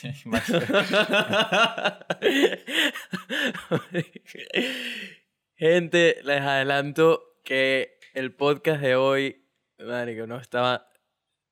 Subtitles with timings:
[5.56, 9.44] Gente, les adelanto que el podcast de hoy,
[9.78, 10.88] marico, no estaba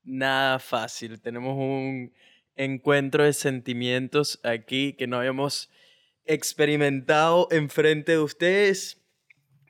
[0.02, 1.20] nada fácil.
[1.20, 2.14] Tenemos un
[2.56, 5.68] encuentro de sentimientos aquí que no habíamos
[6.24, 9.04] experimentado enfrente de ustedes.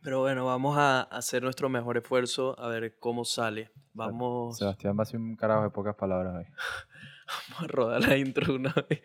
[0.02, 3.72] Pero bueno, vamos a hacer nuestro mejor esfuerzo a ver cómo sale.
[3.92, 6.44] Vamos, Sebastián va a ser un carajo de pocas palabras hoy.
[7.28, 9.02] vamos a rodar la intro una vez.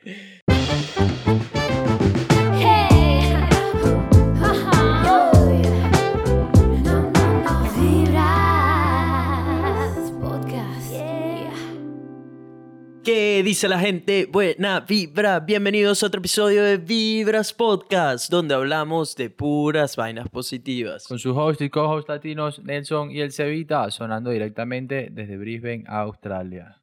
[13.03, 14.29] ¿Qué dice la gente?
[14.31, 15.41] Buena vibra.
[15.41, 21.05] Bienvenidos a otro episodio de Vibras Podcast, donde hablamos de puras vainas positivas.
[21.05, 26.82] Con sus host y co-host latinos, Nelson y el Cevita, sonando directamente desde Brisbane, Australia.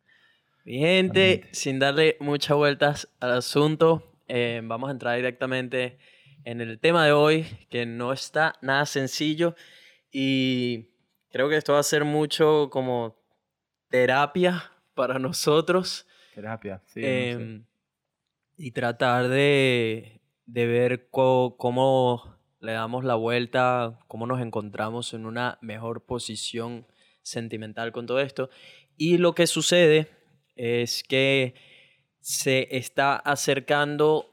[0.65, 5.99] Mi gente, sin darle muchas vueltas al asunto, eh, vamos a entrar directamente
[6.45, 9.55] en el tema de hoy, que no está nada sencillo
[10.13, 10.91] y
[11.31, 13.17] creo que esto va a ser mucho como
[13.89, 17.01] terapia para nosotros Terapia, sí.
[17.01, 17.31] no sé.
[17.31, 17.65] em,
[18.57, 25.59] y tratar de, de ver cómo le damos la vuelta, cómo nos encontramos en una
[25.63, 26.87] mejor posición
[27.23, 28.51] sentimental con todo esto.
[28.97, 30.20] Y lo que sucede
[30.61, 31.55] es que
[32.21, 34.27] se está acercando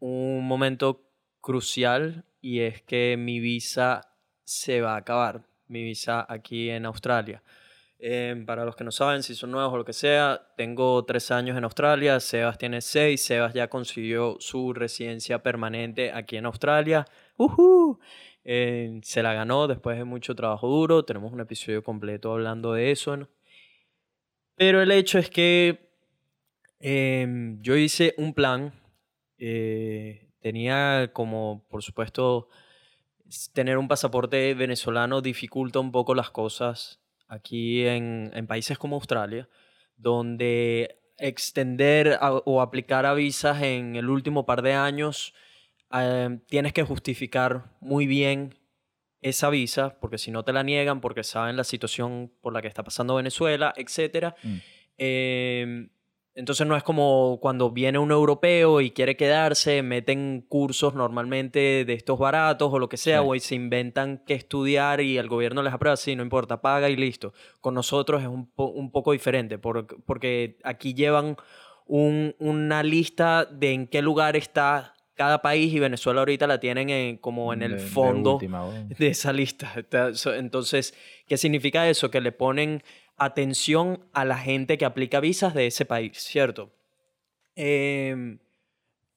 [0.00, 1.08] un momento
[1.40, 4.02] crucial y es que mi visa
[4.44, 7.42] se va a acabar, mi visa aquí en Australia.
[7.98, 11.30] Eh, para los que no saben, si son nuevos o lo que sea, tengo tres
[11.30, 17.06] años en Australia, Sebas tiene seis, Sebas ya consiguió su residencia permanente aquí en Australia.
[18.44, 22.90] Eh, se la ganó después de mucho trabajo duro, tenemos un episodio completo hablando de
[22.90, 23.16] eso.
[24.64, 25.90] Pero el hecho es que
[26.78, 28.72] em, yo hice un plan,
[29.36, 32.48] eh, tenía como, por supuesto,
[33.52, 39.48] tener un pasaporte venezolano dificulta un poco las cosas aquí en, países como Australia,
[39.96, 45.34] donde extender o aplicar a visas en el último par de años,
[45.92, 48.54] eh, tienes que justificar muy bien
[49.22, 52.68] esa visa, porque si no te la niegan, porque saben la situación por la que
[52.68, 54.34] está pasando Venezuela, etc.
[54.42, 54.56] Mm.
[54.98, 55.88] Eh,
[56.34, 61.92] entonces no es como cuando viene un europeo y quiere quedarse, meten cursos normalmente de
[61.92, 63.24] estos baratos o lo que sea, Sí.
[63.28, 66.96] o se inventan qué estudiar y el gobierno les aprueba, sí, no importa, paga y
[66.96, 67.34] listo.
[67.60, 71.36] Con nosotros es un, po- un poco diferente, por- porque aquí llevan
[71.86, 76.90] un- una lista de en qué lugar está cada país y Venezuela ahorita la tienen
[76.90, 78.64] en- como en el De- de fondo última,
[78.98, 79.72] de esa lista.
[80.36, 80.94] Entonces,
[81.26, 82.10] ¿qué significa eso?
[82.10, 82.82] Que le ponen
[83.16, 86.72] atención a la gente que aplica visas de ese país, ¿cierto?
[87.54, 88.38] Em,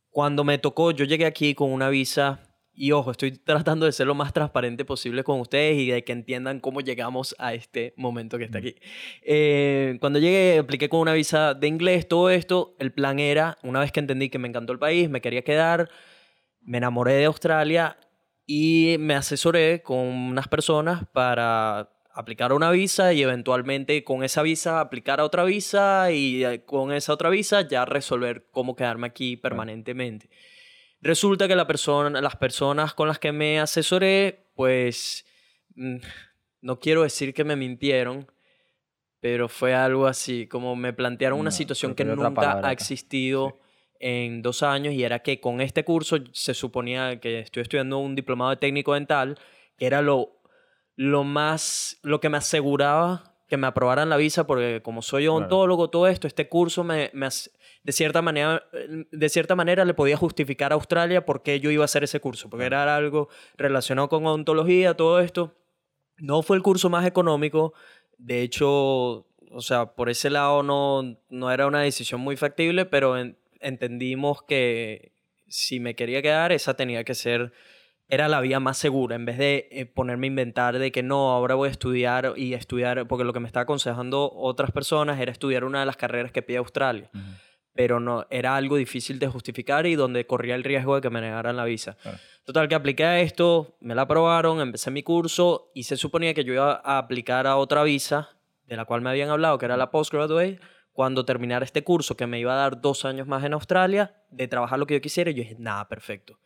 [0.09, 2.41] cuando me tocó, yo llegué aquí con una visa
[2.75, 6.11] y ojo, estoy tratando de ser lo más transparente posible con ustedes y de que
[6.11, 8.75] entiendan cómo llegamos a este momento que está aquí.
[9.21, 13.79] Eh, cuando llegué, apliqué con una visa de inglés, todo esto, el plan era, una
[13.79, 15.89] vez que entendí que me encantó el país, me quería quedar,
[16.61, 17.97] me enamoré de Australia
[18.45, 24.79] y me asesoré con unas personas para aplicar una visa y eventualmente con esa visa
[24.79, 29.35] aplicar a otra visa y eh, con esa otra visa ya resolver cómo quedarme aquí
[29.35, 30.29] permanentemente.
[31.05, 35.23] Resulta que la persona, las personas con las que me asesoré, pues
[35.75, 35.97] mm,
[36.61, 38.25] no quiero decir que me mintieron,
[39.19, 43.59] pero fue algo así, como me plantearon una No, situación que nunca palabra ha existido
[43.99, 48.15] en dos años y era que con este curso se suponía que estoy estudiando un
[48.15, 49.37] diplomado de técnico dental,
[49.77, 50.41] que era lo,
[50.95, 55.35] lo más, lo que me aseguraba que me aprobaran la visa, porque como soy Claro.
[55.37, 57.27] odontólogo, todo esto, este curso me, me
[57.83, 58.63] de, cierta manera,
[59.11, 62.19] de cierta manera le podía justificar a Australia por qué yo iba a hacer ese
[62.19, 65.53] curso, porque era algo relacionado con odontología, todo esto.
[66.17, 67.73] No fue el curso más económico,
[68.17, 68.67] de hecho,
[69.51, 74.41] o sea, por ese lado no, no era una decisión muy factible, pero en- entendimos
[74.43, 75.11] que
[75.47, 77.51] si me quería quedar, esa tenía que ser,
[78.07, 81.31] era la vía más segura, en vez de eh, ponerme a inventar de que no,
[81.31, 85.31] ahora voy a estudiar y estudiar, porque lo que me estaba aconsejando otras personas era
[85.31, 87.09] estudiar una de las carreras que pide Australia,
[87.73, 91.21] pero no, era algo difícil de justificar y donde corría el riesgo de que me
[91.21, 91.97] negaran la visa.
[92.01, 92.17] Claro.
[92.45, 96.43] Total, que apliqué a esto, me la aprobaron, empecé mi curso y se suponía que
[96.43, 98.29] yo iba a aplicar a otra visa,
[98.67, 100.59] de la cual me habían hablado, que era la postgraduate,
[100.91, 104.47] cuando terminara este curso, que me iba a dar dos años más en Australia, de
[104.47, 105.31] trabajar lo que yo quisiera.
[105.31, 106.39] Y yo dije, nada, perfecto.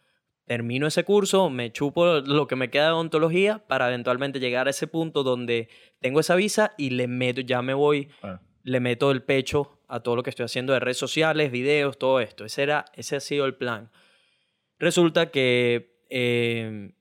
[0.50, 4.72] Termino ese curso, me chupo lo que me queda de odontología para eventualmente llegar a
[4.72, 5.70] ese punto donde
[6.00, 8.40] tengo esa visa y le meto, ya me voy Claro.
[8.64, 12.20] le meto el pecho a todo lo que estoy haciendo de redes sociales, videos, todo
[12.20, 12.46] esto.
[12.46, 13.92] Ese, era, ese ha sido el plan.
[14.80, 16.94] Resulta que eh,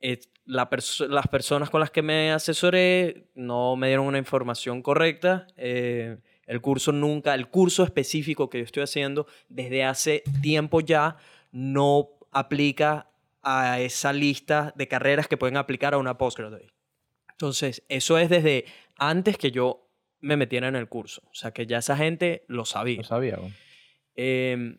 [0.00, 4.82] es- la perso- las personas con las que me asesoré no me dieron una información
[4.82, 5.46] correcta.
[5.56, 11.16] eh, el curso nunca, el curso específico que yo estoy haciendo desde hace tiempo ya
[11.52, 13.10] no aplica
[13.42, 16.72] a esa lista de carreras que pueden aplicar a una postgraduate.
[17.30, 18.64] Entonces, eso es desde
[18.96, 19.88] antes que yo
[20.20, 21.22] me metiera en el curso.
[21.30, 22.98] O sea, que ya esa gente lo sabía.
[22.98, 23.38] No sabía.
[24.14, 24.78] Eh,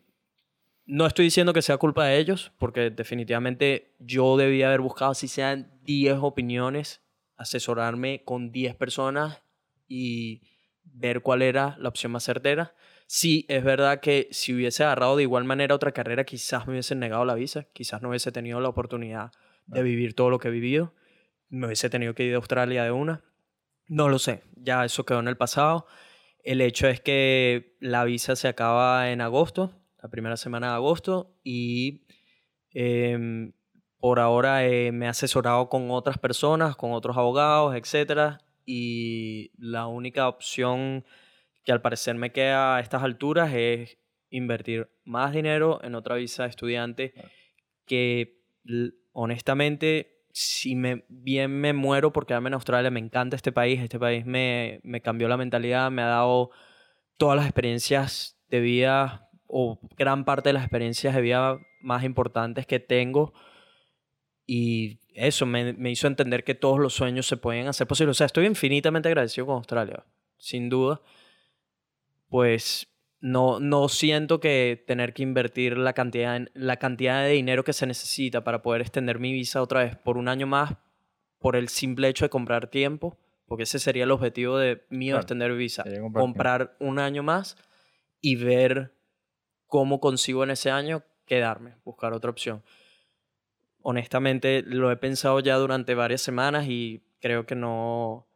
[0.86, 5.28] no estoy diciendo que sea culpa de ellos, porque definitivamente yo debía haber buscado, si
[5.28, 7.00] sean 10 opiniones,
[7.36, 9.42] asesorarme con 10 personas
[9.88, 10.42] y
[10.84, 12.74] ver cuál era la opción más certera.
[13.16, 16.98] Sí, es verdad que si hubiese agarrado de igual manera otra carrera, quizás me hubiesen
[16.98, 19.30] negado la visa, quizás no hubiese tenido la oportunidad
[19.66, 20.94] de vivir todo lo que he vivido,
[21.48, 23.22] me hubiese tenido que ir a Australia de una.
[23.86, 25.86] No lo sé, ya eso quedó en el pasado.
[26.42, 31.38] El hecho es que la visa se acaba en agosto, la primera semana de agosto,
[31.44, 32.02] y
[32.72, 33.52] em,
[34.00, 38.40] por ahora eh, me he asesorado con otras personas, con otros abogados, etc.
[38.66, 41.04] Y la única opción
[41.64, 43.98] que al parecer me queda a estas alturas es
[44.30, 47.28] invertir más dinero en otra visa de estudiante Claro.
[47.86, 48.40] que
[49.12, 54.00] honestamente si me, bien me muero por quedarme en Australia, me encanta este país, este
[54.00, 56.50] país me, me cambió la mentalidad, me ha dado
[57.16, 62.66] todas las experiencias de vida o gran parte de las experiencias de vida más importantes
[62.66, 63.32] que tengo
[64.44, 68.16] y eso me, me hizo entender que todos los sueños se pueden hacer posibles.
[68.16, 70.04] O sea, estoy infinitamente agradecido con Australia,
[70.36, 71.00] sin duda.
[72.34, 72.88] Pues
[73.20, 77.86] no, no siento que tener que invertir la cantidad, la cantidad de dinero que se
[77.86, 80.74] necesita para poder extender mi visa otra vez por un año más
[81.38, 83.16] por el simple hecho de comprar tiempo,
[83.46, 85.84] porque ese sería el objetivo de mío de Claro, extender visa.
[85.84, 86.22] comprar.
[86.24, 87.56] Comprar un año más
[88.20, 88.96] y ver
[89.68, 92.64] cómo consigo en ese año quedarme, buscar otra opción.
[93.80, 98.26] Honestamente, lo he pensado ya durante varias semanas y creo que no,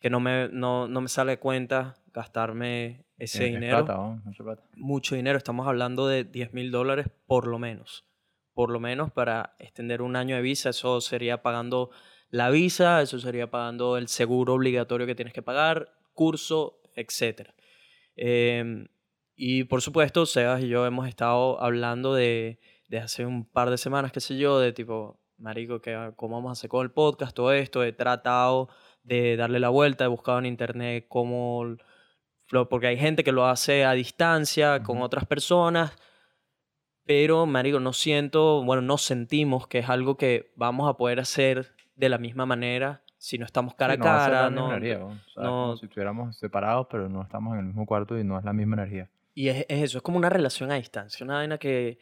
[0.00, 4.62] que no, me, no, no me sale cuenta gastarme ese Es- es dinero plata, plata.
[4.76, 5.38] mucho dinero.
[5.38, 8.04] Estamos hablando de 10 mil dólares por lo menos.
[8.52, 10.70] Por lo menos para extender un año de visa.
[10.70, 11.90] Eso sería pagando
[12.30, 17.50] la visa, eso sería pagando el seguro obligatorio que tienes que pagar, curso, etc.
[19.36, 23.78] y por supuesto, Sebas y yo hemos estado hablando de, de hace un par de
[23.78, 27.34] semanas, qué sé yo, de tipo, marico, que, ¿cómo vamos a hacer con el podcast?
[27.34, 27.82] Todo esto.
[27.82, 28.68] He tratado
[29.02, 31.64] de darle la vuelta, he buscado en internet cómo
[32.54, 35.92] Flo- porque hay gente que lo hace a distancia con otras personas,
[37.04, 41.74] pero, marico, no siento, bueno, no sentimos que es algo que vamos a poder hacer
[41.96, 44.42] de la misma manera si no estamos cara Sí, a no va a ser cara,
[44.44, 45.04] la misma no, energía.
[45.04, 48.24] O sea, no- como si estuviéramos separados, pero no estamos en el mismo cuarto y
[48.24, 49.10] no es la misma energía.
[49.34, 51.98] Y es, es eso, es como una relación a distancia, una vaina que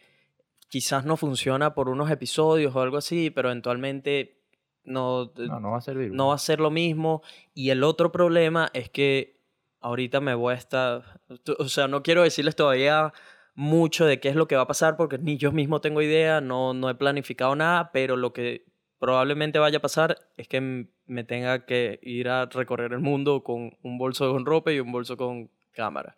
[0.68, 4.38] quizás no funciona por unos episodios o algo así, pero eventualmente
[4.84, 6.12] no, No, no va a servir.
[6.12, 7.22] no va a ser lo mismo.
[7.54, 9.41] Y el otro problema es que
[9.82, 11.20] ahorita me voy a estar,
[11.58, 13.12] o sea, no quiero decirles todavía
[13.54, 16.40] mucho de qué es lo que va a pasar porque ni yo mismo tengo idea,
[16.40, 18.64] no, no he planificado nada, pero lo que
[18.98, 23.76] probablemente vaya a pasar es que me tenga que ir a recorrer el mundo con
[23.82, 26.16] un bolso con ropa y un bolso con cámara.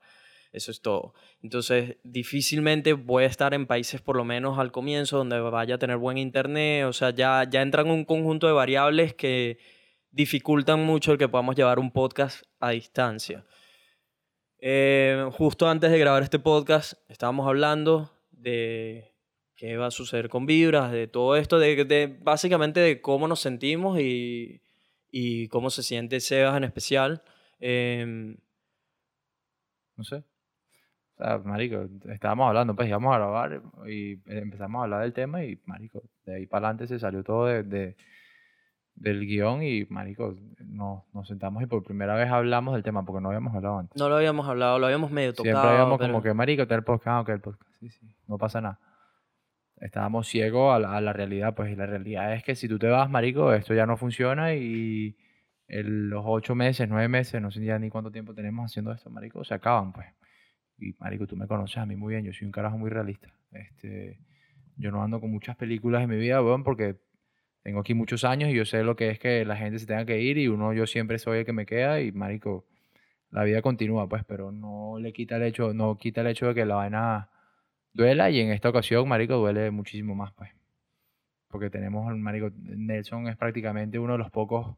[0.53, 1.15] Eso es todo.
[1.43, 5.79] Entonces, difícilmente voy a estar en países, por lo menos al comienzo, donde vaya a
[5.79, 6.85] tener buen internet.
[6.85, 9.59] O sea, ya, ya entran un conjunto de variables que
[10.13, 13.45] dificultan mucho el que podamos llevar un podcast a distancia.
[14.67, 19.13] Eh, justo antes de grabar este podcast, estábamos hablando de
[19.57, 23.41] qué va a suceder con Vibras, de todo esto, de, de básicamente de cómo nos
[23.41, 24.63] sentimos y,
[25.51, 27.23] cómo se siente Sebas en especial.
[27.61, 28.39] Em,
[29.99, 30.25] No sé.
[31.17, 35.45] O sea, marico, estábamos hablando, pues íbamos a grabar y empezamos a hablar del tema
[35.45, 37.97] y, marico, de ahí para adelante se salió todo de-
[38.97, 43.21] del guion y, marico, nos, nos sentamos y por primera vez hablamos del tema porque
[43.21, 44.01] no habíamos hablado antes.
[44.01, 45.53] no lo habíamos hablado, lo habíamos medio tocado.
[45.57, 48.39] Siempre habíamos pero- como que, marico, tal podcast, ah, ok, el podcast, sí, sí, no
[48.39, 48.79] pasa nada.
[49.81, 52.79] Estábamos ciegos a la, a la realidad, pues, y la realidad es que si tú
[52.79, 55.17] te vas, marico, esto ya no funciona y
[55.67, 59.11] el- los ocho meses, nueve meses, no sé ya ni cuánto tiempo tenemos haciendo esto,
[59.11, 60.07] marico, se acaban, pues.
[60.79, 63.29] Y, marico, tú me conoces a mí muy bien, yo soy un carajo muy realista.
[63.53, 64.19] Este,
[64.77, 66.97] yo no ando con muchas películas en mi vida, weón, porque
[67.65, 70.05] tengo aquí muchos años y yo sé lo que es que la gente se tenga
[70.05, 72.67] que ir y uno, yo siempre soy el que me queda y, marico,
[73.31, 76.55] la vida continúa, pues, pero no le quita el hecho, no quita el hecho de
[76.55, 77.31] que la vaina
[77.95, 80.51] duela y en esta ocasión, marico, duele muchísimo más, pues.
[81.49, 84.77] Porque tenemos, marico, Nelson es prácticamente uno de los pocos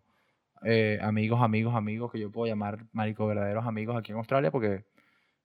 [0.62, 4.84] eh, amigos, amigos, amigos, que yo puedo llamar, marico, verdaderos amigos aquí en Australia, porque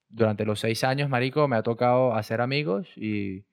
[0.08, 3.44] durante los seis años, marico, me ha tocado hacer amigos y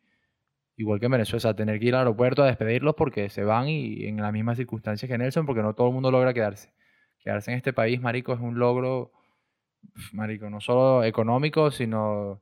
[0.79, 4.05] igual que en Venezuela, tener que ir al aeropuerto a despedirlos porque se van y
[4.05, 6.73] en las mismas circunstancias que Nelson, porque no todo el mundo logra quedarse.
[7.19, 9.11] Quedarse en este país, marico, es un logro,
[10.13, 12.41] marico, no solo económico, sino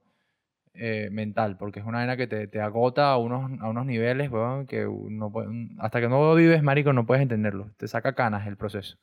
[0.74, 4.30] eh, mental, porque es una vaina que te, te agota a unos, a unos niveles,
[4.30, 5.34] weón, que no
[5.80, 7.72] hasta que no vives, marico, no puedes entenderlo.
[7.78, 8.98] Te saca canas el proceso.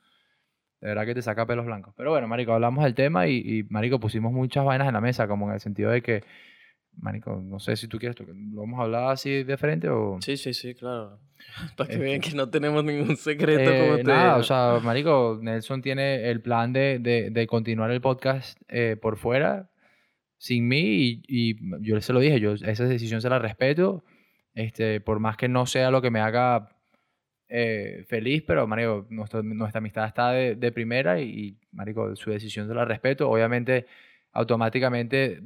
[0.80, 1.94] De verdad que te saca pelos blancos.
[1.96, 5.48] Pero bueno, marico, hablamos del tema y, marico, pusimos muchas vainas en la mesa, como
[5.48, 6.22] en el sentido de que,
[6.96, 10.18] marico, no sé si tú quieres, ¿lo vamos a hablar así de frente o...?
[10.20, 11.18] Sí, sí, sí, claro.
[11.76, 14.06] Para que Este- vean que no tenemos ningún secreto Eh, como ustedes.
[14.06, 18.96] nada, o sea, marico, Nelson tiene el plan de, de, de continuar el podcast eh,
[19.00, 19.70] por fuera,
[20.38, 24.04] sin mí, y, y yo se lo dije, yo esa decisión se la respeto,
[24.54, 26.70] este, por más que no sea lo que me haga
[27.48, 32.30] eh, feliz, pero, marico, nuestra, nuestra amistad está de, de primera y, y, marico, su
[32.30, 33.28] decisión se la respeto.
[33.30, 33.86] Obviamente,
[34.34, 35.40] automáticamente,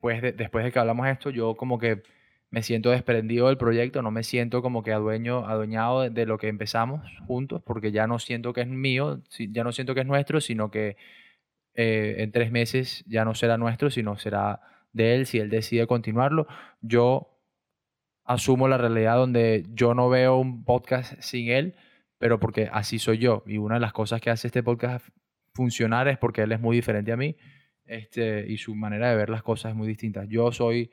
[0.00, 2.02] pues, de- después de que hablamos esto, yo como que
[2.50, 6.48] me siento desprendido del proyecto, no me siento como que adueño, adueñado de, lo que
[6.48, 10.40] empezamos juntos, porque ya no siento que es mío, ya no siento que es nuestro,
[10.40, 10.96] sino que
[11.74, 14.60] eh, en tres meses ya no será nuestro, sino será
[14.92, 16.46] de él si él decide continuarlo.
[16.80, 17.30] Yo
[18.24, 21.74] asumo la realidad donde yo no veo un podcast sin él,
[22.18, 23.44] pero porque así soy yo.
[23.46, 25.06] Y una de las cosas que hace este podcast
[25.52, 27.36] funcionar es porque él es muy diferente a mí
[27.86, 30.24] este, y su manera de ver las cosas es muy distinta.
[30.24, 30.90] Yo soy,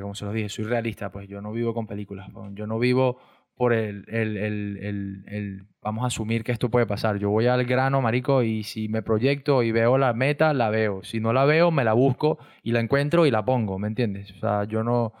[0.00, 3.18] como se los dije, soy realista, pues yo no vivo con películas, yo no vivo
[3.54, 7.18] por el, el, el, el, el- vamos a asumir que esto puede pasar.
[7.18, 11.04] Yo voy al grano, marico, y si me proyecto y veo la meta, la veo.
[11.04, 14.32] Si no la veo, me la busco y la encuentro y la pongo, ¿me entiendes?
[14.32, 15.12] O sea, yo no,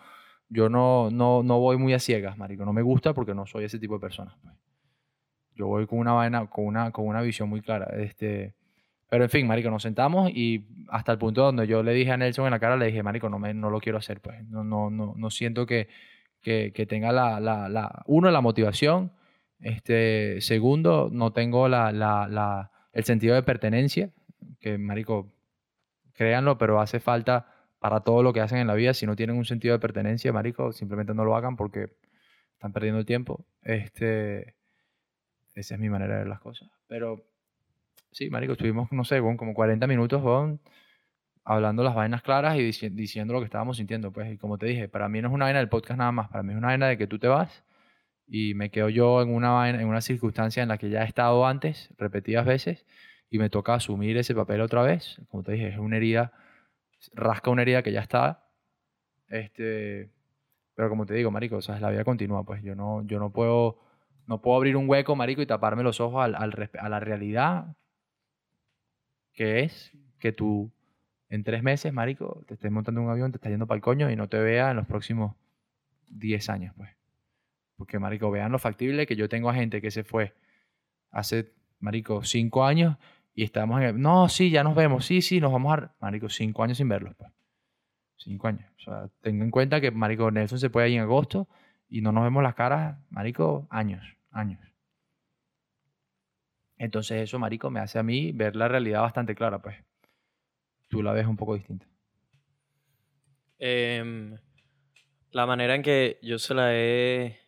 [0.48, 2.64] yo no, no, no voy muy a ciegas, marico.
[2.64, 4.36] No me gusta porque no soy ese tipo de persona.
[4.42, 4.54] pues.
[5.54, 7.86] Yo voy con una vaina, con una, con una visión muy clara.
[7.98, 8.54] Este,
[9.08, 12.16] pero en fin, marico, nos sentamos y hasta el punto donde yo le dije a
[12.16, 14.44] Nelson en la cara, le dije, marico, no, me, no lo quiero hacer, pues.
[14.48, 15.88] No, no, no, no siento que,
[16.40, 19.12] que, que tenga la, la, la, uno, la motivación.
[19.60, 24.10] Este, segundo, no tengo la, la, la, el sentido de pertenencia,
[24.60, 25.32] que, marico,
[26.12, 27.46] créanlo, pero hace falta
[27.78, 28.94] para todo lo que hacen en la vida.
[28.94, 31.90] Si no tienen un sentido de pertenencia, marico, simplemente no lo hagan porque
[32.54, 33.46] están perdiendo el tiempo.
[33.62, 34.54] Este,
[35.54, 36.70] esa es mi manera de ver las cosas.
[36.88, 37.24] Pero
[38.14, 40.60] sí, marico, estuvimos, no sé, como 40 minutos, weón,
[41.44, 44.12] hablando las vainas claras y dici- diciendo lo que estábamos sintiendo.
[44.12, 46.28] Pues, y como te dije, para mí no es una vaina del podcast nada más,
[46.30, 47.64] para mí es una vaina de que tú te vas
[48.28, 51.06] y me quedo yo en una, vaina, en una circunstancia en la que ya he
[51.06, 52.86] estado antes, repetidas veces,
[53.30, 55.20] y me toca asumir ese papel otra vez.
[55.30, 56.32] Como te dije, es una herida,
[57.14, 58.44] rasca una herida que ya está.
[59.28, 60.10] Este,
[60.74, 63.30] pero como te digo, marico, o sea, la vida continúa, pues yo no, yo no
[63.32, 63.80] puedo,
[64.26, 67.76] no puedo abrir un hueco, marico, y taparme los ojos al, al a la realidad
[69.34, 70.72] que es que tú
[71.28, 74.10] en tres meses, marico, te estés montando un avión, te estás yendo para el coño
[74.10, 75.34] y no te vea en los próximos
[76.08, 76.90] 10 años, pues.
[77.76, 80.34] Porque, marico, vean lo factible que yo tengo a gente que se fue
[81.10, 82.96] hace, marico, cinco años
[83.34, 86.28] y estamos en el, no, sí, ya nos vemos, sí, sí, nos vamos a, marico,
[86.28, 87.32] cinco años sin verlos, pues.
[88.16, 88.70] Cinco años.
[88.78, 91.48] O sea, tengo en cuenta que, marico, Nelson se puede ir en agosto
[91.88, 94.60] y no nos vemos las caras, marico, años, años.
[96.84, 99.76] Entonces eso, marico, me hace a mí ver la realidad bastante clara, pues.
[100.88, 101.86] Tú la ves un poco distinta.
[103.58, 104.36] Em,
[105.30, 107.38] la manera en que yo se la he...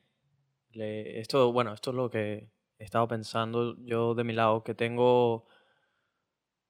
[0.73, 4.75] le- esto, bueno, esto es lo que he estado pensando yo de mi lado, que
[4.75, 5.47] tengo...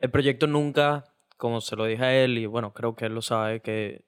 [0.01, 1.05] El proyecto nunca,
[1.37, 4.05] como se lo dije a él, y bueno, creo que él lo sabe, que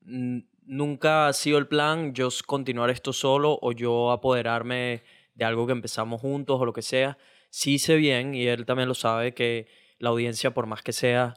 [0.00, 5.04] nunca ha sido el plan yo continuar esto solo o yo apoderarme
[5.34, 7.16] de algo que empezamos juntos o lo que sea.
[7.54, 9.66] Sí sé bien, y él también lo sabe, que
[9.98, 11.34] la audiencia, por más que sea,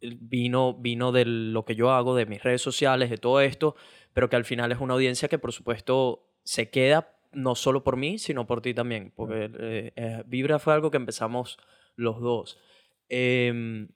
[0.00, 3.76] vino, vino de lo que yo hago, de mis redes sociales, de todo esto,
[4.14, 7.98] pero que al final es una audiencia que por supuesto se queda no solo por
[7.98, 11.58] mí, sino por ti también, porque eh, eh, Vibra fue algo que empezamos
[11.94, 12.58] los dos.
[13.10, 13.88] Em,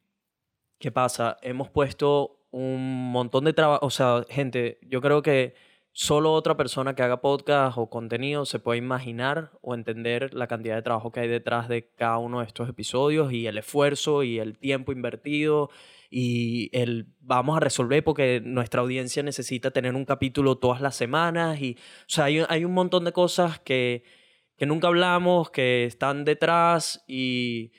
[0.78, 1.38] ¿Qué pasa?
[1.40, 5.54] Hemos puesto un montón de trabajo, o sea, gente, yo creo que
[5.98, 10.76] solo otra persona que haga podcast o contenido se puede imaginar o entender la cantidad
[10.76, 14.38] de trabajo que hay detrás de cada uno de estos episodios y el esfuerzo y
[14.38, 15.70] el tiempo invertido
[16.10, 21.62] y el vamos a resolver porque nuestra audiencia necesita tener un capítulo todas las semanas
[21.62, 24.04] y o sea hay, un montón de cosas que,
[24.58, 27.72] que nunca hablamos que están detrás y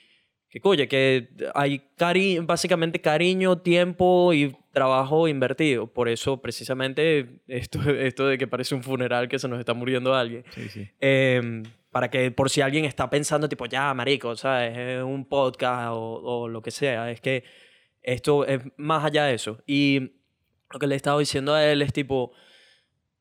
[0.48, 7.80] que oye que hay cari básicamente cariño tiempo y trabajo invertido por eso precisamente esto,
[7.90, 10.88] esto de que parece un funeral que se nos está muriendo alguien Sí, sí.
[11.00, 14.76] Em, para que por si alguien está pensando, tipo, ya, marico, ¿sabes?
[14.76, 17.10] Es un podcast o, o lo que sea.
[17.10, 17.42] Es que
[18.02, 19.58] esto es más allá de eso.
[19.66, 20.12] Y
[20.70, 22.32] lo que le he estado diciendo a él es tipo,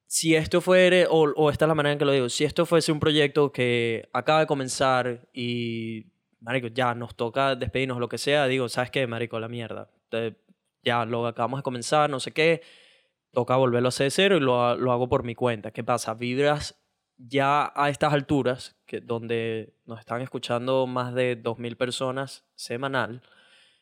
[0.06, 2.66] si esto fuere, o, o esta es la manera en que lo digo, si esto
[2.66, 6.06] fuese un proyecto que acaba de comenzar y,
[6.42, 9.40] marico, ya nos toca despedirnos lo que sea, digo, ¿sabes qué, marico?
[9.40, 9.90] La mierda.
[10.10, 10.36] Te-
[10.88, 12.62] ya lo acabamos de comenzar, no sé qué,
[13.32, 15.72] toca volverlo a hacer de cero y lo, lo hago por mi cuenta.
[15.72, 16.13] ¿Qué pasa?
[16.13, 16.82] Vibras
[17.17, 23.22] ya a estas alturas, que, donde nos están escuchando más de 2.000 personas semanal,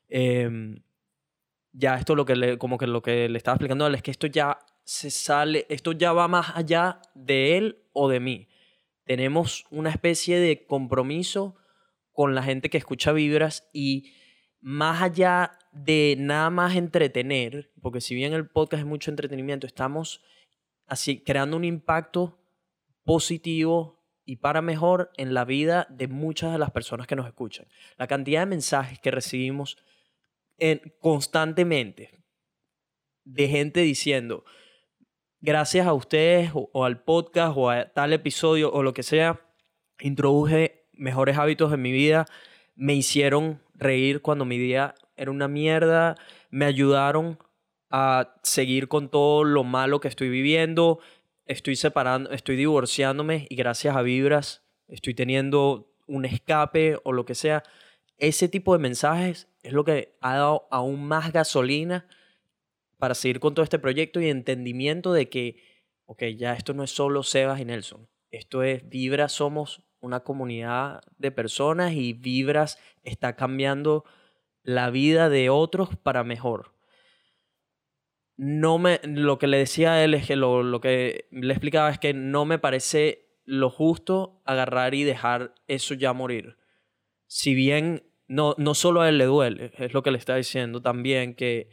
[0.10, 0.82] em,
[1.74, 4.02] ya esto lo que le, como que lo que le estaba explicando a él es
[4.02, 8.48] que esto ya se sale, esto ya va más allá de él o de mí.
[9.04, 11.56] Tenemos una especie de compromiso
[12.14, 14.14] con la gente que escucha vibras y
[14.68, 20.24] más allá de nada más entretener, porque si bien el podcast es mucho entretenimiento, estamos
[20.88, 22.40] así creando un impacto
[23.04, 27.68] positivo y para mejor en la vida de muchas de las personas que nos escuchan.
[27.98, 29.78] La cantidad de mensajes que recibimos
[30.58, 32.24] en- constantemente
[33.24, 34.46] de gente diciendo,
[35.42, 39.42] gracias a ustedes o, o al podcast o a tal episodio o lo que sea,
[40.00, 42.26] introduje mejores hábitos en mi vida,
[42.76, 46.16] me hicieron reír cuando mi día era una mierda,
[46.50, 47.40] me ayudaron
[47.90, 51.00] a seguir con todo lo malo que estoy viviendo,
[51.46, 57.36] estoy separando, estoy divorciándome y gracias a Vibras estoy teniendo un escape o lo que
[57.36, 57.64] sea.
[58.18, 62.08] Ese tipo de mensajes es lo que ha dado aún más gasolina
[62.98, 65.58] para seguir con todo este proyecto y entendimiento de que,
[66.06, 68.08] ok, ya esto no es solo Sebas y Nelson.
[68.32, 74.06] Esto es Vibras, somos una comunidad de personas y Vibras está cambiando
[74.64, 76.74] la vida de otros para mejor.
[78.38, 81.90] No me, lo que le decía a él es que lo, lo que le explicaba
[81.90, 86.58] es que no me parece lo justo agarrar y dejar eso ya morir.
[87.28, 90.82] Si bien no, no solo a él le duele, es lo que le está diciendo
[90.82, 91.70] también, que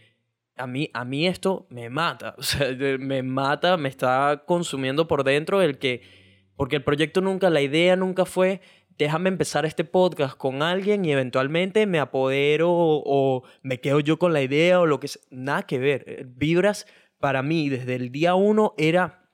[0.56, 5.24] a mí, a mí esto me mata, o sea, me mata, me está consumiendo por
[5.24, 6.21] dentro el que,
[6.56, 8.60] porque el proyecto nunca, la idea nunca fue,
[8.98, 14.32] déjame empezar este podcast con alguien y eventualmente me apodero o, me quedo yo con
[14.32, 16.04] la idea o lo que sea, nada que ver.
[16.06, 16.86] Eh, Vibras
[17.18, 19.28] para mí desde el día uno era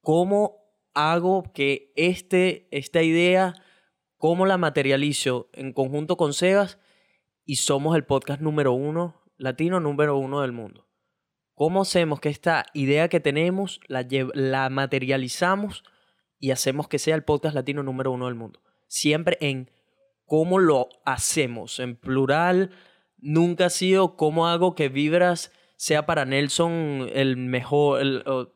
[0.00, 3.54] cómo hago que este, esta idea,
[4.16, 6.78] cómo la materializo en conjunto con Sebas
[7.44, 10.88] y somos el podcast número uno, latino número uno del mundo.
[11.54, 15.84] ¿Cómo hacemos que esta idea que tenemos la, la materializamos
[16.38, 18.60] y hacemos que sea el podcast latino número uno del mundo?
[18.86, 19.70] Siempre en
[20.24, 22.70] cómo lo hacemos, en plural,
[23.18, 28.52] nunca ha sido cómo hago que Vibras sea para Nelson el mejor, o-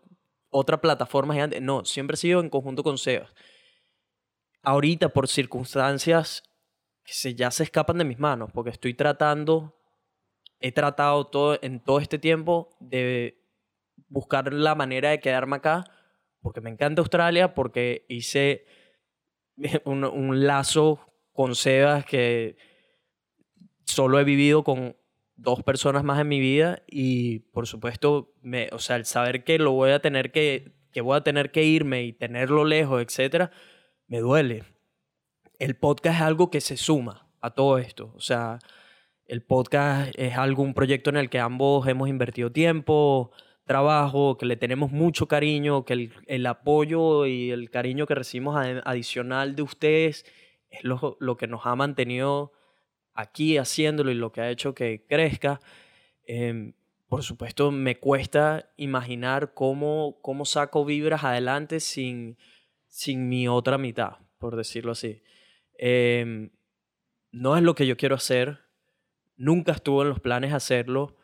[0.50, 1.60] otra plataforma gigante.
[1.60, 3.32] No, siempre ha sido en conjunto con Sebas.
[4.62, 6.42] Ahorita, por circunstancias
[7.04, 9.74] se, ya se escapan de mis manos, porque estoy tratando,
[10.60, 13.42] he tratado todo, en todo este tiempo de
[14.08, 15.84] buscar la manera de quedarme acá,
[16.40, 18.64] porque me encanta Australia, porque hice
[19.84, 21.00] un, lazo
[21.32, 22.56] con Sebas que
[23.84, 24.96] solo he vivido con
[25.36, 29.58] dos personas más en mi vida y por supuesto, me, o sea, el saber que
[29.58, 33.50] lo voy a tener que, que voy a tener que irme y tenerlo lejos, etcétera,
[34.06, 34.64] me duele.
[35.58, 38.58] El podcast es algo que se suma a todo esto, o sea,
[39.26, 43.30] el podcast es algo, un proyecto en el que ambos hemos invertido tiempo,
[43.70, 48.56] trabajo, que le tenemos mucho cariño, que el, el apoyo y el cariño que recibimos
[48.84, 50.26] adicional de ustedes
[50.70, 52.50] es lo, lo que nos ha mantenido
[53.14, 55.60] aquí haciéndolo y lo que ha hecho que crezca.
[56.26, 56.72] Em,
[57.08, 62.38] por supuesto, me cuesta imaginar cómo, cómo saco vibras adelante sin,
[62.88, 65.22] sin mi otra mitad, por decirlo así.
[65.78, 66.50] Em,
[67.30, 68.62] no es lo que yo quiero hacer,
[69.36, 71.19] nunca estuvo en los planes hacerlo,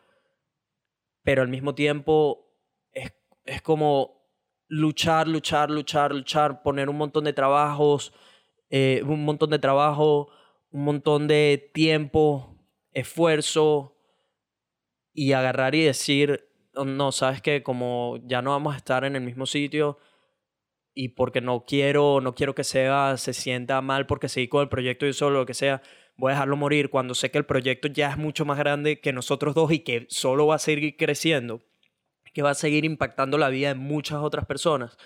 [1.27, 2.55] pero al mismo tiempo
[2.93, 3.11] es,
[3.43, 4.31] es como
[4.69, 8.13] luchar, luchar, luchar, luchar, poner un montón de trabajos,
[8.69, 10.29] eh, un montón de trabajo,
[10.71, 12.55] un montón de tiempo,
[12.93, 13.97] esfuerzo
[15.13, 19.17] y agarrar y decir, "Oh, no, sabes que como ya no vamos a estar en
[19.17, 19.97] el mismo sitio
[20.93, 24.69] y porque no quiero, no quiero que Seba se sienta mal porque seguí con el
[24.69, 25.81] proyecto yo solo, lo que sea,
[26.17, 29.13] voy a dejarlo morir cuando sé que el proyecto ya es mucho más grande que
[29.13, 31.61] nosotros dos y que solo va a seguir creciendo,
[32.33, 34.97] que va a seguir impactando la vida de muchas otras personas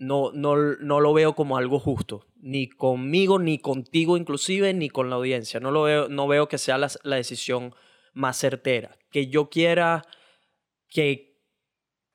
[0.00, 5.10] no, no, no lo veo como algo justo, ni conmigo, ni contigo inclusive, ni con
[5.10, 5.60] la audiencia.
[5.60, 7.74] No lo veo, no veo que sea la, la decisión
[8.14, 8.96] más certera.
[9.10, 10.02] Que yo quiera
[10.88, 11.38] que,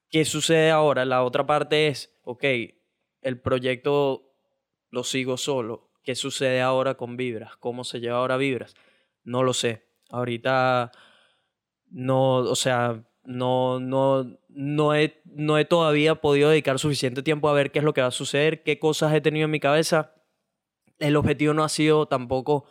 [0.10, 1.06] que sucede ahora.
[1.06, 2.44] La otra parte es, ok,
[3.22, 4.34] el proyecto
[4.90, 5.85] lo sigo solo.
[6.06, 7.58] ¿Qué sucede ahora con Vibras?
[7.58, 8.76] ¿Cómo se lleva ahora Vibras?
[9.24, 9.88] No lo sé.
[10.10, 10.92] Ahorita
[11.90, 17.54] no, o sea, no, no, no, he, no he todavía podido dedicar suficiente tiempo a
[17.54, 20.14] ver qué es lo que va a suceder, qué cosas he tenido en mi cabeza.
[21.00, 22.66] El objetivo no ha sido tampoco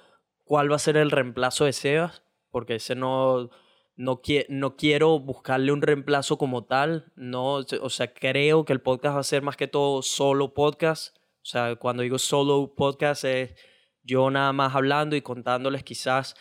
[0.44, 3.50] cuál va a ser el reemplazo de Sebas, porque ese no,
[3.96, 7.12] no, qui- no quiero buscarle un reemplazo como tal.
[7.16, 11.16] No, o sea, creo que el podcast va a ser más que todo solo podcast.
[11.44, 13.54] O sea, cuando digo solo podcast es
[14.02, 16.36] yo nada más hablando y contándoles quizás,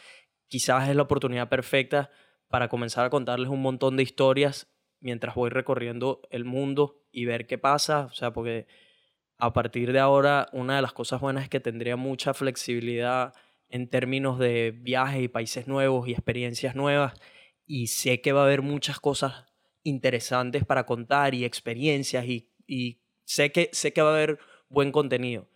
[0.47, 2.09] quizás es la oportunidad perfecta
[2.47, 7.47] para comenzar a contarles un montón de historias mientras voy recorriendo el mundo y ver
[7.47, 8.05] qué pasa.
[8.05, 8.65] O sea, porque
[9.37, 13.33] a partir de ahora, una de las cosas buenas es que tendría mucha flexibilidad
[13.67, 17.13] en términos de viajes y países nuevos y experiencias nuevas.
[17.65, 19.47] Y sé que va a haber muchas cosas
[19.83, 24.39] interesantes para contar y experiencias y, y sé, que, sé que va a haber
[24.73, 25.47] buen contenido,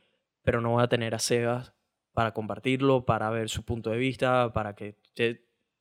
[0.43, 1.73] pero no voy a tener a Sebas
[2.13, 4.95] para compartirlo, para ver su punto de vista, para que...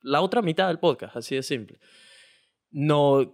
[0.01, 1.79] la otra mitad del podcast, así de simple.
[2.69, 3.33] No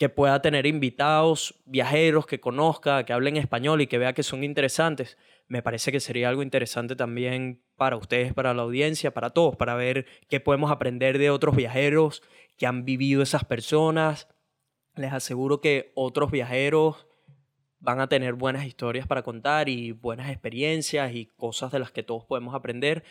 [0.00, 4.44] que pueda tener invitados, viajeros que conozca, que hablen español y que vea que son
[4.44, 5.18] interesantes.
[5.46, 9.74] Me parece que sería algo interesante también para ustedes, para la audiencia, para todos, para
[9.74, 12.22] ver qué podemos aprender de otros viajeros
[12.56, 14.26] que han vivido esas personas.
[14.94, 17.06] Les aseguro que otros viajeros
[17.80, 22.02] van a tener buenas historias para contar y buenas experiencias y cosas de las que
[22.02, 23.02] todos podemos aprender.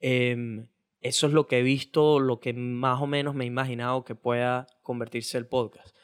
[0.00, 0.66] Em,
[1.00, 4.14] eso es lo que he visto, lo que más o menos me he imaginado que
[4.14, 5.94] pueda convertirse el podcast.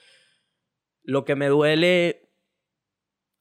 [1.02, 2.28] Lo que me duele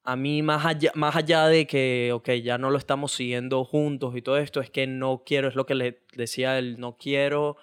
[0.03, 4.15] a mí, más allá, más allá de que, ok, ya no lo estamos siguiendo juntos
[4.15, 7.57] y todo esto, es que no quiero, es lo que le decía él, no quiero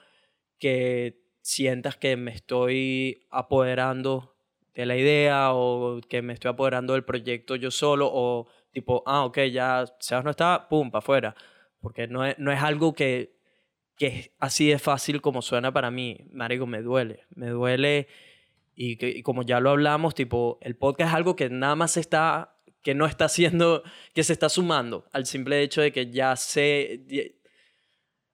[0.59, 4.38] que sientas que me estoy apoderando
[4.78, 9.24] de la idea o que me estoy apoderando del proyecto yo solo o tipo, ah,
[9.24, 11.34] ok, ya Sebas no está, pum, para afuera.
[11.80, 13.34] Porque no es, no es algo que,
[13.96, 16.28] que es así de fácil como suena para mí.
[16.30, 17.24] Marico, me duele.
[17.34, 18.06] Me duele
[18.76, 21.96] y, que, y como ya lo hablamos, tipo, el podcast es algo que nada más
[21.96, 23.82] está, que no está haciendo,
[24.14, 27.34] que se está sumando al simple hecho de que ya sé...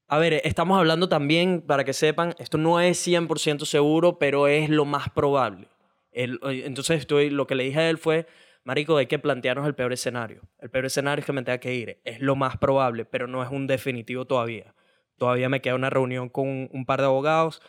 [0.08, 4.68] A ver, estamos hablando también, para que sepan, esto no es 100% seguro, pero es
[4.68, 5.68] lo más probable.
[6.14, 8.26] El- entonces, estoy, lo que le dije a él fue,
[8.64, 10.42] Marico, hay que plantearnos el peor escenario.
[10.58, 12.00] El peor escenario es que me tenga que ir.
[12.04, 14.74] Es lo más probable, pero no es un definitivo todavía.
[15.18, 17.60] Todavía me queda una reunión con un, un par de abogados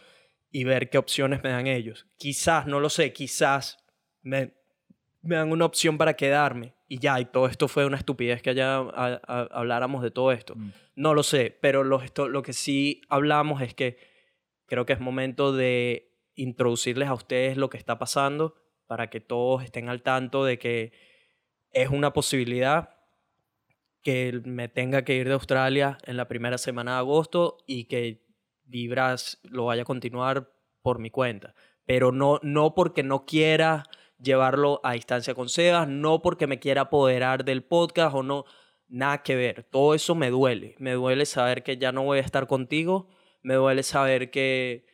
[0.52, 2.08] y ver qué opciones me dan ellos.
[2.18, 3.78] Quizás, no lo sé, quizás
[4.22, 4.54] me,
[5.22, 8.56] me dan una opción para quedarme y ya, y todo esto fue una estupidez que
[8.56, 10.56] ya a- a- habláramos de todo esto.
[10.56, 10.70] Mm.
[10.96, 13.98] No lo sé, pero lo, esto, lo que sí hablamos es que
[14.66, 18.56] creo que es momento de introducirles a ustedes lo que está pasando
[18.88, 20.92] para que todos estén al tanto de que
[21.72, 22.96] es una posibilidad
[24.02, 28.24] que me tenga que ir de Australia en la primera semana de agosto y que
[28.64, 31.56] Vibras lo vaya a continuar por mi cuenta.
[31.86, 33.84] Pero no, no porque no quiera
[34.20, 38.46] llevarlo a distancia con Sebas, no porque me quiera apoderar del podcast o no,
[38.88, 39.64] nada que ver.
[39.64, 40.76] Todo eso me duele.
[40.80, 43.10] Me duele saber que ya no voy a estar contigo,
[43.42, 44.86] me duele saber que,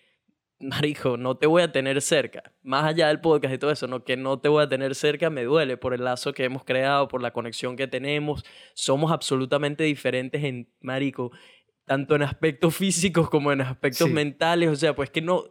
[0.62, 2.54] marico, no te voy a tener cerca.
[2.64, 5.30] Más allá del podcast y todo eso, no, que no te voy a tener cerca,
[5.30, 8.44] me duele por el lazo que hemos creado, por la conexión que tenemos.
[8.74, 11.32] Somos absolutamente diferentes en, marico,
[11.86, 14.14] tanto en aspectos físicos como en aspectos Sí.
[14.14, 14.70] mentales.
[14.70, 15.46] O sea, pues que no,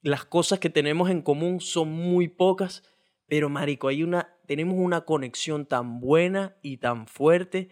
[0.00, 2.82] las cosas que tenemos en común son muy pocas,
[3.26, 7.68] pero marico, hay una, tenemos una conexión tan buena y tan fuerte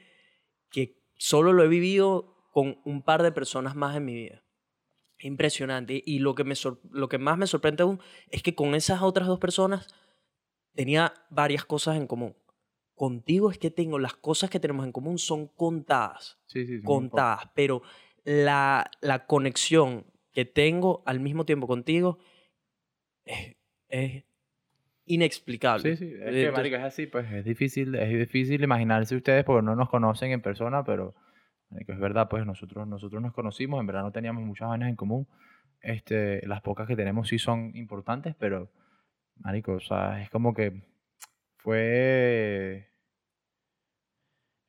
[0.71, 4.43] que solo lo he vivido con un par de personas más en mi vida.
[5.21, 6.03] Impresionante.
[6.05, 6.55] Y lo que, me
[6.91, 9.87] lo que más me sorprende aún es que con esas otras dos personas
[10.75, 12.35] tenía varias cosas en común.
[12.95, 17.45] Contigo es que tengo, las cosas que tenemos en común son contadas Sí, sí, contadas,
[17.55, 17.83] pero
[18.25, 22.19] la, la conexión que tengo al mismo tiempo contigo
[23.25, 23.57] es,
[23.89, 24.25] es
[25.07, 25.97] inexplicable.
[25.97, 29.45] Sí, sí, es que, entonces- marico, es así, pues es difícil, es difícil imaginarse ustedes
[29.45, 31.15] porque no nos conocen en persona, pero
[31.71, 34.97] marico, es verdad, pues nosotros, nosotros nos conocimos, en verdad no teníamos muchas vainas en
[34.97, 35.27] común.
[35.81, 38.71] Este, las pocas que tenemos sí son importantes, pero,
[39.37, 40.83] marico, o sea, es como que
[41.57, 42.89] fue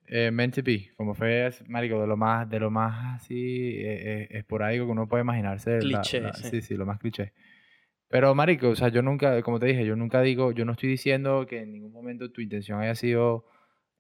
[0.08, 4.22] eh, meant to be, como fue, marico, de lo más, de lo más así eh,
[4.24, 5.72] eh, esporádico que uno puede imaginarse.
[5.78, 6.50] la- Cliché, la- sí.
[6.50, 7.34] sí, sí, lo más cliché.
[8.10, 10.90] Pero, marico, o sea, yo nunca, como te dije, yo nunca digo, yo no estoy
[10.90, 13.46] diciendo que en ningún momento tu intención haya sido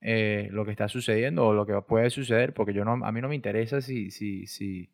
[0.02, 3.22] eh, lo que está sucediendo o lo que puede suceder, porque yo no, a mí
[3.22, 4.90] no me interesa si, si, si,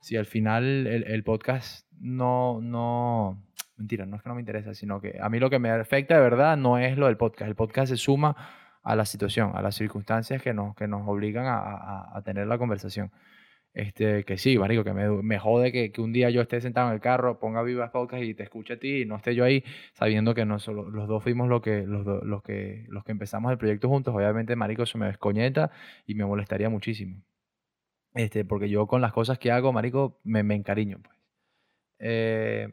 [0.00, 3.42] si al final el, podcast no, no,
[3.76, 6.14] mentira, no es que no me interesa, sino que a mí lo que me afecta
[6.16, 7.48] de verdad no es lo del podcast.
[7.48, 8.34] El podcast se suma
[8.82, 12.58] a la situación, a las circunstancias que nos, que nos obligan a- a tener la
[12.58, 13.12] conversación.
[13.74, 16.88] Este, que sí, marico, que me, me jode que, que un día yo esté sentado
[16.88, 19.44] en el carro, ponga Vivas Podcast y te escuche a ti y no esté yo
[19.44, 23.02] ahí sabiendo que no solo, los dos fuimos lo que, los, do- los, que, los
[23.04, 24.14] que empezamos el proyecto juntos.
[24.14, 25.70] Obviamente, marico, eso me descoñeta
[26.06, 27.22] y me molestaría muchísimo.
[28.14, 31.16] Este, porque yo con las cosas que hago, marico, me, me encariño, pues.
[32.00, 32.68] Eh,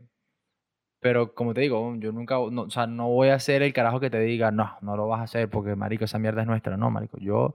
[1.01, 3.99] pero como te digo, yo nunca, no, o sea, no voy a ser el carajo
[4.01, 6.75] que te diga, no, no lo vas a hacer porque, marico, esa mierda es nuestra.
[6.77, 7.53] No, marico, yo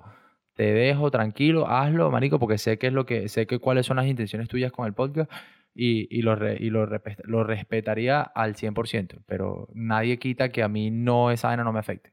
[0.55, 3.97] te dejo tranquilo, hazlo, marico, porque sé que es lo que, sé que cuáles son
[3.97, 5.31] las intenciones tuyas con el podcast
[5.75, 6.87] y, y, lo, re- y lo,
[7.25, 11.81] lo respetaría al 100%, pero nadie quita que a mí no, esa vaina no me
[11.81, 12.12] afecte.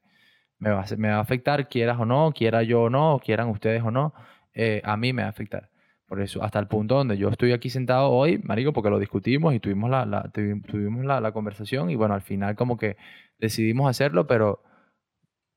[0.59, 3.81] Me va, me va a afectar, quieras o no, quiera yo o no, quieran ustedes
[3.83, 4.13] o no,
[4.53, 5.69] eh, a mí me va a afectar.
[6.07, 9.53] Por eso, hasta el punto donde yo estoy aquí sentado hoy, marico, porque lo discutimos
[9.55, 12.97] y tuvimos la, la- tuvi- tuvimos la, la conversación y bueno, al final como que
[13.39, 14.61] decidimos hacerlo, pero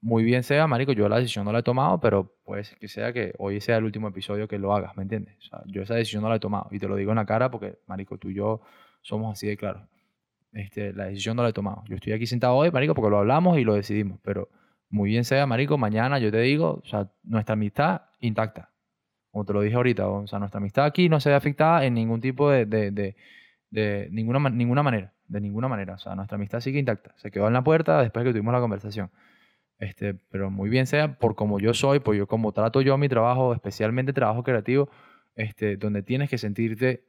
[0.05, 3.15] muy bien sea, marico, yo la decisión no la he tomado, pero puede que sea
[3.15, 5.35] que hoy sea el último episodio que lo hagas, ¿me entiendes?
[5.39, 7.25] O sea, yo esa decisión no la he tomado y te lo digo en la
[7.25, 8.61] cara porque, marico, tú y yo
[9.01, 9.89] somos así de claros.
[10.53, 11.85] Este, la decisión no la he tomado.
[11.89, 14.51] Yo estoy aquí sentado hoy, marico, porque lo hablamos y lo decidimos, pero
[14.91, 18.73] muy bien sea, marico, mañana yo te digo, o sea, nuestra amistad intacta.
[19.31, 21.95] Como te lo dije ahorita, o sea, nuestra amistad aquí no se ve afectada en
[21.95, 23.17] ningún tipo de, de, de,
[23.71, 25.95] de ninguna, ninguna manera, de ninguna manera.
[25.95, 27.15] O sea, nuestra amistad sigue intacta.
[27.17, 29.11] Se quedó en la puerta después que tuvimos la conversación.
[29.79, 33.09] Este, pero muy bien sea por como yo soy, por yo como trato yo mi
[33.09, 34.89] trabajo, especialmente trabajo creativo,
[35.35, 37.05] este, donde tienes que sentirte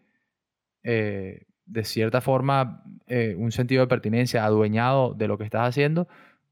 [0.83, 6.07] eh, de cierta forma eh, un sentido de pertenencia, adueñado de lo que estás haciendo,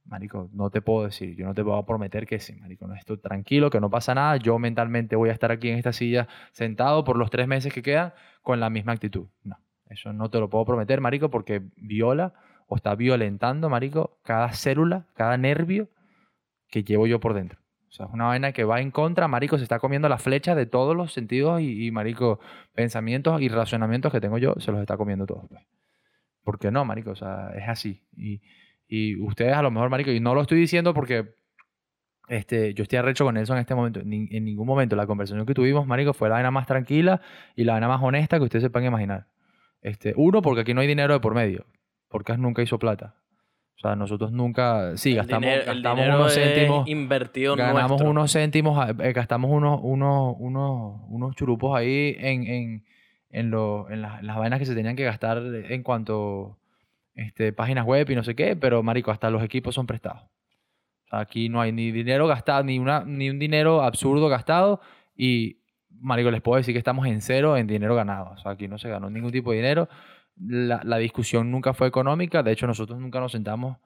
[0.06, 3.17] marico, no te puedo decir, yo no te puedo prometer que sí, marico, no estoy
[3.17, 7.04] tranquilo, que no pasa nada, yo mentalmente voy a estar aquí en esta silla sentado
[7.04, 9.28] por los tres meses que quedan con la misma actitud.
[9.43, 9.58] No,
[9.89, 12.34] eso no te lo puedo prometer, marico, porque viola
[12.67, 15.89] o está violentando, marico, cada célula, cada nervio
[16.74, 17.60] que llevo yo por dentro.
[17.88, 20.56] O sea, es una vaina que va en contra, marico, se está comiendo la flecha
[20.56, 22.40] de todos los sentidos y, marico,
[22.74, 25.46] pensamientos y razonamientos que tengo yo, se los está comiendo todos.
[25.48, 25.62] Pues.
[26.44, 27.12] ¿Por qué no, marico?
[27.12, 28.02] O sea, es así.
[28.18, 28.42] Y,
[28.88, 31.36] y ustedes a lo mejor, marico, y no lo estoy diciendo porque
[32.28, 34.02] este, yo estoy arrecho con Nelson en este momento.
[34.04, 37.22] Ni- en ningún momento la conversación que tuvimos, marico, fue la vaina más tranquila
[37.56, 39.28] y la vaina más honesta que ustedes se puedan imaginar.
[39.84, 41.68] Este, uno, porque aquí no hay dinero de por medio.
[42.10, 43.18] Porque nunca hizo plata.
[43.76, 44.96] O sea, nosotros nunca...
[44.98, 48.10] Sí, El gastamos, dinero- gastamos unos céntimos invertido ganamos nuestro.
[48.10, 52.86] unos céntimos, ah, eh, gastamos unos, unos, unos, unos churupos ahí en, en,
[53.30, 56.58] en, lo- en las, las vainas que se tenían que gastar en cuanto
[57.16, 60.22] este, páginas web y no sé qué, pero marico, hasta los equipos son prestados.
[60.22, 64.80] O sea, aquí no hay ni dinero gastado, ni, una, ni un dinero absurdo gastado
[65.16, 65.58] y,
[66.00, 68.32] marico, les puedo decir que estamos en cero en dinero ganado.
[68.32, 69.90] O sea, aquí no se ganó ningún tipo de dinero.
[70.36, 73.78] La, discusión nunca fue económica, de hecho nosotros nunca nos sentamos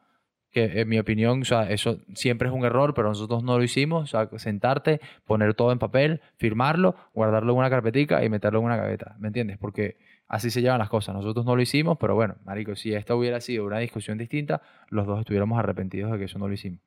[0.51, 4.03] que en mi opinión, eso siempre es un error, pero nosotros no lo hicimos.
[4.03, 8.65] O sea, sentarte, poner todo en papel, firmarlo, guardarlo en una carpetica y meterlo en
[8.65, 9.15] una gaveta.
[9.19, 9.57] ¿Me entiendes?
[9.57, 11.15] Porque así se llevan las cosas.
[11.15, 15.05] Nosotros no lo hicimos, pero bueno, marico, si esto hubiera sido una discusión distinta, los
[15.05, 16.79] dos estuviéramos arrepentidos de que eso no lo hicimos.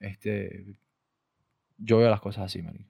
[0.00, 0.78] Este,
[1.78, 2.88] yo veo las cosas así, marico.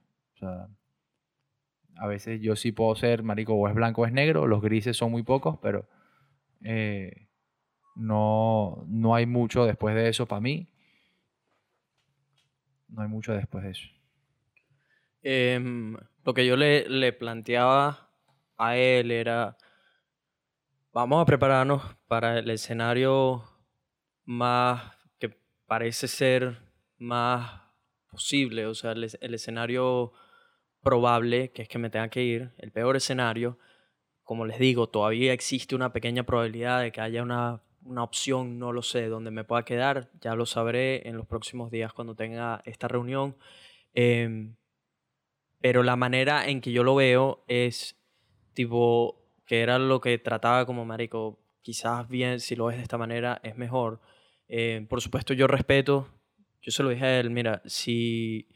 [1.97, 4.47] A veces yo sí puedo ser, marico, o es blanco o es negro.
[4.47, 5.89] Los grises son muy pocos, pero...
[6.65, 7.29] eh,
[7.95, 10.69] no, no hay mucho después de eso para mí.
[12.89, 13.89] No hay mucho después de eso.
[15.23, 18.11] Em, lo que yo le, planteaba
[18.57, 19.57] a él era,
[20.93, 23.45] vamos a prepararnos para el escenario
[24.25, 25.31] más que
[25.67, 26.59] parece ser
[26.99, 27.63] más
[28.11, 30.13] posible, o sea, el, el escenario
[30.83, 33.59] probable, que es que me tenga que ir, el peor escenario,
[34.25, 38.73] como les digo, todavía existe una pequeña probabilidad de que haya una, una opción, no
[38.73, 42.63] lo sé, donde me pueda quedar, ya lo sabré en los próximos días cuando tenga
[42.65, 43.37] esta reunión.
[43.95, 44.57] Em,
[45.61, 47.97] pero la manera en que yo lo veo es
[48.55, 52.99] tipo que era lo que trataba como marico quizás bien si lo ves de esta
[52.99, 54.01] manera es mejor
[54.49, 56.09] Eh, por supuesto yo respeto
[56.61, 58.49] yo se lo dije a él mira si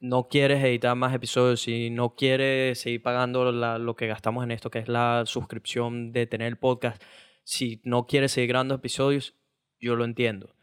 [0.00, 4.70] no quieres editar más episodios si no quieres seguir pagando lo que gastamos en esto
[4.70, 7.02] que es la suscripción de tener el podcast
[7.44, 9.34] si no quieres seguir grabando episodios
[9.80, 10.54] yo lo entiendo.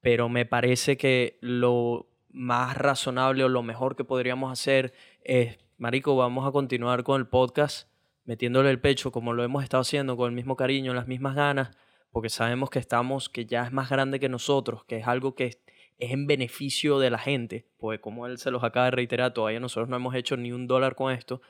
[0.00, 6.16] Pero me parece que lo más razonable o lo mejor que podríamos hacer es, Marico,
[6.16, 7.88] vamos a continuar con el podcast
[8.24, 11.76] metiéndole el pecho como lo hemos estado haciendo, con el mismo cariño, las mismas ganas,
[12.12, 15.60] porque sabemos que estamos, que ya es más grande que nosotros, que es algo que
[16.00, 19.60] es, en beneficio de la gente, porque como él se los acaba de reiterar, todavía
[19.60, 21.40] nosotros no hemos hecho ni un dólar con esto.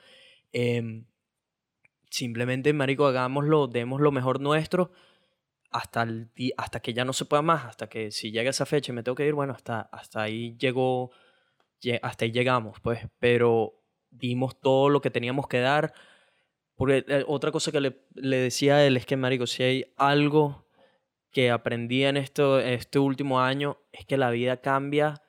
[0.53, 1.05] Em,
[2.09, 4.91] simplemente, Marico, hagámoslo, demos lo mejor nuestro
[5.71, 8.91] hasta, el hasta que ya no se pueda más, hasta que si llega esa fecha
[8.91, 11.11] y me tengo que ir, bueno, hasta, hasta ahí llegó
[11.81, 13.75] lle- hasta ahí llegamos, pues, pero
[14.09, 15.93] dimos todo lo que teníamos que dar.
[16.75, 19.93] Porque eh, otra cosa que le, le decía a él es que, marico, si hay
[19.97, 20.65] algo
[21.31, 25.21] que aprendí en esto, este último año, es que la vida cambia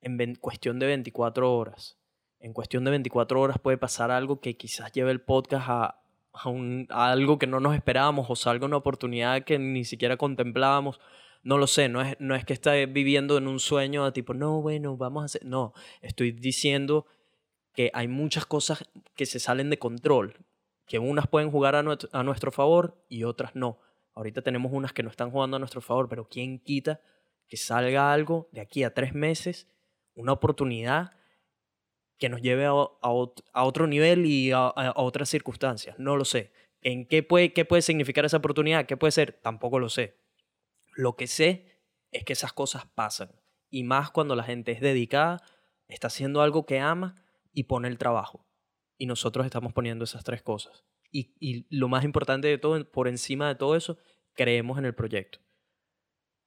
[0.00, 1.98] en cuestión de 24 horas.
[2.40, 6.00] En cuestión de 24 horas puede pasar algo que quizás lleve el podcast a,
[6.32, 11.00] a un- algo que no nos esperábamos o salga una oportunidad que ni siquiera contemplábamos.
[11.42, 14.34] No lo sé, no es, no es que esté viviendo en un sueño de tipo,
[14.34, 15.44] no, bueno, vamos a hacer...
[15.44, 15.72] No,
[16.02, 17.06] estoy diciendo
[17.74, 20.36] que hay muchas cosas que se salen de control,
[20.86, 23.78] que unas pueden jugar a, nuet- a nuestro favor y otras no.
[24.18, 27.00] Ahorita tenemos unas que no están jugando a nuestro favor, pero ¿quién quita
[27.46, 29.68] que salga algo de aquí a tres meses,
[30.16, 31.12] una oportunidad
[32.18, 36.00] que nos lleve a, a ot- a otro nivel y a- a otras circunstancias?
[36.00, 36.50] No lo sé.
[36.82, 38.86] ¿En qué puede, qué puede significar esa oportunidad?
[38.86, 39.34] ¿Qué puede ser?
[39.40, 40.16] Tampoco lo sé.
[40.96, 41.78] Lo que sé
[42.10, 43.30] es que esas cosas pasan.
[43.70, 45.40] Y más cuando la gente es dedicada,
[45.86, 47.14] está haciendo algo que ama
[47.52, 48.48] y pone el trabajo.
[48.96, 50.84] Y nosotros estamos poniendo esas tres cosas.
[51.10, 53.98] Y, y lo más importante de todo, por encima de todo eso,
[54.34, 55.40] creemos en el proyecto.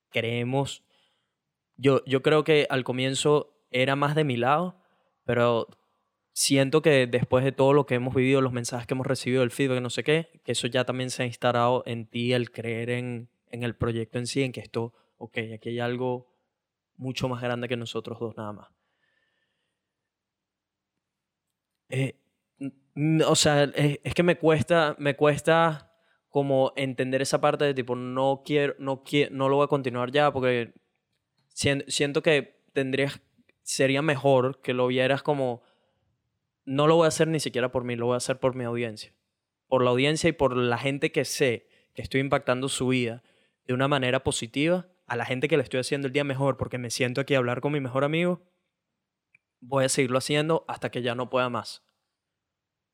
[0.09, 0.83] Creemos...
[1.77, 4.79] Yo, yo creo que al comienzo era más de mi lado,
[5.23, 5.67] pero
[6.33, 9.51] siento que después de todo lo que hemos vivido, los mensajes que hemos recibido, el
[9.51, 12.91] feedback, no sé qué, que eso ya también se ha instalado en ti, el creer
[12.91, 16.31] en, en el proyecto en sí, en que esto, ok, aquí hay algo
[16.97, 18.69] mucho más grande que nosotros dos nada más.
[21.89, 22.20] Eh,
[23.27, 25.91] o sea, es, es que me cuesta, me cuesta
[26.29, 30.11] como entender esa parte de tipo, no quiero, no quiero, no lo voy a continuar
[30.11, 30.73] ya porque
[31.53, 33.21] sien- siento que tendrías,
[33.63, 35.61] sería mejor que lo vieras como,
[36.65, 38.63] no lo voy a hacer ni siquiera por mí, lo voy a hacer por mi
[38.63, 39.13] audiencia.
[39.67, 43.23] Por la audiencia y por la gente que sé que estoy impactando su vida
[43.65, 46.77] de una manera positiva, a la gente que le estoy haciendo el día mejor porque
[46.77, 48.41] me siento aquí a hablar con mi mejor amigo,
[49.59, 51.83] voy a seguirlo haciendo hasta que ya no pueda más.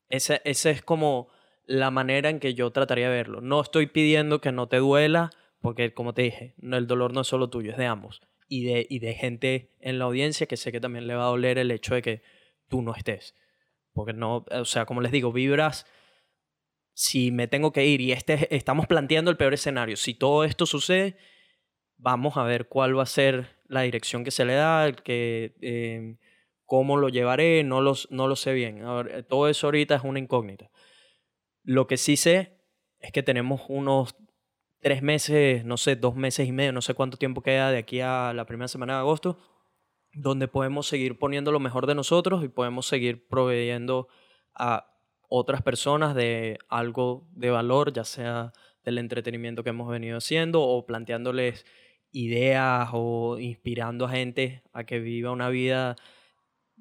[0.10, 1.30] Esa, esa es como
[1.66, 3.42] la manera en que yo trataría de verlo.
[3.42, 7.22] No estoy pidiendo que no te duela, porque como te dije, no, el dolor no
[7.22, 8.22] es solo tuyo, es de ambos.
[8.48, 11.30] Y de, y de gente en la audiencia que sé que también le va a
[11.30, 12.22] doler el hecho de que
[12.70, 13.36] tú no estés.
[13.92, 15.86] Porque no, o sea, como les digo, vibras,
[16.94, 20.66] si me tengo que ir y este, estamos planteando el peor escenario, si todo esto
[20.66, 21.18] sucede,
[21.98, 25.56] vamos a ver cuál va a ser la dirección que se le da, el que,
[25.62, 26.16] eh,
[26.68, 28.84] cómo lo llevaré, no, los, no lo sé bien.
[28.84, 30.70] A ver, todo eso ahorita es una incógnita.
[31.64, 32.60] Lo que sí sé
[33.00, 34.16] es que tenemos unos
[34.80, 38.02] tres meses, no sé, dos meses y medio, no sé cuánto tiempo queda de aquí
[38.02, 39.40] a la primera semana de agosto,
[40.14, 44.10] donde podemos seguir poniendo lo mejor de nosotros y podemos seguir proveyendo
[44.54, 44.94] a
[45.30, 48.52] otras personas de algo de valor, ya sea
[48.84, 51.66] del entretenimiento que hemos venido haciendo o planteándoles
[52.12, 55.96] ideas o inspirando a gente a que viva una vida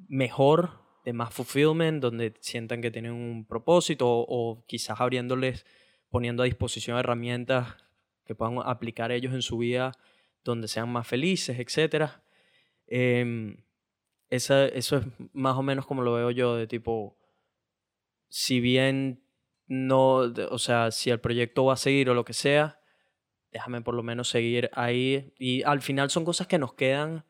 [0.08, 5.64] mejor, de más fulfillment, donde sientan que tienen un propósito o, o quizás abriéndoles,
[6.08, 7.76] poniendo a disposición herramientas
[8.24, 9.92] que puedan aplicar ellos en su vida
[10.46, 12.10] donde sean más felices, etc.
[14.30, 17.18] esa, eso es más o menos como lo veo yo, de tipo,
[18.28, 19.22] si bien
[19.66, 20.16] no,
[20.50, 22.80] o sea, si el proyecto va a seguir o lo que sea,
[23.52, 25.34] déjame por lo menos seguir ahí.
[25.38, 27.24] Y al final son cosas que nos quedan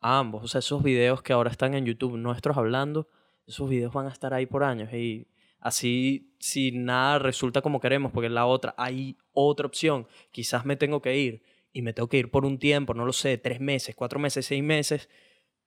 [0.00, 0.44] a ambos.
[0.44, 3.08] O sea, esos videos que ahora están en YouTube nuestros hablando,
[3.46, 4.92] esos videos van a estar ahí por años.
[4.92, 5.28] Y
[5.60, 11.02] así, si nada resulta como queremos, porque la otra hay otra opción, quizás me tengo
[11.02, 13.94] que ir y me tengo que ir por un tiempo, no lo sé, tres meses,
[13.94, 15.08] cuatro meses, seis meses,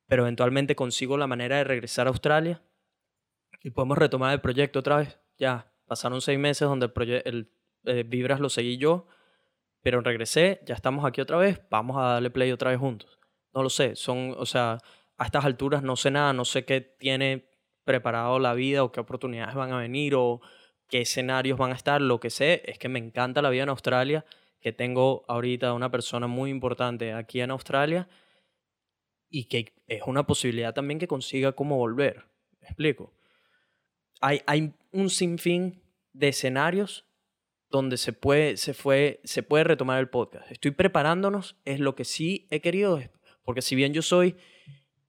[0.07, 2.61] pero eventualmente consigo la manera de regresar a Australia
[3.63, 5.19] y podemos retomar el proyecto otra vez.
[5.37, 7.51] Ya, pasaron seis meses donde el, el
[7.85, 9.07] eh, Vibras lo seguí yo,
[9.81, 13.20] pero regresé, ya estamos aquí otra vez, vamos a darle play otra vez juntos.
[13.53, 14.77] No lo sé, son, o sea,
[15.17, 17.49] a estas alturas no sé nada, no sé qué tiene
[17.83, 20.41] preparado la vida o qué oportunidades van a venir o
[20.87, 22.01] qué escenarios van a estar.
[22.01, 24.25] Lo que sé es que me encanta la vida en Australia,
[24.59, 28.07] que tengo ahorita una persona muy importante aquí en Australia
[29.29, 32.25] y que es una posibilidad también que consiga cómo volver.
[32.59, 33.13] ¿Me explico?
[34.19, 35.81] Hay, hay un sinfín
[36.13, 37.05] de escenarios
[37.69, 40.51] donde se puede, se, fue, se puede retomar el podcast.
[40.51, 42.99] Estoy preparándonos, es lo que sí he querido,
[43.43, 44.35] porque si bien yo soy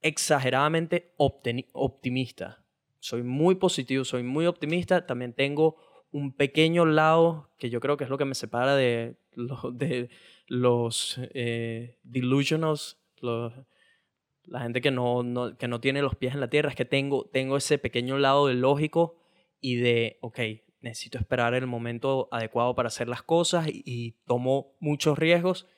[0.01, 2.65] exageradamente optimista,
[3.01, 5.77] soy muy positivo, soy muy optimista, también tengo
[6.11, 9.17] un pequeño lado que yo creo que es lo que me separa de,
[9.73, 10.11] de
[10.47, 13.53] los eh, delusionals, los-
[14.45, 16.85] la gente que no, no- que no tiene los pies en la tierra, es que
[16.85, 19.17] tengo, tengo ese pequeño lado de lógico
[19.61, 20.39] y de, ok,
[20.81, 25.69] necesito esperar el momento adecuado para hacer las cosas y, y tomo muchos riesgos,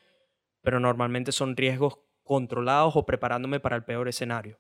[0.62, 4.58] pero normalmente son riesgos controlados o preparándome para el peor escenario.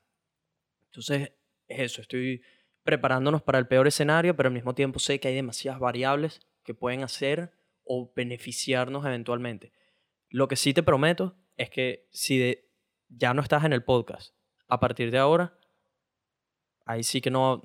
[0.86, 1.32] Entonces,
[1.66, 2.42] es eso, estoy
[2.84, 6.74] preparándonos para el peor escenario, pero al mismo tiempo sé que hay demasiadas variables que
[6.74, 7.52] pueden hacer
[7.84, 9.72] o beneficiarnos eventualmente.
[10.28, 12.58] Lo que sí te prometo es que si
[13.08, 14.34] ya no estás en el podcast,
[14.68, 15.58] a partir de ahora,
[16.84, 17.62] ahí sí que no,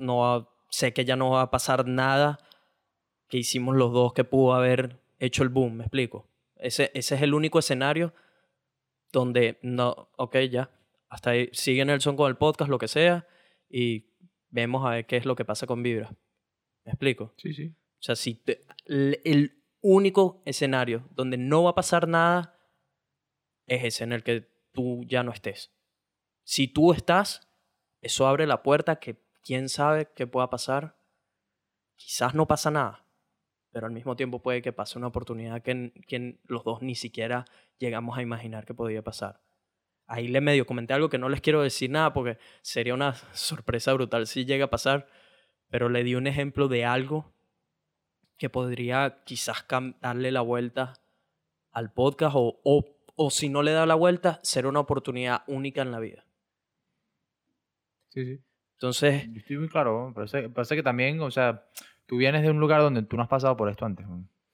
[0.70, 2.40] sé que ya no va a pasar nada
[3.28, 6.28] que hicimos los dos que pudo haber hecho el boom, me explico.
[6.56, 8.14] Ese es el único escenario
[9.12, 10.70] donde no, ok, ya,
[11.10, 13.28] hasta ahí sigue Nelson con el podcast, lo que sea,
[13.70, 14.08] y
[14.50, 16.10] vemos a ver qué es lo que pasa con Vibra.
[16.86, 17.34] ¿Me explico?
[17.38, 17.68] Sí, sí.
[17.68, 22.56] O sea, si te- el, el único escenario donde no va a pasar nada
[23.68, 25.72] es ese en el que tú ya no estés.
[26.44, 27.48] Si tú estás,
[28.02, 30.98] eso abre la puerta que quién sabe qué pueda pasar.
[31.96, 33.06] Quizás no pasa nada,
[33.72, 37.46] pero al mismo tiempo puede que pase una oportunidad que, los dos ni siquiera
[37.78, 39.42] llegamos a imaginar que podía pasar.
[40.08, 43.94] Ahí le medio comenté algo que no les quiero decir nada porque sería una sorpresa
[43.94, 45.08] brutal si llega a pasar,
[45.70, 47.34] pero le di un ejemplo de algo
[48.38, 49.66] que podría quizás
[50.02, 50.94] darle la vuelta
[51.72, 55.82] al podcast o, o, o si no le da la vuelta, ser una oportunidad única
[55.82, 56.26] en la vida.
[58.10, 58.44] Sí, sí.
[58.80, 61.66] Entonces, Yo estoy muy claro, parece, parece que también, o sea,
[62.10, 64.06] tú vienes de un lugar donde tú no has pasado por esto antes.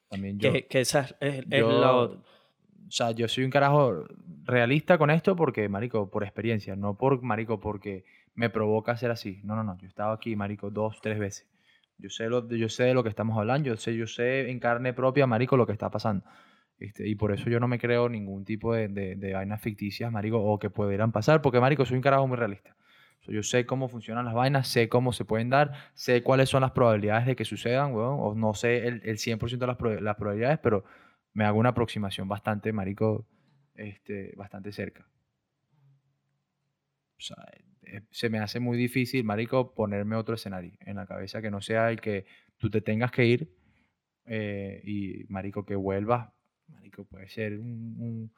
[0.09, 2.19] También yo, que, que esa es, es- es yo- la otra.
[2.19, 4.03] o sea, yo soy un carajo
[4.43, 8.03] realista con esto porque, marico, por experiencia, no por, marico, porque
[8.35, 9.39] me provoca ser así.
[9.43, 11.47] No, no, no, yo he estado aquí, marico, dos, tres veces.
[11.97, 14.59] Yo sé, lo, yo sé de lo que estamos hablando, yo sé, yo sé en
[14.59, 16.25] carne propia, marico, lo que está pasando.
[16.77, 20.11] Este, y por eso yo no me creo ningún tipo de, de, de vainas ficticias,
[20.11, 22.75] marico, o que pudieran pasar, porque, marico, soy un carajo muy realista.
[23.27, 26.71] Yo sé cómo funcionan las vainas, sé cómo se pueden dar, sé cuáles son las
[26.71, 30.15] probabilidades de que sucedan, weón, o no sé el, el 100% de las, prob- las
[30.15, 30.85] probabilidades, pero
[31.33, 33.25] me hago una aproximación bastante, marico,
[33.75, 35.07] este, bastante cerca.
[37.17, 37.37] O sea,
[37.83, 41.61] eh, se me hace muy difícil, marico, ponerme otro escenario en la cabeza que no
[41.61, 42.25] sea el que
[42.57, 43.49] tú te tengas que ir
[44.25, 46.29] eh, y, marico, que vuelvas,
[46.67, 48.33] marico, puede ser un, un-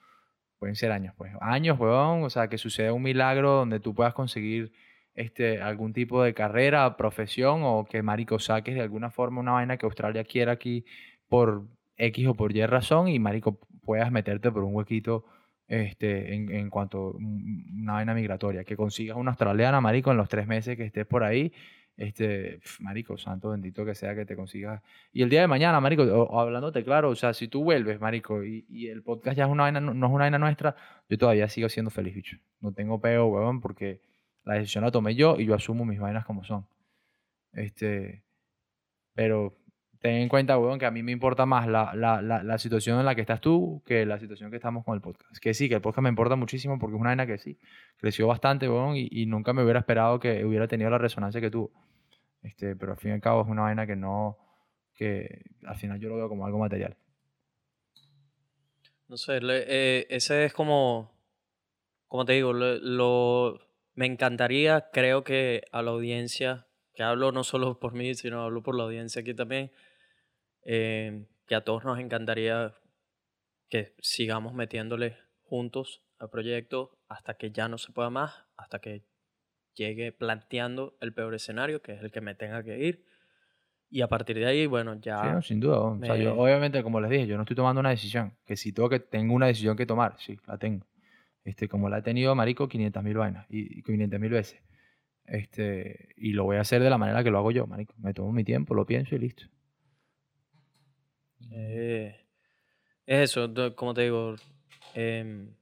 [0.59, 4.13] pueden ser años, pues, años, weón, o sea, que suceda un milagro donde tú puedas
[4.13, 4.71] conseguir
[5.15, 9.77] este, algún tipo de carrera, profesión, o que, marico, saques de alguna forma una vaina
[9.77, 10.85] que Australia quiera aquí
[11.27, 11.65] por
[11.97, 15.25] X o por Y razón y, marico, puedas meterte por un huequito
[15.67, 20.17] este, en, en cuanto a un- una vaina migratoria, que consigas una australiana, marico, en
[20.17, 21.51] los tres meses que estés por ahí,
[21.97, 24.81] este, marico, santo bendito que sea que te consigas.
[25.11, 26.03] Y el día de mañana, marico,
[26.39, 29.79] hablándote claro, o sea, si tú vuelves, marico, y, el podcast ya es una vaina,
[29.81, 30.75] no, es una vaina nuestra,
[31.09, 32.37] yo todavía sigo siendo feliz, bicho.
[32.61, 34.01] No tengo peo, huevón, porque
[34.43, 36.67] la decisión la tomé yo y yo asumo mis vainas como son.
[37.53, 38.23] Este,
[39.13, 39.57] pero
[39.99, 42.99] ten en cuenta, huevón, que a mí me importa más la, la, la, la situación
[42.99, 45.37] en la que estás tú que la situación que estamos con el podcast.
[45.41, 47.57] Que sí, que el podcast me importa muchísimo porque es una vaina que sí,
[47.97, 51.49] creció bastante, huevón, y, y nunca me hubiera esperado que hubiera tenido la resonancia que
[51.51, 51.71] tuvo.
[52.43, 54.37] Este, pero al fin y al cabo es una vaina que no,
[54.93, 56.95] que al final yo lo veo como algo material.
[59.07, 61.11] No sé, le- eh, ese es como,
[62.07, 63.59] como te digo, lo-
[63.95, 68.61] me encantaría, creo que a la audiencia, que hablo no solo por mí, sino hablo
[68.61, 69.71] por la audiencia aquí también,
[70.69, 72.73] eh, que a todos nos encantaría
[73.69, 79.03] que sigamos metiéndole juntos al proyecto hasta que ya no se pueda más, hasta que
[79.75, 83.05] llegue planteando el peor escenario, que es el que me tenga que ir.
[83.89, 85.21] Y a partir de ahí, bueno, ya...
[85.21, 85.79] Sí, no, sin duda.
[85.79, 88.35] O sea, yo, me- obviamente, como les dije, yo no estoy tomando una decisión.
[88.45, 90.85] Que si tengo que, tengo una decisión que tomar, sí, la tengo.
[91.45, 94.61] Este, como la he tenido, marico, 500 mil vainas y, y 500 mil veces.
[95.25, 97.93] Este, y lo voy a hacer de la manera que lo hago yo, marico.
[97.97, 99.45] Me tomo mi tiempo, lo pienso y listo.
[101.51, 102.15] Eh,
[103.05, 104.35] es eso, como te digo,
[104.95, 105.53] em,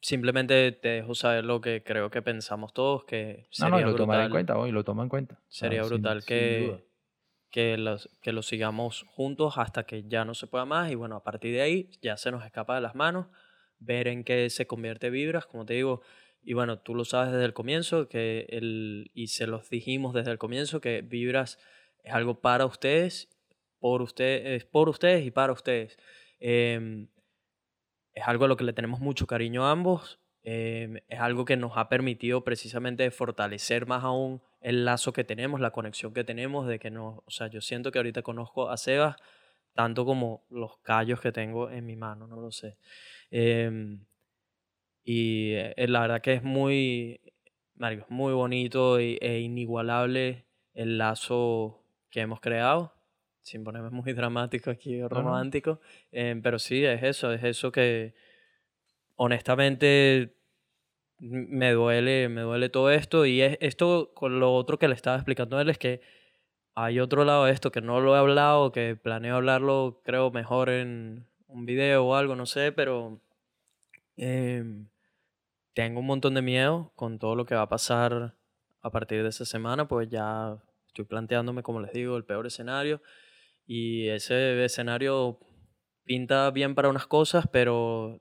[0.00, 3.86] simplemente te dejo saber lo que creo que pensamos todos, que No, no, y sería
[3.86, 5.40] lo tomaré en brutal, cuenta, hoy lo tomo en cuenta.
[5.48, 6.80] Sería sin- brutal sin que, duda.
[7.50, 11.16] que, los, que lo sigamos juntos hasta que ya no se pueda más y bueno,
[11.16, 13.26] a partir de ahí ya se nos escapa de las manos,
[13.78, 16.00] ver en qué se convierte Vibras, como te digo,
[16.42, 20.30] y bueno, tú lo sabes desde el comienzo, que el, y se los dijimos desde
[20.30, 21.58] el comienzo, que Vibras
[22.02, 23.30] es algo para ustedes,
[23.84, 25.98] por ustedes, por ustedes y para ustedes.
[26.40, 27.06] Em,
[28.14, 30.20] es algo a lo que le tenemos mucho cariño a ambos.
[30.46, 35.58] em, es algo que nos ha permitido precisamente fortalecer más aún el lazo que tenemos,
[35.60, 38.76] la conexión que tenemos, de que no, o sea, yo siento que ahorita conozco a
[38.76, 39.16] Sebas
[39.74, 42.78] tanto como los callos que tengo en mi mano, no lo sé.
[43.30, 44.04] Em,
[45.04, 47.20] y eh, la verdad que es muy,
[47.74, 52.93] marico, es muy bonito y- e inigualable el lazo que hemos creado,
[53.44, 55.08] sin ponerme muy dramático aquí o no.
[61.20, 63.26] m- me duele, me duele todo esto.
[63.26, 66.00] Y es, esto con lo otro que le estaba explicando a él es que
[66.74, 70.70] hay otro lado de esto que no lo he hablado, que planeo hablarlo, creo, mejor
[70.70, 73.20] en un video o algo, no sé, pero
[74.16, 74.88] em,
[75.74, 78.34] tengo un montón de miedo con todo lo que va a pasar
[78.82, 83.00] a partir de esa semana, pues ya estoy planteándome, como les digo, el peor escenario.
[83.66, 85.38] Y ese escenario
[86.04, 88.20] pinta bien para unas cosas, pero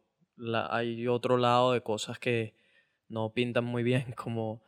[0.69, 2.55] hay otro lado de cosas que
[3.09, 4.63] no pintan muy bien, como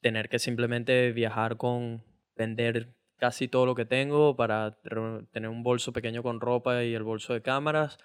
[0.00, 2.04] tener que simplemente viajar con
[2.36, 7.04] vender casi todo lo que tengo para tener un bolso pequeño con ropa y el
[7.04, 7.98] bolso de cámaras.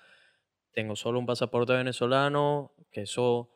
[0.74, 3.50] Tengo solo un pasaporte venezolano, que eso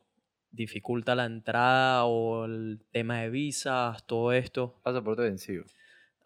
[0.49, 4.81] dificulta la entrada o el tema de visas, todo esto.
[4.83, 5.65] Pasaporte vencido.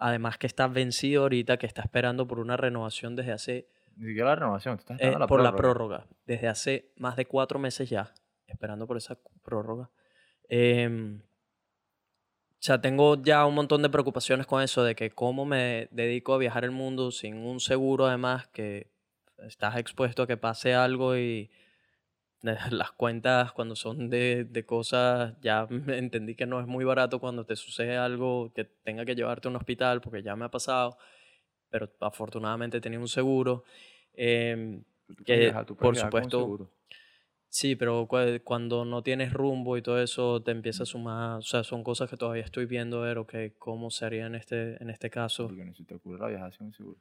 [0.05, 4.29] Además que está vencido ahorita, que está esperando por una renovación desde hace Ni siquiera
[4.29, 4.77] la renovación.
[4.77, 6.05] estás eh, esperando la por la prórroga.
[6.27, 8.13] Desde hace más de cuatro meses ya,
[8.45, 9.89] esperando por esa prórroga.
[10.47, 15.87] Em, o sea, tengo ya un montón de preocupaciones con eso, de que cómo me
[15.89, 18.91] dedico a viajar el mundo sin un seguro, además, que
[19.39, 21.49] estás expuesto a que pase algo y
[22.71, 27.45] las cuentas cuando son de, de cosas, ya entendí que no es muy barato cuando
[27.45, 30.97] te sucede algo que tenga que llevarte a un hospital, porque ya me ha pasado,
[31.69, 33.63] pero afortunadamente tenía un seguro.
[34.13, 34.83] Puedes
[35.25, 36.69] que, viajar, por supuesto, seguro.
[37.49, 41.41] Sí, pero cua- cuando no tienes rumbo y todo eso te empieza a sumar, o
[41.41, 45.09] sea, son cosas que todavía estoy viendo, ver, ok, cómo sería en este, en este
[45.09, 45.47] caso.
[45.47, 46.99] Porque no se te ocurre viajar sin un seguro.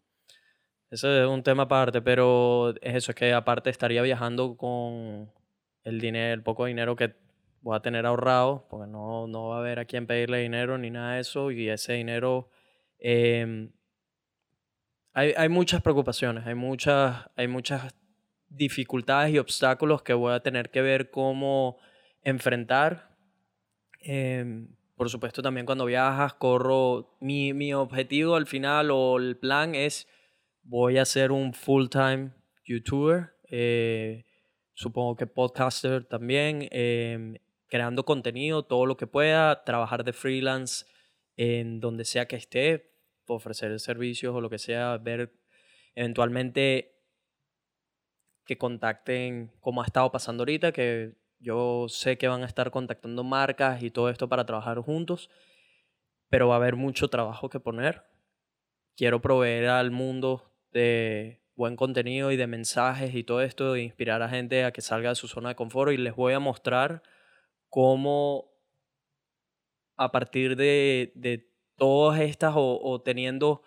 [0.94, 5.28] Ese es un tema aparte, pero es eso, es que aparte estaría viajando con
[5.82, 7.16] el dinero, el poco dinero que
[7.62, 10.90] voy a tener ahorrado, porque no, no va a haber a quién pedirle dinero ni
[10.90, 12.48] nada de eso, y ese dinero...
[13.00, 13.72] em,
[15.12, 17.92] hay, hay muchas preocupaciones, hay muchas, hay muchas
[18.48, 21.76] dificultades y obstáculos que voy a tener que ver cómo
[22.22, 23.16] enfrentar.
[23.98, 27.16] Em, por supuesto, también cuando viajas, corro.
[27.20, 30.06] Mi, mi objetivo al final o el plan es:
[30.64, 32.32] voy a ser un full-time
[32.64, 33.30] YouTuber.
[33.50, 34.24] eh,
[34.74, 36.68] supongo que podcaster también.
[36.72, 37.36] em,
[37.68, 39.64] creando contenido, todo lo que pueda.
[39.64, 40.86] Trabajar de freelance
[41.36, 42.92] en donde sea que esté.
[43.26, 44.98] Ofrecer servicios o lo que sea.
[44.98, 45.32] Ver
[45.94, 46.94] eventualmente
[48.46, 53.24] que contacten, como ha estado pasando ahorita, que yo sé que van a estar contactando
[53.24, 55.30] marcas y todo esto para trabajar juntos,
[56.28, 58.02] pero va a haber mucho trabajo que poner.
[58.96, 64.20] Quiero proveer al mundo de buen contenido y de mensajes y todo esto, e inspirar
[64.20, 67.02] a gente a que salga de su zona de confort y les voy a mostrar
[67.70, 68.52] cómo
[69.96, 73.62] a partir de, de todas estas o, teniendo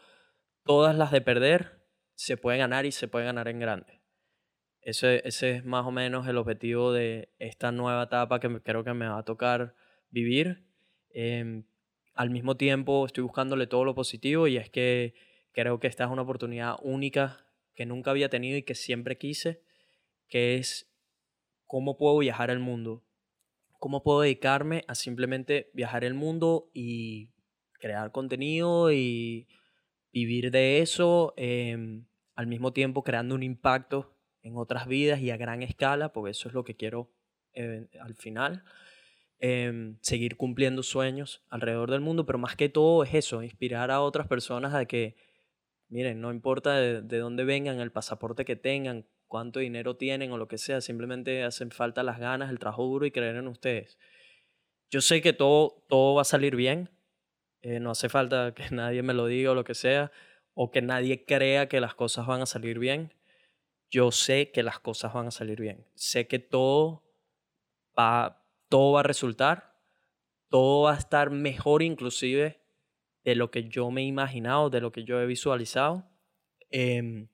[0.65, 1.81] todas las de perder,
[2.15, 4.01] se puede ganar y se puede ganar en grande.
[4.81, 8.93] Ese, ese es más o menos el objetivo de esta nueva etapa que creo que
[8.93, 9.75] me va a tocar
[10.09, 10.65] vivir.
[11.09, 11.65] Em,
[12.13, 15.13] al mismo tiempo estoy buscándole todo lo positivo y es que
[15.57, 17.43] creo que esta es una oportunidad única
[17.73, 19.63] que nunca había tenido y que siempre quise,
[20.27, 20.87] que es
[21.65, 23.03] cómo puedo viajar el mundo,
[23.79, 27.31] cómo puedo dedicarme a simplemente viajar el mundo y
[27.73, 29.47] crear contenido y
[30.13, 32.05] vivir de eso, em,
[32.35, 36.49] al mismo tiempo creando un impacto en otras vidas y a gran escala, porque eso
[36.49, 37.09] es lo que quiero
[37.55, 38.63] eh, al final.
[39.39, 44.01] Em, seguir cumpliendo sueños alrededor del mundo, pero más que todo es eso, inspirar a
[44.01, 45.15] otras personas a que,
[45.89, 50.37] miren, no importa de, de dónde vengan, el pasaporte que tengan, cuánto dinero tienen o
[50.37, 53.97] lo que sea, simplemente hacen falta las ganas, el trabajo duro y creer en ustedes.
[54.89, 56.89] Yo sé que todo, todo va a salir bien,
[57.61, 60.11] eh, no hace falta que nadie me lo diga o lo que sea,
[60.53, 63.13] o que nadie crea que las cosas van a salir bien.
[63.89, 65.85] Yo sé que las cosas van a salir bien.
[65.95, 67.03] Sé que todo
[67.97, 69.75] va, todo va a resultar,
[70.49, 72.59] todo va a estar mejor inclusive
[73.27, 76.09] de lo que yo me he imaginado, de lo que yo he visualizado.
[76.69, 77.27] Em,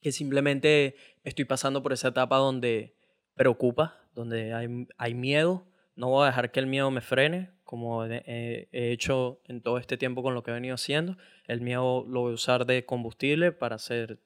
[0.00, 2.96] que simplemente estoy pasando por esa etapa donde
[3.34, 4.66] preocupa, donde hay,
[4.98, 5.68] hay miedo.
[5.94, 9.60] No voy a dejar que el miedo me frene, como he, he- he hecho en
[9.62, 11.16] todo este tiempo con lo que he venido haciendo.
[11.46, 14.18] El miedo lo voy a usar de combustible para hacer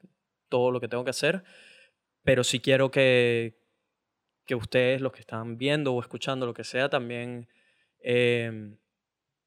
[0.48, 1.44] todo lo que tengo que hacer,
[2.22, 3.58] pero sí quiero que,
[4.46, 7.46] que ustedes, los que están viendo o escuchando, lo que sea, también
[8.00, 8.78] em,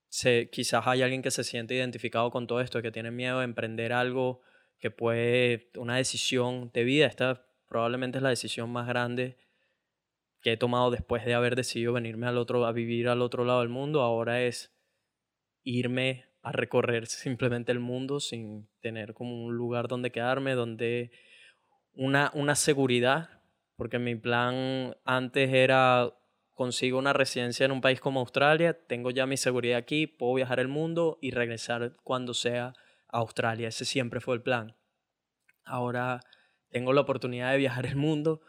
[0.10, 3.46] se, quizás hay alguien que se siente identificado con todo esto, que tiene miedo de
[3.46, 4.42] emprender algo
[4.80, 7.08] que puede, una decisión de vida.
[7.08, 9.38] Esta probablemente es la decisión más grande
[10.42, 13.62] que he tomado después de haber decidido venirme al otro, a vivir al otro lado
[13.62, 14.02] del mundo.
[14.02, 14.74] Ahora es
[15.64, 21.12] irme a recorrer simplemente el mundo sin tener como un lugar donde quedarme, donde
[21.94, 23.42] una, una seguridad,
[23.76, 26.14] porque mi plan antes era
[26.58, 30.60] consigo una residencia en un país como Australia, tengo ya mi seguridad aquí, puedo viajar
[30.60, 32.74] el mundo y regresar cuando sea
[33.10, 33.68] a Australia.
[33.68, 34.76] Ese siempre fue el plan.
[35.64, 36.20] Ahora
[36.70, 38.42] tengo la oportunidad de viajar el mundo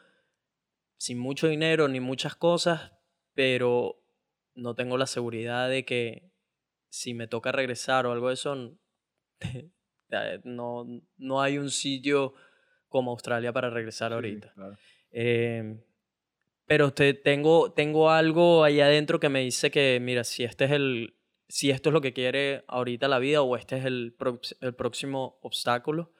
[0.96, 2.92] sin mucho dinero ni muchas cosas,
[3.34, 4.02] pero
[4.54, 6.32] no tengo la seguridad de que
[6.88, 8.56] si me toca regresar o algo de eso,
[10.44, 10.86] no,
[11.18, 12.32] no hay un sitio
[12.88, 14.54] como Australia para regresar ahorita.
[15.10, 15.78] Eh,
[16.68, 20.72] pero te, tengo, tengo algo ahí adentro que me dice que, mira, si este es
[20.72, 21.16] el,
[21.48, 24.14] si esto es lo que quiere ahorita la vida o este es el,
[24.60, 26.12] el próximo obstáculo,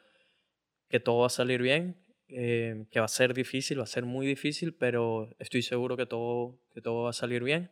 [0.88, 4.06] que todo va a salir bien, eh, que va a ser difícil, va a ser
[4.06, 7.70] muy difícil, pero estoy seguro que todo, que todo va a salir bien.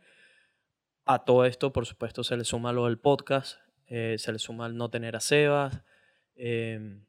[1.07, 4.67] A todo esto, por supuesto, se le suma lo del podcast, eh, se le suma
[4.67, 5.83] el no tener a Sebas,
[6.35, 7.01] eh,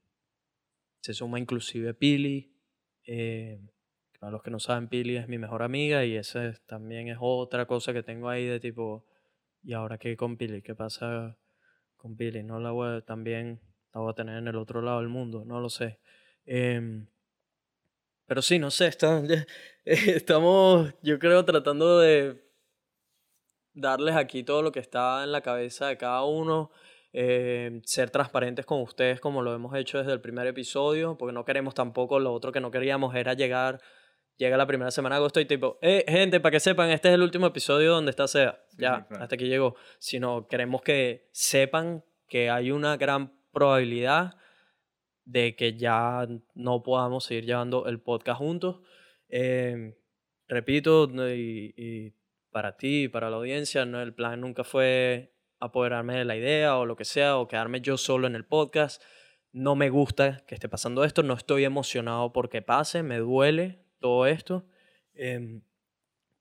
[1.01, 2.53] se suma inclusive Pili.
[4.20, 7.18] Para los que no saben, Pili es mi mejor amiga y esa es- también es
[7.20, 9.05] otra cosa que tengo ahí de tipo,
[9.63, 10.61] ¿y ahora qué con Pili?
[10.61, 11.38] ¿Qué pasa
[11.97, 12.43] con Pili?
[12.43, 13.61] No la voy a, también
[13.93, 15.99] la voy a tener en el otro lado del mundo, no lo sé.
[16.45, 17.07] Em,
[18.26, 19.22] pero sí, no sé, está-
[19.86, 22.43] estamos, yo creo, tratando de
[23.74, 26.72] darles aquí todo lo que está en la cabeza de cada uno,
[27.13, 31.45] eh, ser transparentes con ustedes como lo hemos hecho desde el primer episodio, porque no
[31.45, 33.80] queremos tampoco, lo otro que no queríamos era llegar,
[34.38, 37.16] llega la primera semana de agosto y tipo, eh, gente, para que sepan, este es
[37.16, 39.24] el último episodio donde está Sea, Sí, ya, sí, claro.
[39.24, 44.36] hasta aquí llegó, sino queremos que sepan que hay una gran probabilidad
[45.26, 48.80] de que ya no podamos seguir llevando el podcast juntos.
[49.30, 49.98] Eh,
[50.48, 52.14] repito, y, y
[52.52, 56.78] para ti, y para la audiencia, no, el plan nunca fue apoderarme de la idea
[56.78, 59.02] o lo que sea, o quedarme yo solo en el podcast.
[59.52, 64.26] No me gusta que esté pasando esto, no estoy emocionado porque pase, me duele todo
[64.28, 64.66] esto,
[65.14, 65.62] em,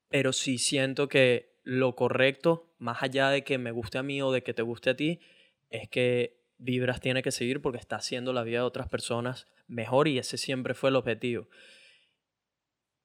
[0.09, 4.31] pero sí siento que lo correcto, más allá de que me guste a mí o
[4.31, 5.19] de que te guste a ti,
[5.69, 10.07] es que Vibras tiene que seguir porque está haciendo la vida de otras personas mejor
[10.07, 11.47] y ese siempre fue el objetivo.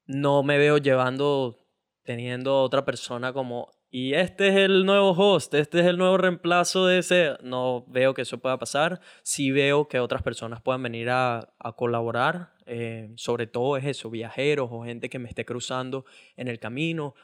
[0.06, 1.66] No me veo llevando,
[2.02, 6.16] teniendo a otra persona como, y este es el nuevo host, este es el nuevo
[6.16, 7.36] reemplazo de ese.
[7.42, 9.02] No veo que eso pueda pasar.
[9.22, 12.54] Sí veo que otras personas puedan venir a, a colaborar.
[12.64, 17.14] eh, sobre todo es eso, viajeros o gente que me esté cruzando en el camino.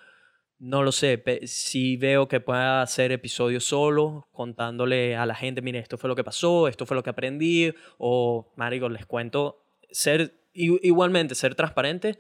[0.59, 5.79] No lo sé, sí veo que pueda hacer episodios solo, contándole a la gente, mire,
[5.79, 10.35] esto fue lo que pasó, esto fue lo que aprendí, o, marico, les cuento, ser,
[10.53, 12.17] igualmente, ser transparente,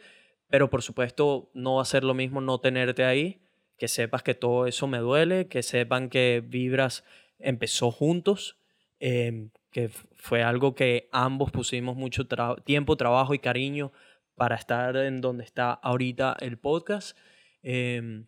[0.49, 3.41] pero por supuesto no ser lo mismo no tenerte ahí,
[3.79, 7.05] que sepas que todo eso me duele, que sepan que Vibras
[7.39, 8.59] empezó juntos,
[8.99, 12.27] em, que fue algo que ambos pusimos mucho
[12.65, 13.93] tiempo, trabajo y cariño
[14.35, 17.17] para estar en donde está ahorita el podcast
[17.63, 18.27] em,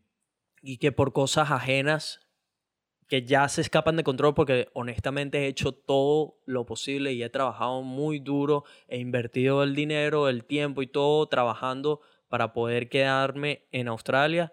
[0.62, 2.20] y que por cosas ajenas
[3.08, 7.28] que ya se escapan de control porque honestamente he hecho todo lo posible y he
[7.28, 13.66] trabajado muy duro, he invertido el dinero, el tiempo y todo trabajando para poder quedarme
[13.72, 14.52] en Australia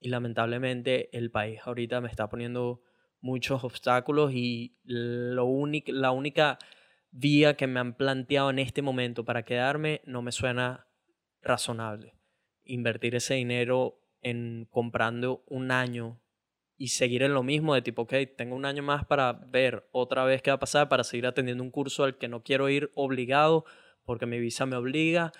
[0.00, 2.82] y lamentablemente el país ahorita me está poniendo
[3.20, 6.58] muchos obstáculos y lo únic- la única
[7.10, 10.86] vía que me han planteado en este momento para quedarme no me suena
[11.42, 12.14] razonable.
[12.64, 16.20] Invertir ese dinero en comprando un año
[16.76, 20.24] y seguir en lo mismo de tipo, ok, tengo un año más para ver otra
[20.24, 22.92] vez qué va a pasar, para seguir atendiendo un curso al que no quiero ir
[22.94, 23.64] obligado
[24.04, 25.32] porque mi visa me obliga.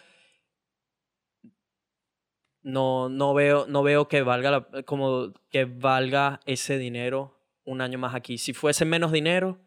[2.62, 7.98] No, no, veo, no veo que valga, la- como que valga ese dinero un año
[7.98, 8.38] más aquí.
[8.38, 9.60] Si fuese menos dinero,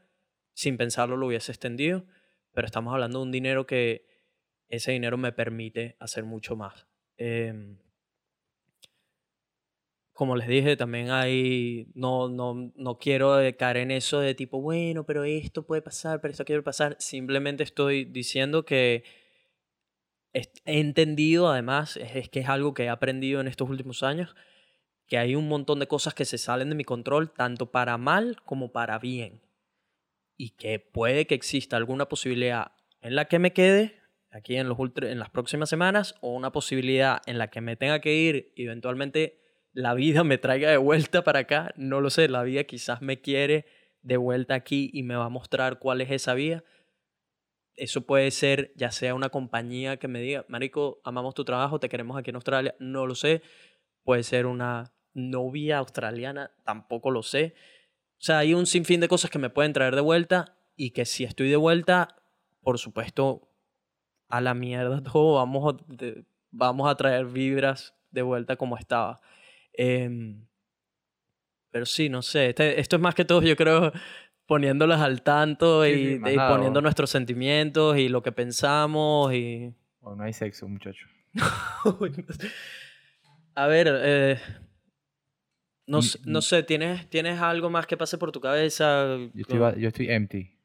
[0.54, 2.06] sin pensarlo lo hubiese extendido,
[2.54, 4.06] pero estamos hablando de un dinero que
[4.68, 6.88] ese dinero me permite hacer mucho más.
[7.18, 7.78] Em,
[10.14, 15.06] como les dije, también hay, no, no, no quiero caer en eso de tipo, bueno,
[15.06, 16.96] pero esto puede pasar, pero esto quiere pasar.
[17.00, 19.04] Simplemente estoy diciendo que
[20.34, 24.36] he entendido, además, es, que es algo que he aprendido en estos últimos años,
[25.08, 28.38] que hay un montón de cosas que se salen de mi control, tanto para mal
[28.46, 29.42] como para bien.
[30.38, 32.72] Y que puede que exista alguna posibilidad
[33.02, 34.02] en la que me quede
[34.32, 38.00] aquí en, los en las próximas semanas o una posibilidad en la que me tenga
[38.00, 39.42] que ir y eventualmente
[39.74, 41.74] la vida me traiga de vuelta para acá.
[41.76, 43.66] No lo sé, la vida quizás me quiere
[44.02, 46.64] de vuelta aquí y me va a mostrar cuál es esa vía.
[47.82, 51.90] Eso puede ser ya sea una compañía que me diga, Marico, amamos tu trabajo, te
[51.90, 53.42] queremos aquí en Australia, no lo sé.
[54.04, 57.56] Puede ser una novia australiana, tampoco lo sé.
[58.20, 61.06] O sea, hay un sinfín de cosas que me pueden traer de vuelta y que
[61.06, 62.22] si estoy de vuelta,
[62.62, 63.50] por supuesto,
[64.28, 66.06] a la mierda todo, vamos a,
[66.52, 69.22] vamos a traer vibras de vuelta como estaba.
[69.74, 70.46] Em,
[71.72, 72.50] pero sí, no sé.
[72.50, 73.92] este- esto es más que todo, yo creo,
[74.46, 79.74] poniéndolas al tanto Sí, y, sí, y poniendo nuestros sentimientos y lo que pensamos y...
[80.02, 81.08] O no hay sexo, muchacho.
[83.56, 84.40] A ver, eh,
[85.88, 86.42] no, Mm, no mm.
[86.42, 89.18] sé, ¿tienes, ¿tienes algo más que pase por tu cabeza?
[89.34, 90.56] Yo estoy, yo estoy empty.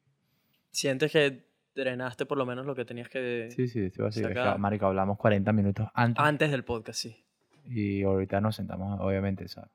[0.71, 3.49] ¿Sientes que drenaste por lo menos lo que tenías que...
[3.55, 6.23] Sí, sí, estoy Saca- marico, hablamos 40 minutos antes.
[6.23, 7.23] Antes del podcast, sí.
[7.65, 9.69] Y ahorita nos sentamos, obviamente, ¿sabes?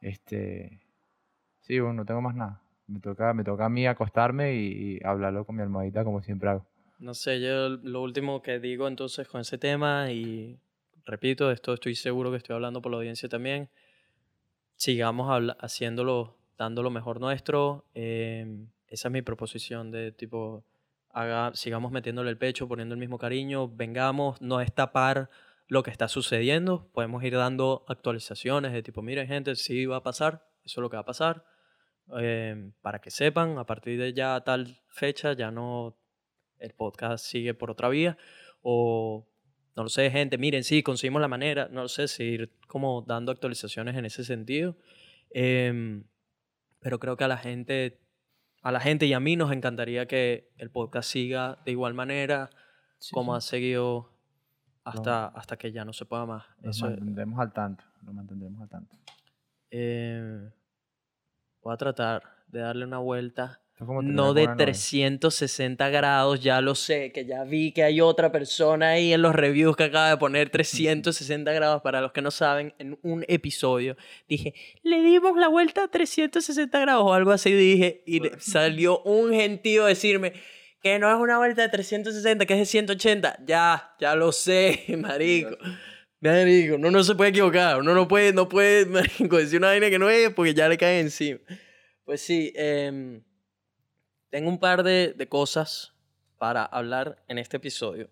[0.00, 0.80] Este...
[1.60, 2.60] Sí, bueno, no tengo más nada.
[2.86, 6.50] Me toca, me toca a mí acostarme y, y hablarlo con mi almohadita como siempre
[6.50, 6.66] hago.
[6.98, 10.58] No sé, yo lo último que digo entonces con ese tema y
[11.04, 13.70] repito, esto estoy seguro que estoy hablando por la audiencia también,
[14.76, 17.84] sigamos haciéndolo, dando lo mejor nuestro.
[17.94, 20.64] eh, esa es mi proposición de tipo,
[21.10, 25.30] haga, sigamos metiéndole el pecho, poniendo el mismo cariño, vengamos, no es tapar
[25.66, 30.02] lo que está sucediendo, podemos ir dando actualizaciones de tipo, miren gente, sí va a
[30.02, 31.46] pasar, eso es lo que va a pasar,
[32.20, 35.96] eh, para que sepan, a partir de ya tal fecha ya no
[36.58, 38.16] el podcast sigue por otra vía
[38.62, 39.26] o
[39.74, 43.32] no lo sé, gente, miren, sí, conseguimos la manera, no lo sé, seguir como dando
[43.32, 44.76] actualizaciones en ese sentido.
[45.30, 46.04] Em,
[46.78, 47.98] pero creo que a la gente,
[48.62, 52.50] a la gente y a mí nos encantaría que el podcast siga de igual manera
[53.12, 54.12] como ha seguido
[54.84, 56.44] hasta, hasta que ya no se pueda más.
[56.60, 57.84] Nos Eso es- mantendremos al tanto.
[58.02, 58.96] Nos mantendremos al tanto.
[59.70, 60.50] em,
[61.62, 64.56] voy a tratar de darle una vuelta no de una novia.
[64.56, 69.34] 360 grados, ya lo sé, que ya vi que hay otra persona ahí en los
[69.34, 71.82] reviews que acaba de poner 360 grados.
[71.82, 73.96] Para los que no saben, en un episodio
[74.28, 79.32] dije, le dimos la vuelta a 360 grados o algo así, dije, y salió un
[79.32, 80.34] gentío a decirme
[80.82, 83.38] que no es una vuelta de 360, que es de 180.
[83.46, 85.56] Ya, ya lo sé, marico.
[86.22, 89.90] Marico, uno no se puede equivocar, uno no puede, no puede, marico, decir una vaina
[89.90, 91.40] que no es porque ya le cae encima.
[92.04, 93.22] Pues sí, em,
[94.30, 95.94] tengo un par de, de cosas
[96.38, 98.08] para hablar en este episodio.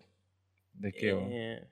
[0.72, 1.12] ¿De qué?
[1.12, 1.68] Eh,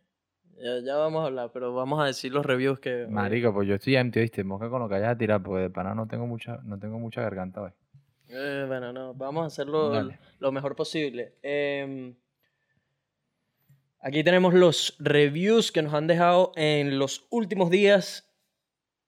[0.62, 3.08] ya, ya vamos a hablar, pero vamos a decir los reviews que...
[3.08, 4.44] Marico, pues yo estoy empty, ¿viste?
[4.44, 7.00] Mosca con lo que hayas a tirar, porque de pana no tengo mucha, no tengo
[7.00, 7.72] mucha garganta hoy.
[8.28, 9.92] Eh, bueno, no, vamos a hacerlo
[10.38, 11.34] lo mejor posible.
[11.42, 12.14] Em,
[14.00, 18.27] aquí tenemos los reviews que nos han dejado en los últimos días.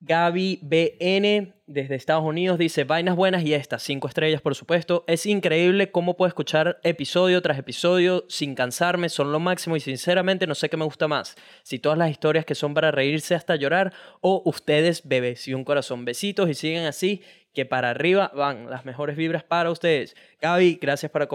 [0.02, 5.04] Gaby BN desde Estados Unidos dice, vainas buenas y estas, cinco estrellas por supuesto.
[5.06, 10.46] Es increíble cómo puedo escuchar episodio tras episodio sin cansarme, son lo máximo y sinceramente
[10.46, 11.36] no sé qué me gusta más.
[11.62, 13.92] Si todas las historias que son para reírse hasta llorar
[14.22, 16.06] o ustedes bebés y un corazón.
[16.06, 17.22] Besitos y siguen así,
[17.52, 20.16] que para arriba van las mejores vibras para ustedes.
[20.40, 21.28] Gaby, gracias por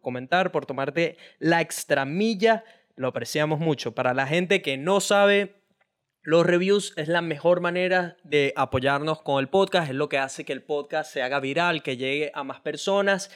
[0.00, 2.64] comentar, por tomarte la extramilla,
[2.96, 3.94] lo apreciamos mucho.
[3.94, 5.63] Para la gente que no sabe...
[6.26, 10.44] Los reviews es la mejor manera de apoyarnos con el podcast, es lo que hace
[10.46, 13.30] que el podcast se haga viral, que llegue a más personas.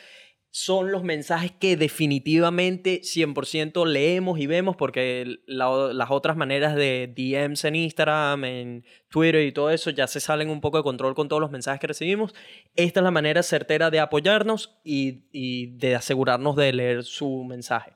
[0.51, 7.12] Son los mensajes que definitivamente 100% leemos y vemos porque la- las otras maneras de
[7.14, 11.14] DMs en Instagram, en Twitter y todo eso ya se salen un poco de control
[11.14, 12.34] con todos los mensajes que recibimos.
[12.74, 17.93] Esta es la manera certera de apoyarnos y, y de asegurarnos de leer su mensaje.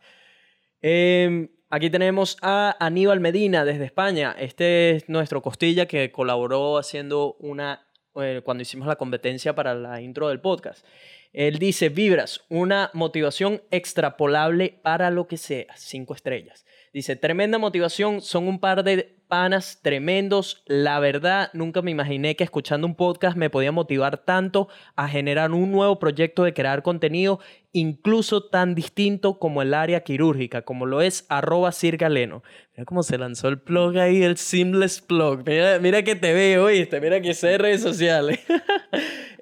[0.83, 4.37] Em, aquí tenemos a Aníbal Medina desde España.
[4.39, 10.03] Este es nuestro costilla que colaboró haciendo una eh, cuando hicimos la competencia para la
[10.03, 10.85] intro del podcast.
[11.33, 16.67] Él dice, vibras, una motivación extrapolable para lo que sea, cinco estrellas.
[16.93, 20.63] Dice, tremenda motivación, son un par de panas tremendos.
[20.67, 25.53] La verdad, nunca me imaginé que escuchando un podcast me podía motivar tanto a generar
[25.53, 27.41] un nuevo proyecto de crear contenido,
[27.73, 32.43] incluso tan distinto como el área quirúrgica, como lo es arroba Sir Galeno.
[32.77, 35.45] Mira cómo se lanzó el plug ahí, el seamless plug.
[35.47, 38.39] Mira, mira que te veo, oíste, mira que sé de redes sociales.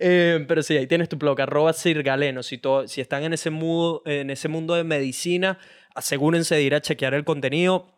[0.02, 2.42] Eh, pero sí, ahí tienes tu blog, arroba Sir Galeno.
[2.42, 5.58] Si, si están en ese, mundo, en ese mundo de medicina,
[5.94, 7.92] asegúrense de ir a chequear el contenido.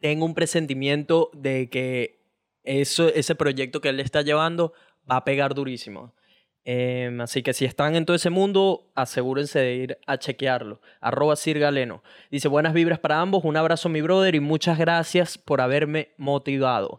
[0.00, 2.18] Tengo un presentimiento de que
[2.64, 4.72] eso, ese proyecto que él está llevando
[5.10, 6.14] va a pegar durísimo.
[6.64, 10.82] Eh, así que si están en todo ese mundo, asegúrense de ir a chequearlo.
[11.00, 12.02] Arroba Sir Galeno.
[12.30, 16.98] Dice, buenas vibras para ambos, un abrazo mi brother y muchas gracias por haberme motivado.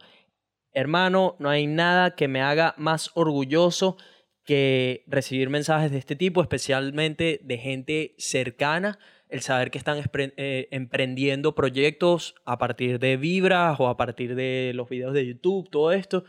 [0.71, 3.97] Hermano, no hay nada que me haga más orgulloso
[4.43, 8.97] que recibir mensajes de este tipo, especialmente de gente cercana,
[9.29, 14.71] el saber que están eh, emprendiendo proyectos a partir de vibras o a partir de
[14.75, 16.25] los videos de YouTube, todo esto.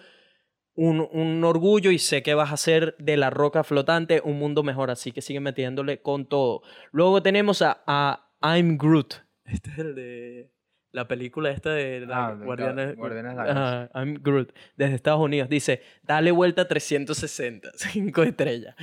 [0.74, 4.62] Un, un orgullo y sé que vas a hacer de la roca flotante un mundo
[4.62, 6.62] mejor, así que sigue metiéndole con todo.
[6.92, 9.14] Luego tenemos a, a I'm Groot.
[9.44, 10.52] Este es el de
[10.92, 13.36] La película esta de la Ah, Guardianes, Guardianes.
[13.36, 15.48] Ajá, I'm Groot, desde Estados Unidos.
[15.48, 18.74] Dice, dale vuelta 360, 5 estrellas.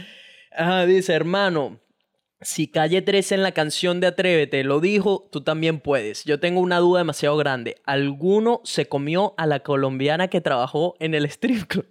[0.51, 1.79] Ajá, dice, hermano,
[2.41, 6.23] si Calle 13 en la canción de Atrévete lo dijo, tú también puedes.
[6.23, 7.77] Yo tengo una duda demasiado grande.
[7.83, 11.87] ¿Alguno se comió a la colombiana que trabajó en el strip club?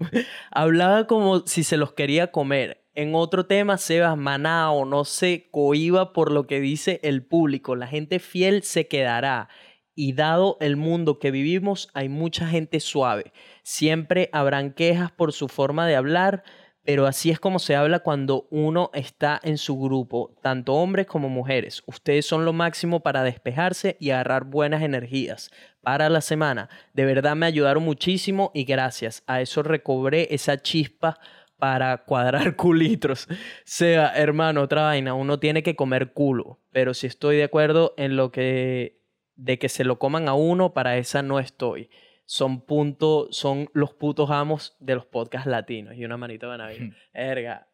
[0.52, 2.84] Hablaba como si se los quería comer.
[2.94, 7.74] En otro tema, Sebas Manao no se cohiba por lo que dice el público.
[7.74, 9.48] La gente fiel se quedará.
[9.94, 13.32] Y dado el mundo que vivimos, hay mucha gente suave.
[13.62, 16.44] Siempre habrán quejas por su forma de hablar,
[16.86, 21.28] pero así es como se habla cuando uno está en su grupo, tanto hombres como
[21.28, 21.82] mujeres.
[21.86, 26.68] Ustedes son lo máximo para despejarse y agarrar buenas energías para la semana.
[26.94, 29.24] De verdad me ayudaron muchísimo y gracias.
[29.26, 31.18] A eso recobré esa chispa
[31.58, 33.26] para cuadrar culitos.
[33.64, 38.14] Sea, hermano, otra vaina, uno tiene que comer culo, pero si estoy de acuerdo en
[38.14, 39.02] lo que
[39.34, 41.90] de que se lo coman a uno, para esa no estoy.
[42.28, 45.94] Son punto, son los putos amos de los podcasts latinos.
[45.96, 46.96] Y una manita de Navidad.
[47.14, 47.68] Erga,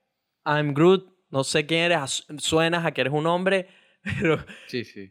[0.44, 3.68] I'm Groot, no sé quién eres, as- suenas a que eres un hombre,
[4.20, 5.10] pero Sí, sí.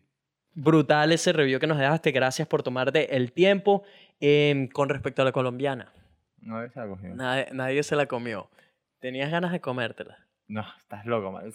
[0.53, 2.11] brutal ese review que nos dejaste.
[2.11, 3.83] Gracias por tomarte el tiempo.
[4.19, 5.91] Em, con respecto a la colombiana,
[6.39, 7.15] No, esa la cogió.
[7.15, 8.49] nadie, nadie se la comió.
[8.99, 10.27] ¿Tenías ganas de comértela?
[10.47, 11.51] No, estás loco, man.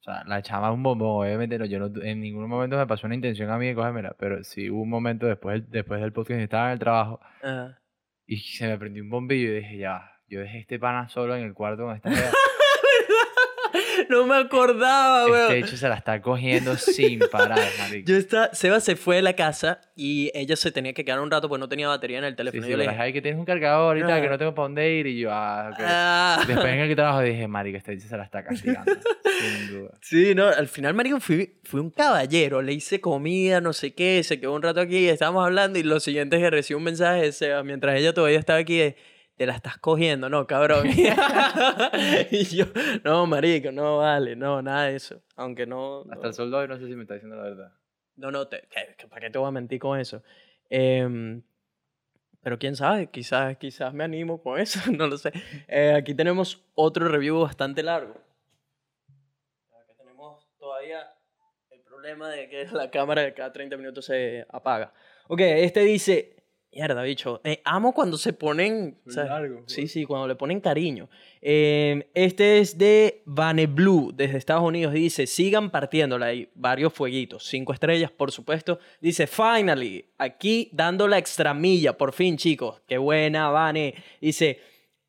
[0.00, 2.86] O sea, la chama es un bombón, obviamente no, yo no, en ningún momento me
[2.86, 6.00] pasó una intención a mí de cogérmela, pero sí hubo un momento después del, después
[6.00, 7.78] del podcast estaba en el trabajo Ajá.
[8.26, 11.44] y se me prendió un bombillo y dije, ya, yo dejé este pana solo en
[11.44, 12.08] el cuarto con esta.
[14.22, 15.52] no me acordaba, Este weón.
[15.64, 18.10] hecho se la está cogiendo sin parar, marico.
[18.10, 21.30] Yo está, Seba se fue de la casa y ella se tenía que quedar un
[21.30, 22.62] rato porque no tenía batería en el Sí, teléfono.
[22.64, 24.20] sí, yo le dije, ay, que tienes un cargador y tal, Ah.
[24.20, 25.78] que no tengo para dónde ir y yo, ah, ok.
[25.80, 26.44] "Ah".
[26.46, 28.92] Después en el trabajo dije, marico, este hecho se la está castigando,
[29.40, 29.90] sin duda.
[30.00, 32.62] Sí, no, al final, marico, fui, fui un caballero.
[32.62, 36.00] Le hice comida, no sé qué, se quedó un rato aquí, estábamos hablando y lo
[36.00, 38.96] siguiente es que recibo un mensaje de Seba mientras ella todavía estaba aquí de,
[39.40, 40.86] te la estás cogiendo, no, cabrón.
[42.30, 42.66] y yo,
[43.04, 45.22] no, marico, no vale, no, nada de eso.
[45.34, 46.04] Aunque no...
[46.04, 46.12] no.
[46.12, 47.72] Hasta el sol de hoy no sé si me está diciendo la verdad.
[48.16, 48.68] No, no, te,
[49.08, 50.22] ¿para qué te voy a mentir con eso?
[50.68, 51.42] Em,
[52.42, 55.32] pero quién sabe, quizás, quizás me animo con eso, no lo sé.
[55.68, 58.20] Eh, aquí tenemos otro review bastante largo.
[59.72, 61.14] Aquí tenemos todavía
[61.70, 64.92] el problema de que la cámara de cada 30 minutos se apaga.
[65.28, 66.39] Ok, este dice,
[66.72, 68.98] mierda, bicho, eh, amo cuando se ponen...
[69.04, 69.92] Largo, Sí, pues.
[69.92, 71.08] sí, cuando le ponen cariño.
[71.42, 74.92] Eh, este es de Vane Blue, desde Estados Unidos.
[74.92, 76.26] Dice, sigan partiéndola.
[76.26, 77.44] Hay varios fueguitos.
[77.46, 78.78] Cinco estrellas, por supuesto.
[79.00, 81.96] Dice, finally, aquí dando la extramilla.
[81.96, 82.82] Por fin, chicos.
[82.86, 83.94] Qué buena, Vane.
[84.20, 84.60] Dice,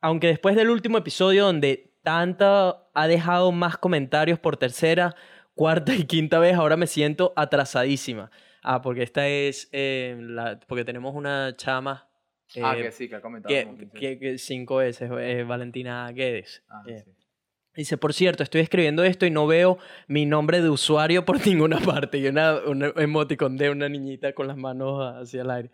[0.02, 5.16] aunque después del último episodio donde tanta ha dejado más comentarios por tercera,
[5.54, 8.32] cuarta y quinta vez, ahora me siento atrasadísima.
[8.64, 12.08] Ah, porque esta es, eh, la, porque tenemos una chama.
[12.62, 13.54] ah, eh, que sí, que ha comentado.
[13.54, 16.64] que, como 15 que- que cinco veces, eh, Valentina Guedes.
[16.70, 17.12] Ah, Eh, sí.
[17.74, 21.80] Dice, por cierto, estoy escribiendo esto y no veo mi nombre de usuario por ninguna
[21.80, 22.18] parte.
[22.18, 25.72] Y una, una emoticon de una niñita con las manos hacia el aire.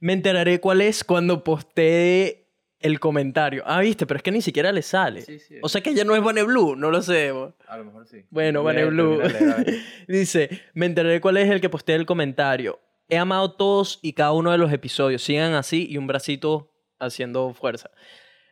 [0.00, 2.43] Me enteraré cuál es cuando postee
[2.84, 3.62] el comentario.
[3.66, 5.22] Ah, viste, pero es que ni siquiera le sale.
[5.22, 7.32] Sí, sí, O sea que ella no es Vane Blue, no lo sé.
[7.32, 7.54] bo.
[7.66, 8.24] A lo mejor sí.
[8.30, 9.20] Bueno, de- Blue.
[10.08, 12.78] Dice, me enteraré cuál es el que postea el comentario.
[13.08, 15.22] He amado todos y cada uno de los episodios.
[15.22, 17.90] Sigan así y un bracito haciendo fuerza.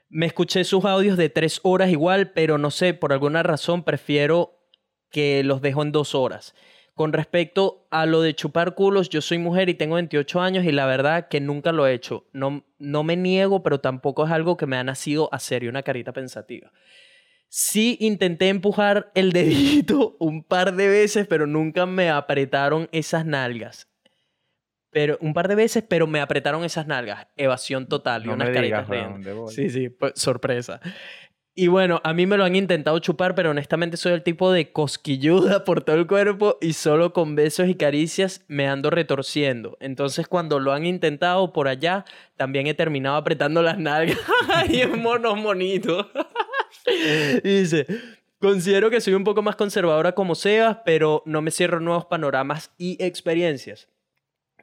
[0.08, 4.58] Me escuché sus audios de tres horas igual, pero no sé, por alguna razón prefiero
[5.10, 6.54] que los dejo en dos horas.
[6.94, 10.72] Con respecto a lo de chupar culos, yo soy mujer y tengo 28 años y
[10.72, 12.26] la verdad que nunca lo he hecho.
[12.32, 15.82] No, no me niego, pero tampoco es algo que me ha nacido hacer y una
[15.82, 16.70] carita pensativa.
[17.48, 23.88] Sí intenté empujar el dedito un par de veces, pero nunca me apretaron esas nalgas.
[24.90, 27.26] Pero un par de veces, pero me apretaron esas nalgas.
[27.38, 29.50] Evasión total y No unas me caritas digas, de bola.
[29.50, 30.80] Sí, sí, pues, sorpresa.
[31.54, 34.72] Y bueno, a mí me lo han intentado chupar, pero honestamente soy el tipo de
[34.72, 39.76] cosquilluda por todo el cuerpo y solo con besos y caricias me ando retorciendo.
[39.78, 42.06] Entonces cuando lo han intentado por allá,
[42.38, 44.18] también he terminado apretando las nalgas.
[44.70, 46.10] y es mono monito.
[47.44, 47.86] Y Dice,
[48.40, 52.72] considero que soy un poco más conservadora como Sebas, pero no me cierro nuevos panoramas
[52.78, 53.88] y experiencias.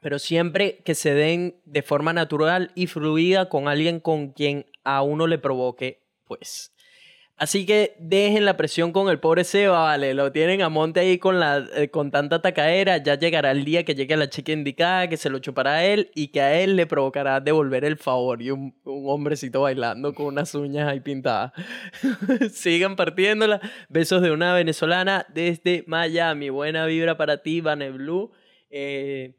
[0.02, 5.02] Pero siempre que se den de forma natural y fluida con alguien con quien a
[5.02, 6.72] uno le provoque, pues.
[7.42, 11.16] Así que dejen la presión con el pobre Seba, vale, lo tienen a monte ahí
[11.16, 15.08] con, la, eh, con tanta tacaera, ya llegará el día que llegue la chica indicada,
[15.08, 18.42] que se lo chupará a él y que a él le provocará devolver el favor
[18.42, 21.52] y un, un hombrecito bailando con unas uñas ahí pintadas.
[22.52, 23.58] Sigan partiéndola.
[23.88, 26.50] Besos de una venezolana desde Miami.
[26.50, 28.32] Buena vibra para ti, Vane Blue.
[28.68, 29.34] Eh,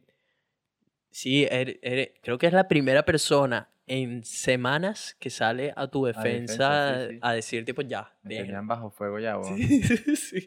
[1.13, 6.05] Sí, eres- eres- creo que es la primera persona en semanas que sale a tu
[6.05, 7.19] defensa, defensa sí, sí.
[7.21, 9.35] a decir, tipo, ya, Me tenían bajo fuego ya.
[9.43, 10.45] Sí, sí.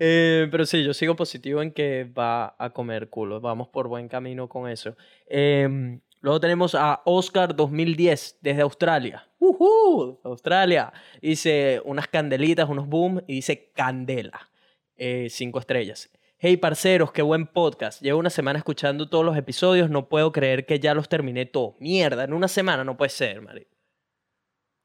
[0.00, 3.40] Eh, pero sí, yo sigo positivo en que va a comer culo.
[3.40, 4.96] Vamos por buen camino con eso.
[5.28, 9.28] Em, luego tenemos a Oscar 2010 desde Australia.
[9.38, 10.18] ¡Uhú!
[10.24, 10.92] Australia.
[11.20, 14.50] Dice unas candelitas, unos boom y dice candela.
[14.96, 16.10] Eh, cinco estrellas.
[16.44, 18.02] Hey, parceros, qué buen podcast.
[18.02, 19.90] Llevo una semana escuchando todos los episodios.
[19.90, 21.76] No puedo creer que ya los terminé todos.
[21.78, 23.70] Mierda, en una semana no puede ser, marico.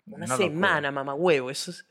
[0.05, 0.49] Una, Una locura.
[0.49, 1.49] semana, mamá huevo.
[1.49, 1.84] Eso es...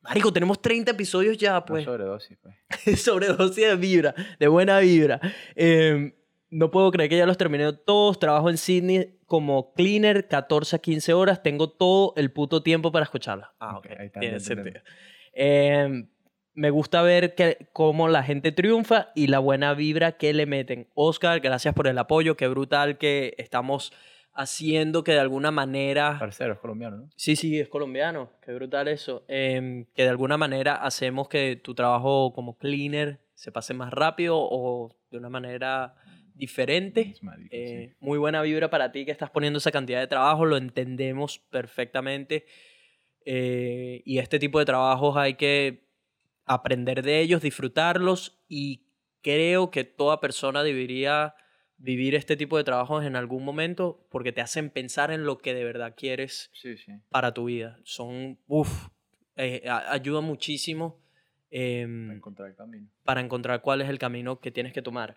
[0.00, 1.84] Marico, tenemos 30 episodios ya, Una pues.
[1.84, 2.56] sobredosis, pues.
[3.00, 5.20] Sobredosis de vibra, de buena vibra.
[5.54, 6.18] Eh,
[6.50, 8.18] no puedo creer que ya los terminé todos.
[8.18, 11.40] Trabajo en Sydney como cleaner 14 a 15 horas.
[11.40, 13.54] Tengo todo el puto tiempo para escucharla.
[13.60, 13.86] Ah, ok.
[13.86, 14.80] Ok, ahí está, Tiene sentido.
[15.34, 16.08] Eh,
[16.56, 20.88] me gusta ver que, cómo la gente triunfa y la buena vibra que le meten.
[20.94, 22.36] Oscar, gracias por el apoyo.
[22.36, 23.92] Qué brutal que estamos
[24.32, 26.16] haciendo que de alguna manera...
[26.18, 27.10] Parcero, es colombiano, ¿no?
[27.14, 28.30] Sí, sí, es colombiano.
[28.40, 29.24] Qué brutal eso.
[29.28, 34.38] Em, que de alguna manera hacemos que tu trabajo como cleaner se pase más rápido
[34.38, 35.94] o de una manera
[36.34, 37.12] diferente.
[37.12, 37.96] Es marico, Eh, sí.
[38.00, 42.46] Muy buena vibra para ti que estás poniendo esa cantidad de trabajo, lo entendemos perfectamente.
[43.26, 45.85] Eh, y este tipo de trabajos hay que
[46.46, 48.86] aprender de ellos, disfrutarlos y
[49.22, 51.34] creo que toda persona debería
[51.78, 55.52] vivir este tipo de trabajos en algún momento porque te hacen pensar en lo que
[55.52, 56.92] de verdad quieres Sí, sí.
[57.10, 57.78] para tu vida.
[57.84, 58.88] Son, uff,
[59.36, 61.02] ayuda muchísimo
[61.50, 62.88] em, Para encontrar el camino.
[63.04, 65.16] para encontrar cuál es el camino que tienes que tomar.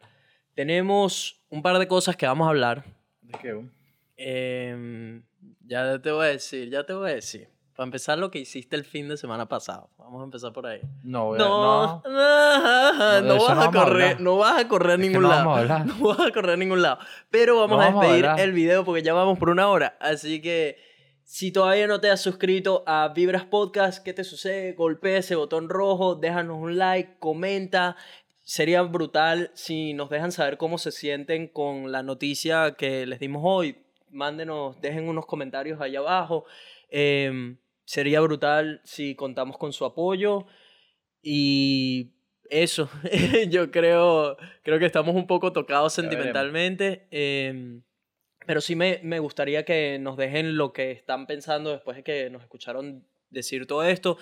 [0.56, 2.84] Tenemos un par de cosas que vamos a hablar.
[3.22, 3.72] ¿De qué, weón?
[4.18, 5.24] Em,
[5.66, 7.48] ya te voy a decir, ya te voy a decir.
[7.80, 9.90] Para empezar, lo que hiciste el fin de semana pasado.
[9.98, 10.82] Vamos a empezar por ahí.
[11.02, 13.22] No, a- No, no.
[13.22, 14.20] no, vas a a correr, hablar.
[14.20, 15.46] no vas a correr a Es que ningún no lado.
[15.50, 15.84] vamos a.
[15.86, 17.00] No vas a correr a ningún lado.
[17.32, 19.96] Pero vamos No a a despedir el video porque ya vamos por una hora.
[20.02, 20.76] Así que
[21.24, 24.74] si todavía no te has suscrito a Vibras Podcast, ¿qué te sucede?
[24.74, 27.96] Golpea ese botón rojo, déjanos un like, comenta.
[28.44, 33.42] Sería brutal si nos dejan saber cómo se sienten con la noticia que les dimos
[33.46, 33.78] hoy.
[34.12, 36.44] Mándenos, dejen unos comentarios allá abajo.
[36.90, 37.56] Em,
[37.90, 40.46] sería brutal si contamos con su apoyo.
[41.24, 42.12] Y
[42.52, 42.88] eso,
[43.50, 47.08] yo creo, creo que estamos un poco tocados Ya sentimentalmente.
[47.10, 47.82] em,
[48.46, 52.30] pero sí me, me gustaría que nos dejen lo que están pensando después de que
[52.30, 54.18] nos escucharon decir todo esto.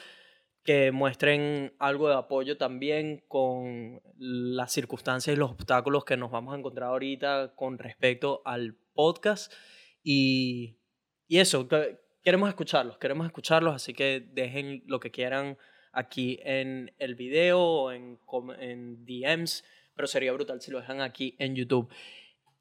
[0.64, 6.54] Que muestren algo de apoyo también con las circunstancias y los obstáculos que nos vamos
[6.54, 9.52] a encontrar ahorita con respecto al podcast.
[10.04, 10.78] Y,
[11.28, 15.58] y eso, que- queremos escucharlos, queremos escucharlos, así que dejen lo que quieran
[15.94, 18.20] aquí en el video o en,
[19.06, 19.64] DMs,
[19.96, 21.90] pero sería brutal si lo dejan aquí en YouTube.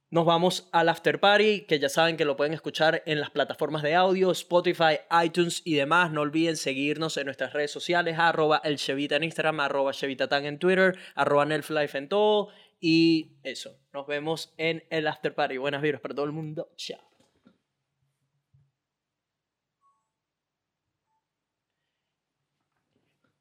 [0.09, 3.83] Nos vamos al after party, que ya saben que lo pueden escuchar en las plataformas
[3.83, 6.13] de audio, Spotify, iTunes y demás.
[6.13, 11.45] No olviden seguirnos en nuestras redes sociales, arroba el en Instagram, arroba en Twitter, arroba
[11.45, 12.51] Nelflife en todo.
[12.79, 15.57] Y eso, nos vemos en el after party.
[15.57, 16.71] Buenas vibras para todo el mundo.
[16.77, 17.16] Chao.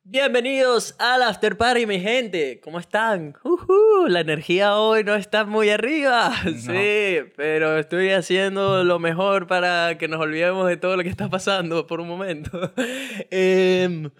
[0.08, 2.60] Bienvenidos al After Party, mi gente.
[2.64, 3.36] ¿Cómo están?
[3.44, 6.32] Ujú, la energía hoy no está muy arriba.
[6.60, 11.28] Sí, pero estoy haciendo lo mejor para que nos olvidemos de todo lo que está
[11.28, 12.72] pasando por un momento.
[13.32, 14.12] Em,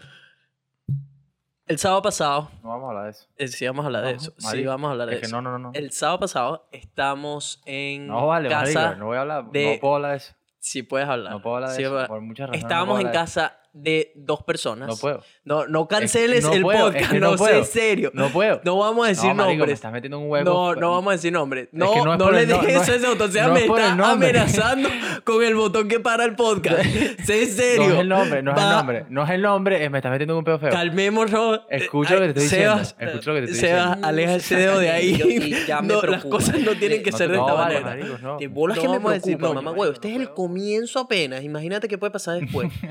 [1.68, 3.28] el sábado pasado, No vamos a hablar de eso.
[3.38, 4.34] eh, sí vamos a hablar de No, eso.
[4.40, 5.36] Sí, vamos a hablar de Es eso.
[5.36, 5.60] no, no, no.
[5.60, 5.72] no.
[5.76, 8.96] El sábado pasado estamos en No vale, casa.
[8.96, 9.46] no voy a hablar.
[9.52, 10.34] de- No puedo hablar de eso.
[10.58, 11.32] Sí, puedes hablar.
[11.32, 12.08] No puedo hablar de Sí, eso.
[12.08, 12.64] Por muchas razones.
[12.64, 14.88] Estábamos en casa de dos personas.
[14.88, 15.22] No puedo.
[15.44, 17.58] No, no canceles no el puedo, es podcast, que no, no sé, puedo.
[17.60, 18.12] en serio.
[18.14, 18.62] No puedo.
[18.64, 19.74] No vamos a decir no, marico, me nombres.
[19.74, 20.46] estás metiendo en un hueco.
[20.46, 21.68] No, no vamos a decir nombres.
[21.74, 23.30] No, que no le dejes no es- ese botón.
[23.30, 24.90] O sea, no me está amenazando
[25.26, 26.82] con el botón que para el podcast.
[27.26, 27.88] sé serio.
[27.90, 29.06] No es el nombre, no es el nombre.
[29.10, 30.70] No es el nombre, eh, me estás metiendo en un peo feo.
[30.70, 31.62] Calmémonos.
[31.70, 34.08] Escucha lo que te estoy Sebas, diciendo, escucha lo que te estoy Sebas, diciendo.
[34.08, 35.66] aleja ese dedo de ahí.
[35.68, 38.38] Ya me las cosas no tienen que No ser te- de no, esta vale, manera.
[38.40, 41.00] De bolas que me me a decir, preocupa, no, mamá, huevo, este es el comienzo
[41.02, 41.44] apenas.
[41.44, 42.72] Imagínate qué puede pasar después.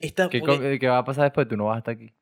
[0.00, 1.48] Esta, ¿Qué, porque- co- qué va a pasar después?
[1.48, 2.12] Tú no vas a estar aquí.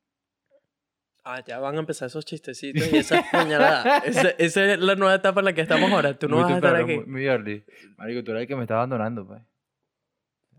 [1.24, 4.04] Ah, ya van a empezar esos chistecitos y esas puñaladas.
[4.06, 6.16] esa, esa es la nueva etapa en la que estamos ahora.
[6.16, 6.96] Tú no Muy vas a estar aquí.
[6.98, 7.64] Muy, muy early.
[7.96, 9.42] Marico, tú eres el que me está abandonando, pues.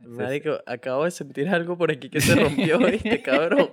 [0.02, 3.72] Marico, acabo de sentir algo por aquí que se rompió, ¿viste, cabrón?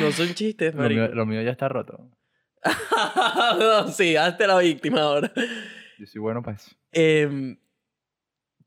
[0.00, 1.14] No son chistes, Lo mío, marico.
[1.14, 2.10] lo mío ya está roto.
[3.92, 5.32] sí, hazte la víctima ahora.
[5.98, 6.70] Yo soy bueno para eso.
[6.92, 7.56] Em,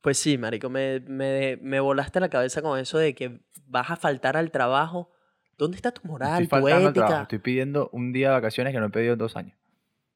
[0.06, 3.96] pues sí, marico, me, me, me volaste la cabeza con eso de que vas a
[3.96, 5.12] faltar al trabajo.
[5.58, 7.06] ¿Dónde está tu moral, Estoy tu faltando al ética?
[7.08, 7.22] trabajo.
[7.24, 9.58] Estoy pidiendo un día de vacaciones que no he pedido en dos años.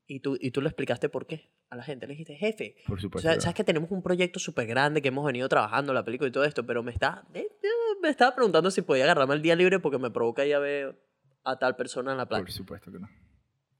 [0.05, 2.05] Y tú, y tú le explicaste por qué a la gente.
[2.05, 3.27] Le dijiste, jefe, Por o supuesto.
[3.27, 3.41] sea, bro.
[3.41, 6.43] sabes que tenemos un proyecto súper grande que hemos venido trabajando, la película y todo
[6.43, 7.67] esto, pero me está eh, eh,
[7.99, 11.01] me estaba preguntando si podía agarrarme el día libre porque me provoca ir a ver
[11.43, 12.43] a tal persona en la playa.
[12.43, 13.09] Por supuesto que no.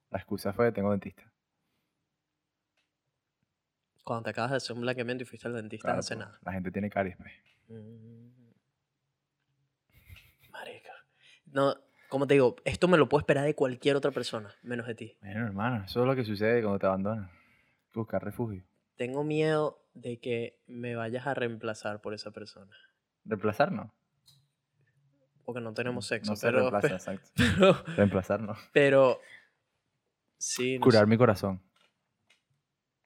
[0.10, 1.32] La excusa fue, tengo dentista.
[4.10, 6.40] Cuando te acabas de hacer un blanqueamiento y fuiste al dentista Claro, hace pues, nada.
[6.44, 7.32] La gente tiene caries, pues.
[7.68, 8.30] Mm.
[10.50, 10.92] Marica.
[11.52, 11.76] No,
[12.10, 15.16] como te digo, esto me lo puedo esperar de cualquier otra persona, menos de ti.
[15.22, 17.30] Bueno, hermano, eso es lo que sucede cuando te abandonan.
[17.94, 18.64] Buscar refugio.
[18.96, 22.76] Tengo miedo de que me vayas a reemplazar por esa persona.
[23.26, 23.94] Reemplazar no.
[25.46, 26.32] Porque no tenemos sexo.
[26.32, 27.30] No se pero, reemplaza, exacto.
[27.36, 28.56] pero, Reemplazar no.
[28.74, 29.20] pero
[30.40, 31.10] sí, no Curar sé.
[31.12, 31.62] mi corazón.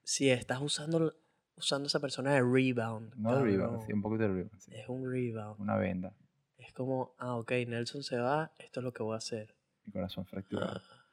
[0.04, 1.16] Si estás usando,
[1.56, 3.14] usando esa persona de rebound.
[3.16, 4.60] No de rebound, sí, un poco de rebound.
[4.60, 4.72] sí.
[4.74, 5.60] Es un rebound.
[5.60, 6.14] Una venda.
[6.58, 9.56] Es como, ah, ok, Nelson se va, esto es lo que voy a hacer.
[9.86, 10.82] Mi corazón fracturado.
[10.84, 11.06] Ah,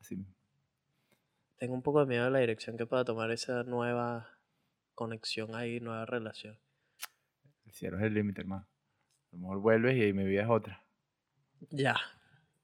[0.00, 0.34] Así mismo.
[1.58, 4.28] tengo un poco de miedo de la dirección que pueda tomar esa nueva
[4.94, 6.58] conexión ahí, nueva relación.
[7.66, 8.66] El cielo es el límite, hermano.
[9.32, 10.82] A lo mejor vuelves y mi vida es otra.
[11.70, 11.96] Ya.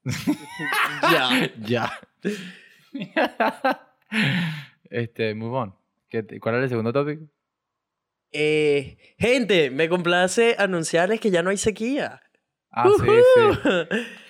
[1.59, 1.61] ya.
[1.61, 2.01] Ya.
[4.91, 5.75] este, move on.
[6.09, 7.25] ¿Qué ¿Cuál era el segundo tópico?
[8.33, 12.21] Eh, gente, me complace anunciarles que ya no hay sequía.
[12.71, 13.71] Ah, sí, sí.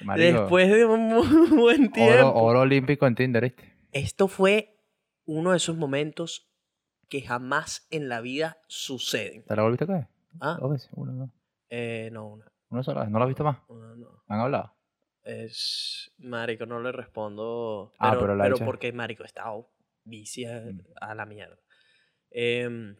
[0.05, 2.29] Marico, Después de un muy buen tiempo.
[2.29, 3.77] oro, oro olímpico en Tinder, ¿viste?
[3.93, 4.79] Esto fue
[5.25, 6.49] uno de esos momentos
[7.09, 9.45] que jamás en la vida suceden.
[9.45, 10.09] ¿Te la volviste a caer?
[10.41, 11.33] Ah, Dos veces, una, no.
[11.71, 13.11] eh, no, una, Una sola vez.
[13.11, 13.59] ¿No la has visto más?
[13.69, 14.23] una no.
[14.29, 14.75] ¿Han hablado?
[15.25, 17.93] Es, marico, no le respondo.
[17.99, 19.71] Ah, pero, pero la pero porque, marico, estado
[20.07, 20.81] vicia Mm.
[21.01, 21.59] a la mierda.
[22.31, 22.97] Em,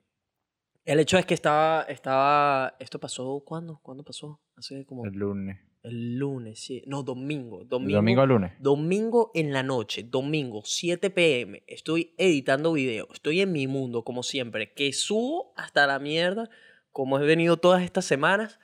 [0.85, 3.81] el hecho es que estaba, estaba, esto pasó, ¿cuándo?
[3.83, 4.41] ¿Cuándo pasó?
[4.57, 5.59] Hace como El lunes.
[5.83, 6.83] el lunes, sí.
[6.87, 7.63] No, domingo.
[7.63, 8.53] ¿El Domingo, domingo al lunes?
[8.61, 14.23] Domingo en la noche, domingo, 7 pm, estoy editando video, estoy en mi mundo, como
[14.23, 16.49] siempre, que subo hasta la mierda,
[16.91, 18.59] como he venido todas estas semanas,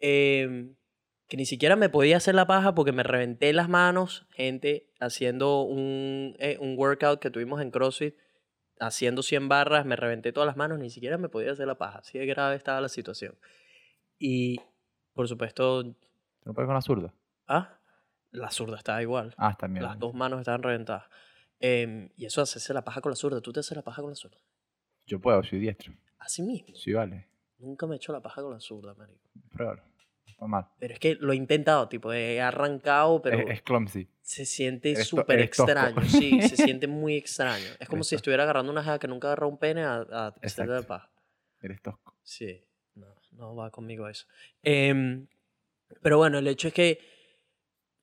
[0.00, 0.74] em,
[1.28, 5.62] que ni siquiera me podía hacer la paja porque me reventé las manos, gente, haciendo
[5.62, 8.16] un, eh, un workout que tuvimos en CrossFit,
[8.80, 11.98] haciendo 100 barras, me reventé todas las manos, ni siquiera me podía hacer la paja,
[11.98, 13.36] así de grave estaba la situación.
[14.18, 14.60] Y,
[15.12, 15.94] por supuesto, ¿Tú
[16.44, 17.14] no puedes con la zurda?
[17.46, 17.78] ah,
[18.30, 19.34] la zurda estaba igual.
[19.38, 19.82] Ah, bien.
[19.82, 21.04] Las dos manos estaban reventadas.
[21.60, 23.40] Em, y eso hacerse la paja con la zurda.
[23.40, 24.38] ¿Tú te haces la paja con la zurda?
[25.06, 25.94] Yo puedo, soy diestro.
[26.18, 26.74] Así mismo.
[26.74, 27.26] Sí, vale.
[27.58, 29.30] Nunca me he hecho la paja con la zurda, marico.
[29.50, 29.82] Pruébalo.
[30.38, 30.66] Está mal.
[30.78, 34.06] Pero es que lo he intentado, tipo, he arrancado, pero Es, es clumsy.
[34.22, 36.00] se siente súper extraño.
[36.04, 37.64] Sí, se siente muy extraño.
[37.80, 40.34] Es como Eres si estuviera agarrando una jeva que nunca agarró un pene a, a
[40.40, 40.86] Exacto.
[40.86, 41.10] paja.
[41.60, 42.14] Eres tosco.
[42.22, 42.64] Sí,
[42.94, 44.26] no, no va conmigo eso.
[44.62, 45.26] Em,
[46.02, 47.00] pero bueno, el hecho es que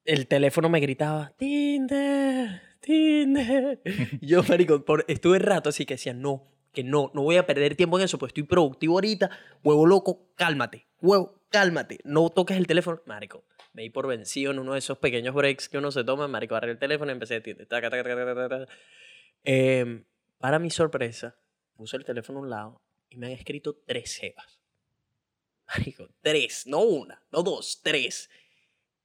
[0.03, 3.81] el teléfono me gritaba, Tinder, Tinder.
[4.21, 7.75] Yo, marico, por, estuve rato así que decía, no, que no, no voy a perder
[7.75, 9.29] tiempo en eso, pues estoy productivo ahorita,
[9.63, 13.01] huevo loco, cálmate, huevo, cálmate, no toques el teléfono.
[13.05, 16.27] Marico, me di por vencido en uno de esos pequeños breaks que uno se toma,
[16.27, 17.67] marico, agarré el teléfono y empecé a Tinder.
[17.67, 18.71] taca, taca, taca, taca, taca.
[19.43, 20.03] Em,
[20.39, 21.35] para mi sorpresa,
[21.75, 24.59] puse el teléfono a un lado y me han escrito tres jevas.
[25.67, 28.29] Marico, tres, no una, no dos, tres.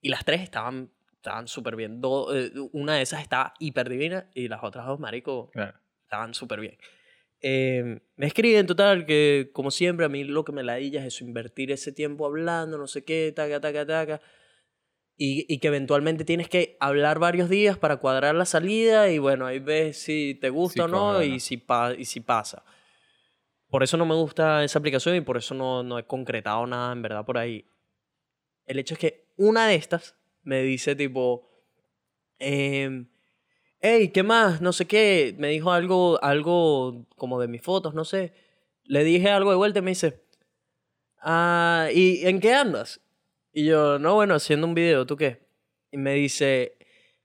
[0.00, 2.00] Y las tres estaban estaban súper bien.
[2.00, 5.78] Do- eh, una de esas estaba hiper divina y las otras dos, marico, Claro.
[6.04, 6.78] estaban súper bien.
[7.42, 11.24] Eh, me escriben total que, como siempre, a mí lo que me ladilla es eso,
[11.24, 14.20] invertir ese tiempo hablando, no sé qué, taca, taca, taca.
[15.16, 19.44] Y, y que eventualmente tienes que hablar varios días para cuadrar la salida y bueno,
[19.46, 22.64] ahí ves si te gusta Sí, o no y si, pa- y si pasa.
[23.68, 26.92] Por eso no me gusta esa aplicación y por eso no, no he concretado nada
[26.92, 27.66] en verdad por ahí.
[28.66, 31.48] El hecho es que una de estas me dice tipo,
[32.38, 33.06] em,
[33.80, 34.60] hey, ¿qué más?
[34.60, 35.34] No sé qué.
[35.38, 38.32] Me dijo algo, algo como de mis fotos, no sé.
[38.84, 40.22] Le dije algo de vuelta y me dice,
[41.20, 43.00] ah, ¿y en qué andas?
[43.52, 45.46] Y yo, no, bueno, haciendo un video, ¿tú qué?
[45.90, 46.76] Y me dice,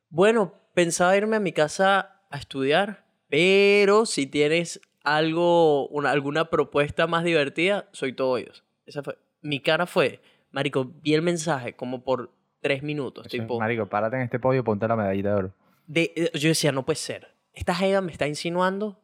[0.09, 7.05] bueno, pensaba irme a mi casa a estudiar, pero si tienes algo, una, alguna propuesta
[7.05, 8.63] más divertida, soy todo oídos.
[8.85, 9.17] Esa fue.
[9.41, 10.19] Mi cara fue,
[10.51, 13.59] marico, vi el mensaje como por tres minutos, tipo...
[13.59, 15.53] Marico, párate en este podio y ponte la medallita de oro.
[15.87, 17.35] De- eh, yo decía, no puede ser.
[17.53, 19.01] Esta jeva me está insinuando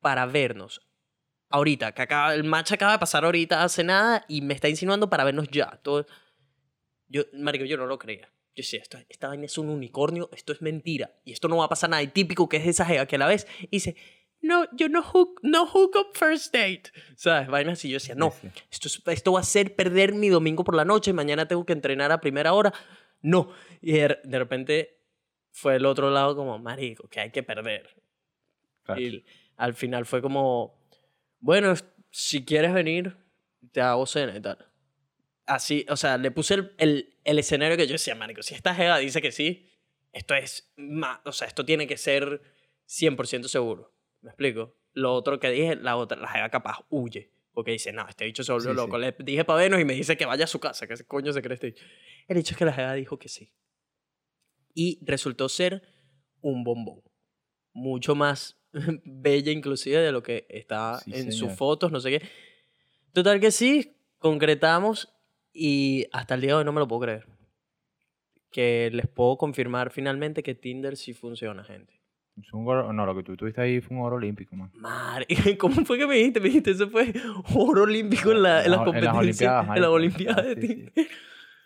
[0.00, 0.82] para vernos.
[1.48, 5.08] Ahorita, que acaba, el match acaba de pasar ahorita hace nada y me está insinuando
[5.08, 5.78] para vernos ya.
[5.82, 6.04] Todo,
[7.08, 8.28] yo, marico, yo no lo creía.
[8.56, 11.12] Yo decía, esto, esta vaina es un unicornio, esto es mentira.
[11.24, 12.02] Y esto no va a pasar nada.
[12.02, 13.96] Y típico que es de esa jeva que a la vez y dice,
[14.40, 16.84] no, yo no hook, no hook up first date.
[17.16, 17.48] ¿Sabes?
[17.48, 17.88] Vainas así.
[17.88, 18.32] Yo decía, no,
[18.70, 21.72] esto, es- esto va a ser perder mi domingo por la noche, mañana tengo que
[21.72, 22.72] entrenar a primera hora.
[23.22, 23.50] No.
[23.80, 24.93] Y de repente
[25.56, 27.88] fue el otro lado como, marico, que hay que perder.
[28.82, 29.00] Claro.
[29.00, 29.24] Y
[29.56, 30.76] al final fue como,
[31.38, 31.72] bueno,
[32.10, 33.16] si quieres venir,
[33.70, 34.58] te hago cena y tal.
[35.46, 38.74] Así, o sea, le puse el, el, el escenario que yo decía, marico, si esta
[38.74, 39.70] jeva dice que sí,
[40.12, 42.42] esto es más, o sea, esto tiene que ser
[42.88, 43.94] 100% seguro.
[44.22, 44.76] ¿Me explico?
[44.92, 47.30] Lo otro que dije, la otra, la jeva capaz huye.
[47.52, 48.96] Porque dice, no, este bicho se volvió Sí, loco.
[48.96, 49.02] sí.
[49.02, 50.88] Le dije para vernos y me dice que vaya a su casa.
[50.88, 51.84] ¿Qué coño se cree este bicho?
[52.26, 53.52] El hecho es que la jeva dijo que sí.
[54.74, 55.82] Y resultó ser
[56.40, 57.00] un bombón.
[57.72, 58.58] Mucho más
[59.04, 61.56] bella inclusive de lo que estaba Sí, en sus señor.
[61.56, 62.26] fotos, no sé qué.
[63.12, 65.08] Total que sí, concretamos
[65.52, 67.26] y hasta el día de hoy no me lo puedo creer.
[68.50, 72.00] Que les puedo confirmar finalmente que Tinder sí funciona, gente.
[72.40, 74.70] Es un oro- no, lo que tú tuviste ahí fue un oro olímpico, man.
[74.74, 75.26] Madre,
[75.58, 76.40] ¿cómo fue que me dijiste?
[76.40, 77.12] Me dijiste, eso fue
[77.54, 79.16] oro olímpico en, la, en las En las competencias.
[79.18, 79.90] Olimpiadas, en las.
[79.90, 80.92] Olimpiadas de Ah, sí, Tinder.
[80.94, 81.06] sí.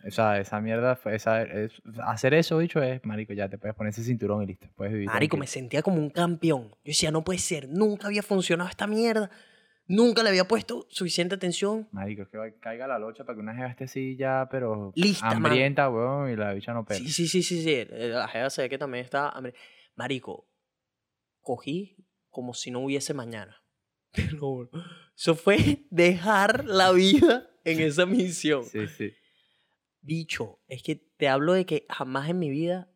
[0.09, 3.75] O sea, esa mierda, fue- esa, es- hacer eso, dicho, es, marico, ya te puedes
[3.77, 4.67] poner ese cinturón y listo.
[4.77, 5.07] Puedes vivir.
[5.09, 6.69] Marico, me sentía como un campeón.
[6.71, 9.31] Yo decía, no puede ser, nunca había funcionado esta mierda.
[9.91, 11.89] Nunca le había puesto suficiente atención.
[11.93, 15.29] Marico, es que caiga la locha para que una jeva esté así ya, pero Lista,
[15.29, 16.99] hambrienta, weón, y la bicha no pela.
[17.01, 17.87] Sí, sí, sí, sí, sí.
[17.91, 19.33] La jeva se ve que también está.
[19.97, 20.47] Marico,
[21.41, 21.97] cogí
[22.29, 23.57] como si no hubiese mañana.
[25.17, 28.65] Eso fue dejar la vida en esa misión.
[28.65, 29.13] sí, sí.
[30.01, 32.91] Bicho, es que te hablo de que jamás en mi vida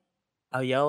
[0.50, 0.82] había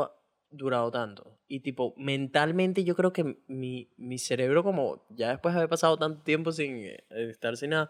[0.49, 1.40] durado tanto.
[1.48, 5.98] Y tipo, mentalmente yo creo que mi, mi cerebro como, ya después de haber pasado
[5.98, 7.90] tanto tiempo sin eh, estar sin nada,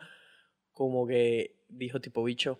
[0.71, 2.59] como que dijo tipo, bicho,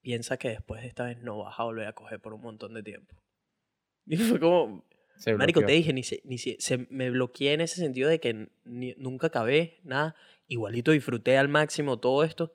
[0.00, 2.74] piensa que después de esta vez no vas a volver a coger por un montón
[2.74, 3.16] de tiempo.
[4.06, 4.84] Y fue como,
[5.16, 8.18] Se Marico, te dije, ni se, ni se, se- me bloqueé en ese sentido de
[8.20, 10.16] que ni- nunca acabé, nada.
[10.48, 12.52] Igualito disfruté al máximo todo esto,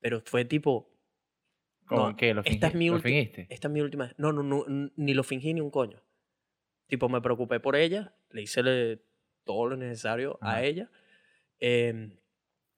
[0.00, 0.90] pero fue tipo,
[1.90, 3.46] ¿Cómo no, que ¿Lo, esta es mi ¿Lo fingiste?
[3.50, 4.14] esta es mi última vez.
[4.16, 4.64] No, no, no,
[4.96, 6.00] ni lo fingí ni un coño.
[6.86, 9.00] Tipo, me preocupé por ella, le hice le-
[9.44, 10.62] todo lo necesario a Ajá.
[10.62, 10.90] ella.
[11.58, 12.12] em,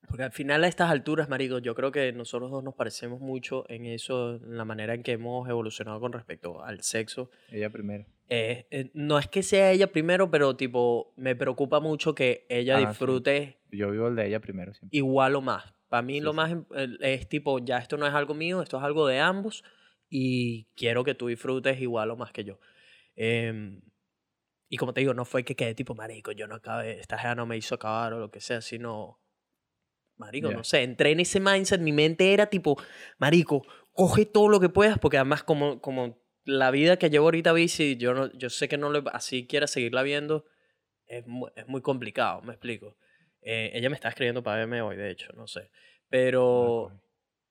[0.08, 3.64] porque al final a estas alturas, marico, yo creo que nosotros dos nos parecemos mucho
[3.68, 7.30] en eso, en la manera en que hemos evolucionado con respecto al sexo.
[7.50, 8.04] Ella primero.
[8.28, 12.76] Eh, eh, no es que sea ella primero, pero tipo, me preocupa mucho que ella
[12.78, 12.86] Ah, sí.
[12.88, 14.96] disfrute Yo vivo el de ella primero siempre.
[14.96, 15.72] igual o más.
[15.92, 16.50] Para mí Sí, lo más
[17.00, 19.62] es tipo, ya esto no es algo mío, esto es algo de ambos
[20.08, 22.58] y quiero que tú disfrutes igual o más que yo.
[23.14, 23.82] Em,
[24.70, 27.34] y como te digo, no fue que quede tipo, marico, yo no acabé, esta jeva
[27.34, 29.20] no me hizo acabar o lo que sea, sino,
[30.16, 30.56] marico, Ya.
[30.56, 32.78] no sé, entré en ese mindset, mi mente era tipo,
[33.18, 33.60] marico,
[33.92, 37.98] coge todo lo que puedas, porque además como, como la vida que llevo ahorita bici,
[37.98, 40.46] yo, no, yo sé que no le, así quiera seguirla viendo,
[41.04, 42.96] es muy, es muy complicado, me explico.
[43.42, 45.70] Eh, ella me está escribiendo para verme hoy, de hecho, no sé.
[46.08, 47.02] Pero, Marco,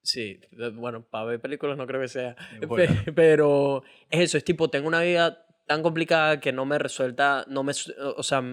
[0.02, 0.40] sí,
[0.74, 2.36] bueno, para ver películas no creo que sea.
[2.68, 2.94] Bueno.
[3.06, 7.46] Pe- Pero es eso, es tipo, tengo una vida tan complicada que no me resuelta,
[7.48, 7.74] no me,
[8.16, 8.44] o sea,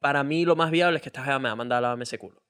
[0.00, 2.04] para mí lo más viable es que esta jeva me va a mandar a lavarme
[2.04, 2.42] ese culo.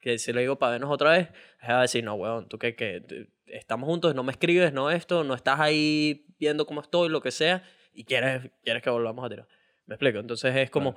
[0.00, 1.28] Que si le digo para vernos otra vez,
[1.60, 3.02] ella va a decir, no, weón, tú que, que
[3.46, 7.32] estamos juntos, no me escribes, no esto, no estás ahí viendo cómo estoy, lo que
[7.32, 9.48] sea, y quieres, quieres que volvamos a tirar.
[9.86, 10.18] ¿Me explico?
[10.20, 10.94] Entonces es como,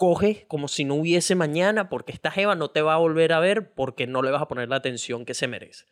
[0.00, 3.38] coge como si no hubiese mañana, porque esta jeva no te va a volver a
[3.38, 5.84] ver porque no le vas a poner la atención que se merece.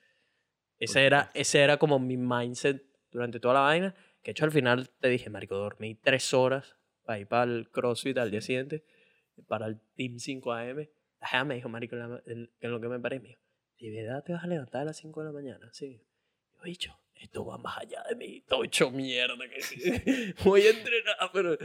[0.79, 3.95] Ese era, ese era como mi mindset durante toda la vaina.
[4.23, 7.69] Que de hecho al final te dije, marico, dormí tres horas para ir para el
[7.69, 8.83] CrossFit al día siguiente,
[9.47, 10.89] para el Team 5am.
[11.21, 13.43] La jeva me dijo, marico, en lo que me paré, me dijo,
[13.79, 15.69] ¿de verdad te vas a levantar a las 5 de la mañana?
[15.75, 16.03] Sí.
[16.57, 19.37] Yo he dicho, esto va más allá de mí, estoy hecho mierda.
[19.51, 21.59] Que voy a entrenar, pero...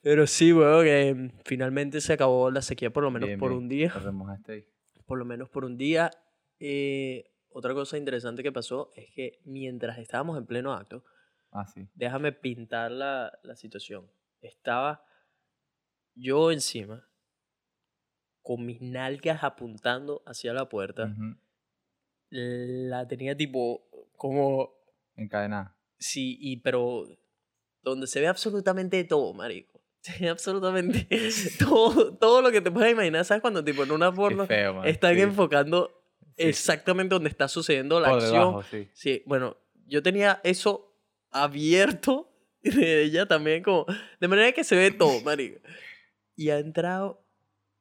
[0.00, 3.50] Pero sí, weón, que mm, finalmente se acabó la sequía por lo menos Bien, por
[3.50, 3.62] bien.
[3.62, 3.92] un día.
[3.92, 4.66] Te remojaste ahí.
[5.06, 6.10] Por lo menos por un día.
[6.60, 11.04] Eh, otra cosa interesante que pasó es que mientras estábamos en pleno acto,
[11.50, 11.88] Ah, sí.
[11.94, 14.10] déjame pintar la, la situación.
[14.40, 15.02] Estaba
[16.14, 17.08] yo encima,
[18.42, 21.14] con mis nalgas apuntando hacia la puerta.
[22.30, 24.74] La tenía tipo como
[25.16, 25.76] Encadenada.
[25.98, 27.06] Sí, y pero
[27.82, 29.77] donde se ve absolutamente todo, marico.
[30.20, 31.06] Ve absolutamente
[31.58, 33.24] todo, todo lo que te puedas imaginar.
[33.24, 35.20] ¿Sabes cuando tipo en una porno feo, están Sí.
[35.22, 35.88] enfocando
[36.36, 36.48] Sí, sí.
[36.50, 38.32] exactamente donde está sucediendo la Por acción?
[38.40, 38.88] debajo, sí.
[38.92, 39.56] Sí, bueno,
[39.86, 40.94] yo tenía eso
[41.30, 43.86] abierto de ella también como
[44.20, 45.60] de manera que se ve todo, marico.
[46.36, 47.24] Y ha entrado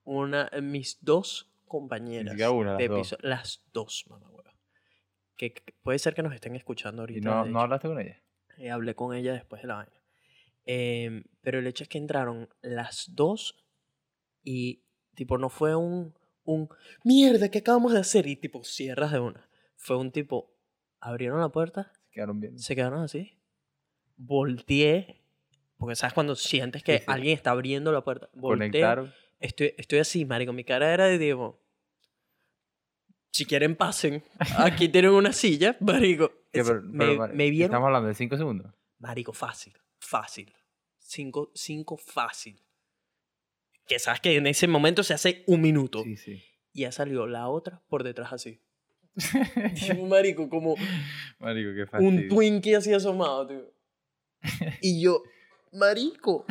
[0.04, 3.18] una mis dos compañeras una, las de dos.
[3.22, 4.54] las dos, mamá hueva.
[5.38, 7.20] Que que puede ser que nos estén escuchando ahorita.
[7.20, 8.22] ¿Y no, no hablaste con ella?
[8.58, 9.97] Eh, hablé con ella después de la vaina.
[10.70, 13.56] Em, pero el hecho es que entraron las dos
[14.44, 14.84] y,
[15.16, 16.14] tipo, no fue un,
[16.44, 16.68] un
[17.04, 18.28] mierda, ¿qué acabamos de hacer?
[18.28, 19.50] Y, tipo, cierras de una.
[19.78, 20.54] Fue un tipo,
[21.00, 22.60] abrieron la puerta, Se quedaron bien.
[22.60, 23.34] se quedaron así
[24.20, 25.22] volteé,
[25.78, 27.06] porque sabes cuando sientes que Sí, sí.
[27.08, 29.14] alguien está abriendo la puerta, volteé, Conectaron.
[29.40, 31.62] estoy, estoy así, marico, mi cara era de Diego.
[33.32, 34.24] Si quieren pasen,
[34.58, 36.32] aquí tienen una silla, marico.
[36.52, 38.74] ¿Qué, Es- pero- me, pero, Mar- me vieron, Estamos hablando de 5 segundos.
[38.98, 40.52] marico, fácil, fácil.
[41.10, 42.62] Cinco, cinco fácil.
[43.88, 46.04] Que sabes que en ese momento se hace un minuto.
[46.04, 46.44] Sí, sí.
[46.74, 48.60] Y ya salió la otra por detrás así.
[49.98, 50.76] Un marico, como
[51.40, 52.28] Marico, qué un.
[52.28, 53.74] Twinkie así asomado, tío.
[54.82, 55.24] Y yo,
[55.72, 56.46] marico,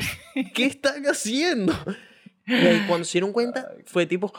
[0.55, 1.73] ¿qué están haciendo?
[2.47, 4.33] Y ahí cuando se dieron cuenta, fue tipo...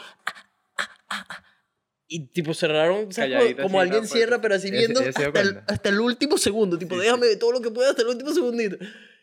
[2.10, 3.56] Y tipo cerraron, ¿sabes?
[3.62, 4.08] Como- alguien ¿no?
[4.08, 5.64] cierra, pero así viendo hasta el, cuenta.
[5.68, 6.78] hasta el último segundo.
[6.78, 7.40] Tipo, Sí, déjame sí.
[7.40, 8.78] todo lo que pueda hasta el último segundito.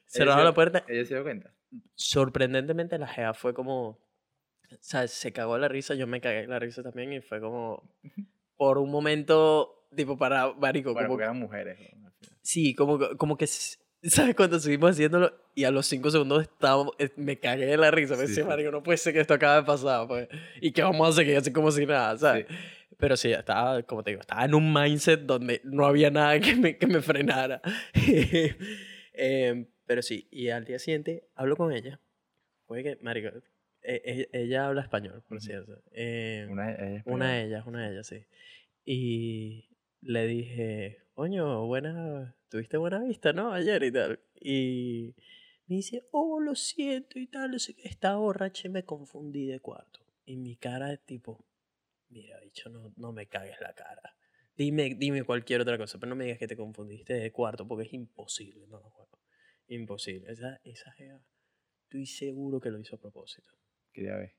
[0.06, 0.84] Cerraron se- la puerta.
[0.88, 1.52] Ella se dio cuenta.
[1.94, 3.88] Sorprendentemente la jea fue como...
[4.70, 7.82] O sea, se cagó la risa, yo me cagué la risa también y fue como...
[8.56, 11.78] Por un momento, tipo, para marico, Bueno, como porque eran mujeres.
[11.96, 12.12] ¿no?
[12.42, 14.34] Sí, como, que- como que, ¿sabes?
[14.36, 18.14] Cuando seguimos haciéndolo y a los cinco segundos estábamos, eh, me cagué de la risa.
[18.16, 18.48] Me Sí, decía, sí.
[18.48, 20.28] marico, no puede ser que esto acabe de pasar, pues.
[20.60, 22.46] ¿Y qué vamos a seguir así como si nada, sabes?
[22.96, 26.54] Pero sí, estaba, como te digo, estaba en un mindset donde no había nada que
[26.54, 27.60] me, que me frenara.
[29.16, 32.00] Em, pero sí, y al día siguiente hablo con ella.
[32.66, 33.28] Puede que, marico,
[33.82, 35.46] e- e- ella habla español, por Ujú.
[35.46, 35.82] cierto.
[35.92, 38.24] Em, Una, ella es una de ellas, una de ellas, sí.
[38.84, 39.68] Y
[40.00, 43.52] le dije, coño, buena, tuviste buena vista, ¿no?
[43.52, 44.20] Ayer y tal.
[44.40, 45.14] Y
[45.66, 50.00] me dice, oh, lo siento y tal, no estaba borracha y me confundí de cuarto.
[50.26, 51.44] Y mi cara es tipo,
[52.08, 54.16] mira, bicho, no, no me cagues la cara.
[54.56, 57.86] Dime, dime cualquier otra cosa, pero no me digas que te confundiste de cuarto porque
[57.86, 59.18] es imposible, no, juego.
[59.68, 60.30] Imposible.
[60.30, 61.20] Esa, esa jeva,
[61.84, 63.52] estoy seguro que lo hizo a propósito.
[63.92, 64.34] Quería ver.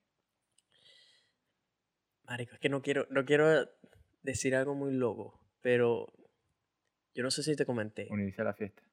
[2.23, 3.69] Marico, es que no quiero, no quiero
[4.23, 6.11] decir algo muy loco, pero
[7.13, 8.07] yo no sé si te comenté.
[8.09, 8.83] Unirse a la fiesta.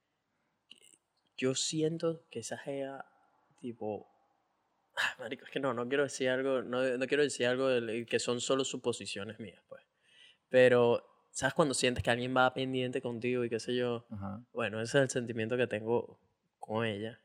[1.36, 3.04] Yo siento que esa gea,
[3.60, 4.08] tipo.
[4.96, 7.68] Ah, Marico, es que no, no quiero decir algo, no, no quiero decir algo
[8.06, 9.82] que son solo suposiciones mías, pues.
[10.50, 14.06] Pero, ¿sabes cuando sientes que alguien va pendiente contigo y qué sé yo?
[14.10, 14.42] Ajá.
[14.52, 16.20] Bueno, ese es el sentimiento que tengo
[16.58, 17.20] con ella.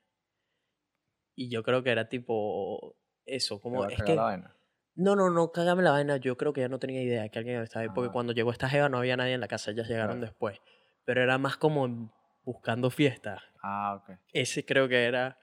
[1.36, 4.54] Y yo creo que era tipo eso, como es que la vaina.
[4.96, 6.18] No, no, no, cágame la vaina.
[6.18, 7.90] Yo creo que ya no tenía idea que alguien estaba ahí.
[7.94, 8.14] Porque Ah.
[8.14, 9.70] cuando llegó esta jeva no había nadie en la casa.
[9.70, 10.32] Ellas llegaron Claro.
[10.32, 10.60] después.
[11.06, 12.12] Pero era más como
[12.44, 13.44] buscando fiesta.
[13.62, 14.18] Ah, ok.
[14.34, 15.38] Ese creo que era...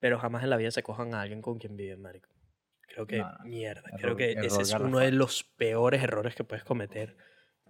[0.00, 2.28] Pero jamás en la vida se cojan a alguien con quien viven, marico.
[2.94, 3.44] Creo que, No, no.
[3.44, 3.82] mierda.
[3.88, 7.16] Error- creo que ese es uno de los peores errores que puedes cometer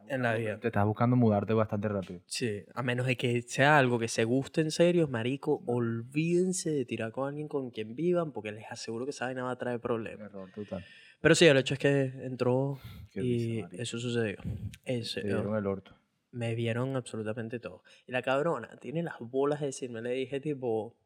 [0.08, 0.58] en la vida.
[0.58, 2.20] Te estás buscando mudarte bastante rápido.
[2.26, 6.84] Sí, a menos de que sea algo que se guste en serio, marico, olvídense de
[6.84, 9.80] tirar con alguien con quien vivan, porque les aseguro que esa vaina va a traer
[9.80, 10.28] problemas.
[10.30, 10.84] Error total.
[11.20, 12.78] Pero sí, el hecho es que entró
[13.12, 13.82] Qué y marico.
[13.82, 14.36] eso sucedió.
[14.84, 15.94] Ese, Te dieron el orto.
[16.32, 17.82] me vieron absolutamente todo.
[18.06, 20.96] Y la cabrona tiene las bolas de decirme, le dije tipo,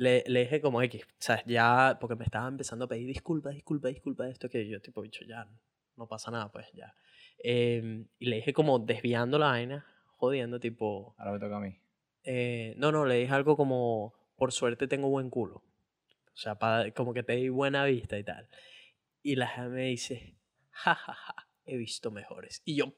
[0.00, 3.54] le, le dije como X, o sea, ya, porque me estaba empezando a pedir disculpas,
[3.54, 5.46] disculpas, disculpas, esto que yo tipo, bicho, ya,
[5.96, 6.94] no pasa nada, pues ya.
[7.38, 9.86] Em, y le dije como desviando la vaina,
[10.16, 11.76] jodiendo, tipo, Ahora me toca a mí.
[12.24, 15.56] eh, no, no, le dije algo como, por suerte tengo buen culo.
[16.32, 18.48] O sea, pa- como que te di buena vista y tal.
[19.22, 20.38] Y la me dice,
[20.70, 22.62] jajaja, he visto mejores.
[22.64, 22.92] Y yo,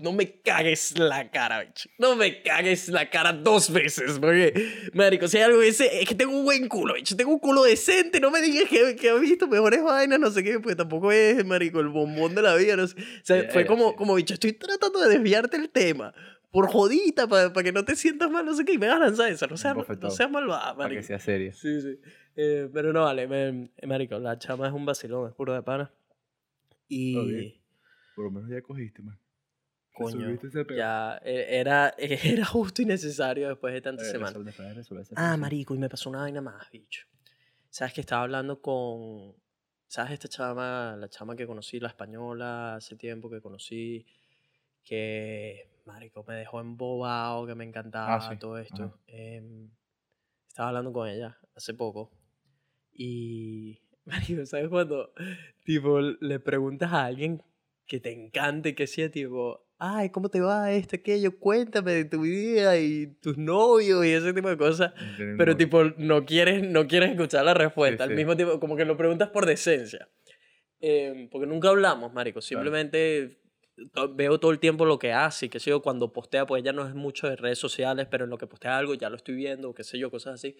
[0.00, 1.88] no me cagues la cara, bicho.
[1.98, 4.52] No me cagues la cara dos veces, porque,
[4.94, 7.16] marico, si hay algo que sé, es que tengo un buen culo, bicho.
[7.16, 10.42] Tengo un culo decente, no me digas que, que he visto mejores vainas, no sé
[10.42, 12.96] qué, pues tampoco es, marico, el bombón de la vida, no sé.
[13.00, 13.96] O sea, Ya, fue ya, como, sí.
[13.96, 16.12] como, bicho, estoy tratando de desviarte el tema
[16.50, 19.00] por jodita, para que no te sientas mal, no sé qué, y me vas a
[19.00, 21.06] lanzar esa, no seas, no, seas malvada, Para que marico.
[21.06, 21.52] sea seria.
[21.52, 21.98] Sí, sí.
[22.36, 25.62] Eh, pero no, vale, me- eh, marico, la chama es un vacilón, es puro de
[25.62, 25.92] pana.
[26.88, 27.60] Y, Ok.
[28.18, 29.16] Por lo menos ya cogiste, man.
[29.94, 30.36] coño,
[30.74, 34.34] ya eh, era, era justo y necesario después de tantas Eh, semanas.
[34.74, 37.06] resolver Ah, marico, y me pasó una vaina más, bicho.
[37.70, 39.36] Sabes que estaba hablando con,
[39.86, 44.04] ¿sabes esta chama, la chama que conocí, la española, hace tiempo que conocí,
[44.82, 48.98] que, marico, me dejó embobado, que me encantaba Ah, sí, todo esto.
[49.06, 49.70] Em,
[50.48, 52.10] estaba hablando con ella hace poco
[52.92, 55.12] y, marico, ¿sabes cuando,
[55.64, 57.40] tipo, le preguntas a alguien
[57.88, 61.38] que te encante, que sea tipo, ay, ¿cómo te va esto, aquello?
[61.38, 64.92] Cuéntame de tu vida y tus novios y ese tipo de cosas.
[65.16, 65.56] Pero novio.
[65.56, 68.04] tipo, no quieres, no quieres escuchar la respuesta.
[68.04, 68.14] Sí, Al sí.
[68.16, 70.08] mismo tiempo, como que lo preguntas por decencia.
[70.80, 72.40] Eh, porque nunca hablamos, marico.
[72.40, 73.40] Simplemente
[73.92, 75.80] to- veo todo el tiempo lo que hace y qué sé yo.
[75.82, 78.76] Cuando postea, pues ya no es mucho de redes sociales, pero en lo que postea
[78.76, 80.56] algo ya lo estoy viendo, qué sé yo, cosas así.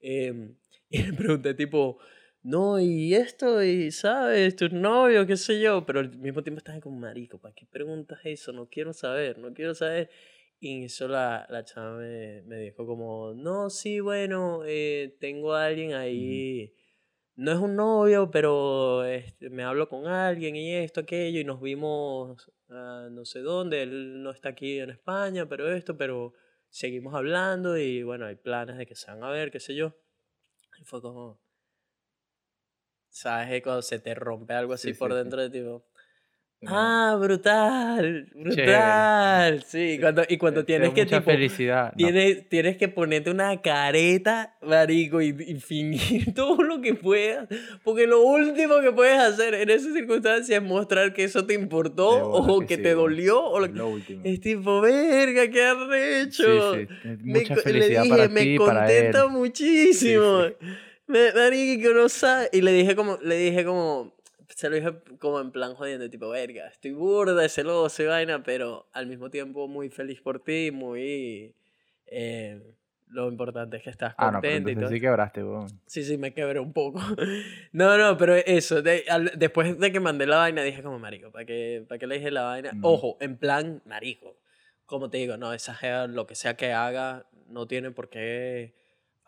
[0.00, 0.54] Eh,
[0.90, 1.98] y le pregunté tipo,
[2.42, 5.84] no, y esto, y sabes, tus novios, qué sé yo.
[5.84, 8.52] Pero al mismo tiempo estás como, marico, ¿para qué preguntas eso?
[8.52, 10.10] No quiero saber, no quiero saber.
[10.60, 15.66] Y eso la, la chava me, me dijo como, no, sí, bueno, eh, tengo a
[15.66, 16.74] alguien ahí,
[17.36, 21.60] no es un novio, pero este, me hablo con alguien y esto, aquello, y nos
[21.60, 26.34] vimos a no sé dónde, él no está aquí en España, pero esto, pero
[26.68, 29.94] seguimos hablando y bueno, hay planes de que se van a ver, qué sé yo.
[30.80, 31.40] Y fue como,
[33.10, 33.62] ¿sabes?
[33.62, 35.22] Cuando se te rompe algo así Sí, por sí, sí.
[35.22, 35.84] dentro de ti, tipo,
[36.66, 39.62] Ah, brutal, brutal.
[39.64, 41.92] Sí, cuando, y cuando tienes que mucha tipo, felicidad.
[41.92, 47.46] no, tienes, tienes que ponerte una careta, marico, y, y fingir todo lo que puedas,
[47.84, 51.60] porque lo último que puedes hacer en esas circunstancias es mostrar que eso te de
[51.60, 53.78] importó o que sí, te dolió o lo que...
[53.78, 54.20] lo último.
[54.24, 56.74] Es tipo, verga, qué arrecho.
[56.74, 59.12] Sí, sí, Me mucha co- felicidad le dije, para me ti y para él.
[59.12, 60.42] contenta muchísimo.
[61.08, 62.48] Marico, que no sabe.
[62.52, 64.14] Y le dije como, le dije como,
[64.48, 68.88] se lo dije como en plan jodiendo, tipo, verga, estoy burda, celoso y vaina, pero
[68.92, 71.54] al mismo tiempo muy feliz por ti, muy...
[72.06, 72.74] eh,
[73.10, 74.90] lo importante es que estás Ah, no, pero y todo.
[74.90, 75.68] sí quebraste, weón.
[75.86, 77.00] Sí, sí, me quebré un poco.
[77.72, 81.30] No, no, pero eso, de- al- después de que mandé la vaina, dije como, marico,
[81.30, 82.70] ¿para qué, ¿para qué le dije la vaina?
[82.72, 82.80] Ujú.
[82.82, 84.36] Ojo, en plan, marico,
[84.84, 88.74] como te digo, no, esa lo que sea que haga, no tiene por qué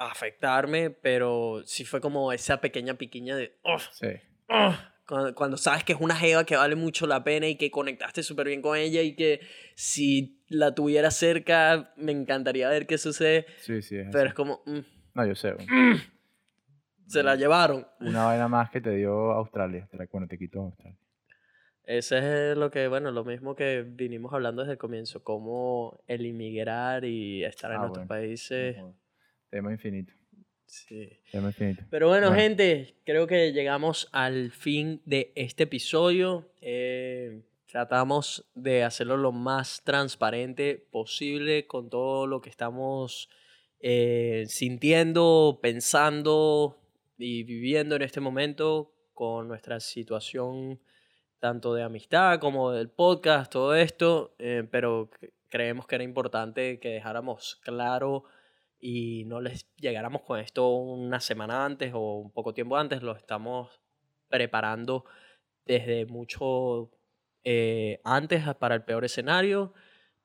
[0.08, 4.08] afectarme, pero sí fue como esa pequeña piquiña de, oh, Sí.
[4.48, 4.74] oh,
[5.06, 8.22] cuando, cuando sabes que es una jeva que vale mucho la pena y que conectaste
[8.22, 9.40] súper bien con ella y que
[9.74, 14.28] si la tuviera cerca, me encantaría ver qué sucede, Sí, sí, es pero así.
[14.28, 14.78] es como, mm,
[15.14, 15.52] No, yo sé.
[15.54, 15.66] weón.
[17.06, 17.86] se la llevaron.
[18.00, 19.86] Una vaina más que te dio Australia.
[19.90, 20.96] Te la, bueno, te quitó Australia.
[21.84, 26.24] Ese es lo que, bueno, lo mismo que vinimos hablando desde el comienzo, cómo el
[26.24, 28.76] inmigrar y estar en Ah, nuestros bueno, países.
[28.76, 28.96] No jodas.
[29.50, 30.12] Tema infinito.
[30.66, 31.10] Sí.
[31.32, 31.82] Tema infinito.
[31.90, 32.40] Pero bueno, Bueno.
[32.40, 36.48] gente, creo que llegamos al fin de este episodio.
[36.60, 43.28] Eh, tratamos de hacerlo lo más transparente posible con todo lo que estamos
[43.80, 46.78] eh, sintiendo, pensando
[47.18, 50.80] y viviendo en este momento con nuestra situación
[51.40, 55.10] tanto de amistad como del podcast, todo esto, eh, pero
[55.48, 58.24] creemos que era importante que dejáramos claro
[58.80, 63.14] y no les llegáramos con esto una semana antes o un poco tiempo antes, lo
[63.16, 63.80] estamos
[64.28, 65.04] preparando
[65.66, 66.90] desde mucho
[67.44, 69.72] eh, antes a- para el peor escenario.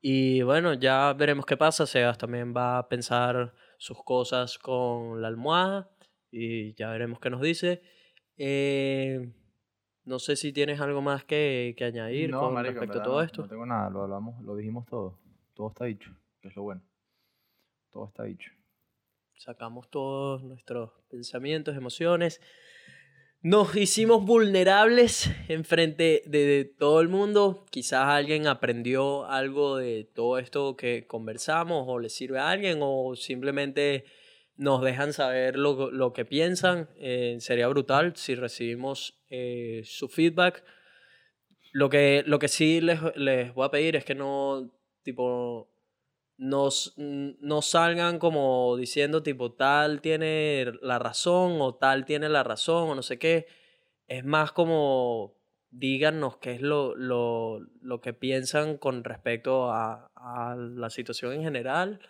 [0.00, 1.86] Y bueno, ya veremos qué pasa.
[1.86, 5.90] Sebas también va a pensar sus cosas con la almohada
[6.30, 7.82] y ya veremos qué nos dice.
[8.36, 9.32] Eh,
[10.04, 13.22] no sé si tienes algo más que, que añadir No, con marico, respecto a todo
[13.22, 13.42] esto.
[13.42, 15.18] No tengo nada, lo hablamos, lo dijimos todo.
[15.54, 16.82] Todo está dicho, que es lo bueno.
[17.96, 18.52] Todo está dicho.
[19.38, 22.42] sacamos todos nuestros pensamientos, emociones.
[23.40, 27.64] Nos hicimos vulnerables en frente de, de todo el mundo.
[27.70, 33.16] Quizás alguien aprendió algo de todo esto que conversamos o le sirve a alguien o
[33.16, 34.04] simplemente
[34.56, 36.90] nos dejan saber lo, lo que piensan.
[36.96, 40.62] Eh, sería brutal si recibimos eh, su feedback.
[41.72, 44.70] Lo que, lo que sí les, les voy a pedir es que no,
[45.02, 45.70] tipo,
[46.38, 52.90] nos, no salgan como diciendo tipo tal tiene la razón o tal tiene la razón
[52.90, 53.46] o no sé qué.
[54.06, 55.34] Es más como
[55.70, 61.42] díganos qué es lo, lo, lo que piensan con respecto a, a la situación en
[61.42, 62.00] general.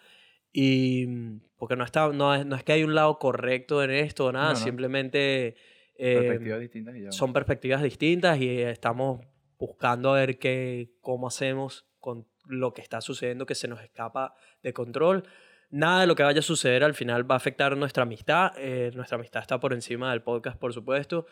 [0.53, 3.91] Y mm, porque no, está, no, es, no es que hay un lado correcto en
[3.91, 4.65] esto o nada, No, no.
[4.65, 5.57] simplemente
[5.99, 7.13] eh, Perspectivas distintas y ya.
[7.13, 9.21] son perspectivas distintas y estamos
[9.59, 14.35] buscando a ver qué, cómo hacemos con lo que está sucediendo que se nos escapa
[14.63, 15.25] de control.
[15.71, 18.53] Nada de lo que vaya a suceder al final va a afectar nuestra amistad.
[18.57, 21.27] eh, nuestra amistad está por encima del podcast, por supuesto,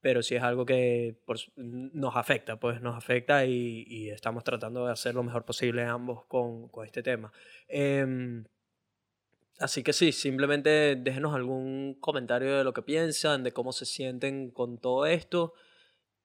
[0.00, 4.86] pero sí es algo que por nos afecta, pues nos afecta y, y estamos tratando
[4.86, 7.32] de hacer lo mejor posible ambos con, con este tema.
[7.68, 8.44] Em,
[9.58, 14.50] Así que sí, simplemente déjenos algún comentario de lo que piensan, de cómo se sienten
[14.50, 15.54] con todo esto.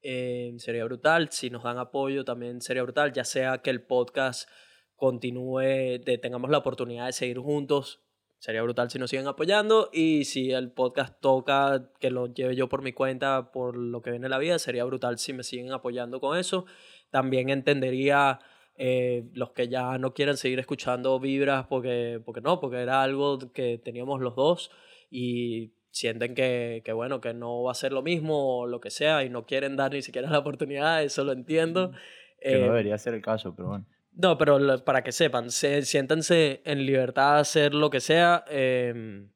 [0.01, 1.29] Eh, sería brutal.
[1.31, 4.49] Si nos dan apoyo también sería brutal, ya sea que el podcast
[4.95, 8.01] continúe, tengamos la oportunidad de seguir juntos.
[8.37, 12.69] Sería brutal si nos siguen apoyando y si el podcast toca que lo lleve yo
[12.69, 16.19] por mi cuenta por lo que viene la vida, sería brutal si me siguen apoyando
[16.19, 16.65] con eso.
[17.11, 18.39] También entendería
[18.75, 23.37] eh, los que ya no quieren seguir escuchando vibras porque, porque no, porque era algo
[23.53, 24.71] que teníamos los dos
[25.11, 28.89] y sienten que, que bueno, que no va a ser lo mismo o lo que
[28.89, 31.91] sea y no quieren dar ni siquiera la oportunidad, eso lo entiendo.
[32.39, 33.85] Que Eh, no debería ser el caso, pero bueno.
[34.13, 38.43] no, pero lo- para que sepan, se, siéntanse en libertad de hacer lo que sea.
[38.49, 39.27] eh,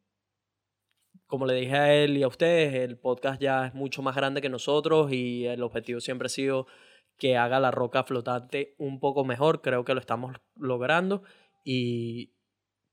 [1.28, 4.42] como le dije a él y a ustedes, el podcast ya es mucho más grande
[4.42, 6.68] que nosotros y el objetivo siempre ha sido
[7.18, 9.62] que haga la roca flotante un poco mejor.
[9.62, 11.24] Creo que lo estamos logrando
[11.64, 12.35] y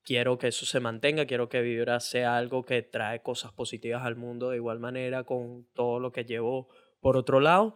[0.04, 4.16] quiero que eso se mantenga, quiero que Vibra sea algo que trae cosas positivas al
[4.16, 6.68] mundo de igual manera con todo lo que llevo
[7.00, 7.74] por otro lado.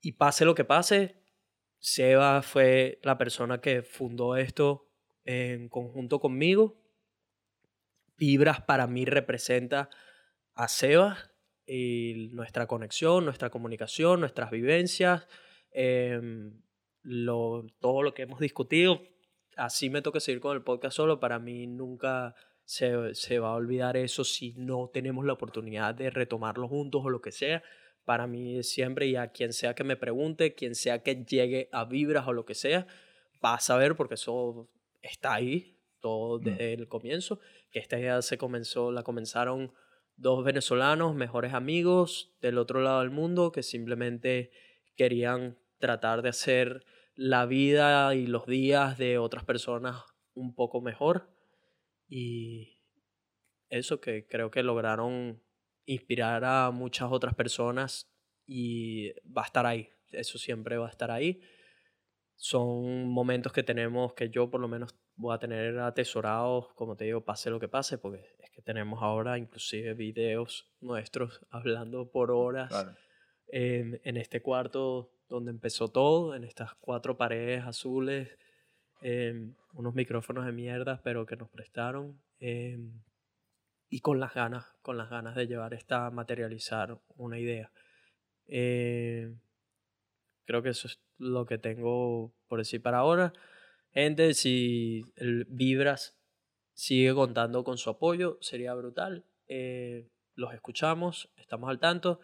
[0.00, 1.16] Y pase lo que pase,
[1.78, 4.88] Seba fue la persona que fundó esto
[5.24, 6.80] en conjunto conmigo.
[8.16, 9.90] Vibras para mí representa
[10.54, 11.18] a Seba
[11.66, 15.26] y nuestra conexión, nuestra comunicación, nuestras vivencias,
[15.70, 16.60] em,
[17.02, 19.02] lo, todo lo que hemos discutido.
[19.56, 21.20] Así me toca seguir con el podcast solo.
[21.20, 22.34] Para mí nunca
[22.64, 27.10] se, se va a olvidar eso si no tenemos la oportunidad de retomarlo juntos o
[27.10, 27.62] lo que sea.
[28.04, 31.84] Para mí siempre y a quien sea que me pregunte, quien sea que llegue a
[31.84, 32.86] vibras o lo que sea,
[33.44, 34.68] va a saber porque eso
[35.02, 36.42] está ahí todo Mm.
[36.42, 39.72] desde el comienzo, que esta idea se comenzó, la comenzaron
[40.16, 44.50] dos venezolanos, mejores amigos del otro lado del mundo, que simplemente
[44.96, 46.84] querían tratar de hacer
[47.14, 50.02] la vida y los días de otras personas
[50.34, 51.28] un poco mejor.
[52.08, 52.80] Y
[53.68, 55.42] eso que creo que lograron
[55.84, 58.10] inspirar a muchas otras personas
[58.46, 59.88] y va a estar ahí.
[60.10, 61.40] Eso siempre va a estar ahí.
[62.36, 67.04] Son momentos que tenemos que yo por lo menos voy a tener atesorados, como te
[67.04, 72.30] digo, pase lo que pase, porque es que tenemos ahora inclusive videos nuestros hablando por
[72.30, 72.94] horas Claro.
[73.52, 78.28] en este cuarto donde empezó todo, en estas cuatro paredes azules,
[79.00, 82.92] em, unos micrófonos de mierda, pero que nos prestaron, em,
[83.88, 87.72] y con las ganas, con las ganas de llevar esta, materializar una idea.
[88.46, 89.34] Eh,
[90.44, 93.32] creo que eso es lo que tengo por decir para ahora.
[93.92, 96.14] Gente, si el Vibras
[96.74, 99.24] sigue contando con su apoyo, sería brutal.
[99.48, 102.20] Eh, los escuchamos, estamos al tanto.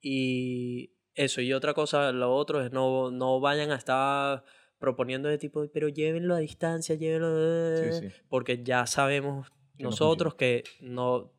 [0.00, 4.44] Y eso, y otra cosa, lo otro es no, no vayan a estar
[4.78, 7.76] proponiendo de tipo, pero llévenlo a distancia, llévenlo.
[7.92, 8.14] Sí, sí.
[8.28, 11.32] Porque ya sabemos Que no nosotros que no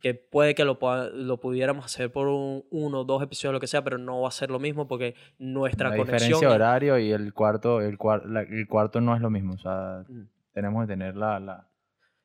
[0.00, 0.78] que puede que lo,
[1.12, 4.28] lo pudiéramos hacer por un, uno o dos episodios, lo que sea, pero no va
[4.28, 6.16] a ser lo mismo porque nuestra La conexión...
[6.30, 9.52] diferencia de horario y el cuarto, el, cuar- la- el cuarto no es lo mismo.
[9.54, 10.22] O sea, Mm.
[10.54, 11.68] tenemos que tener la, la,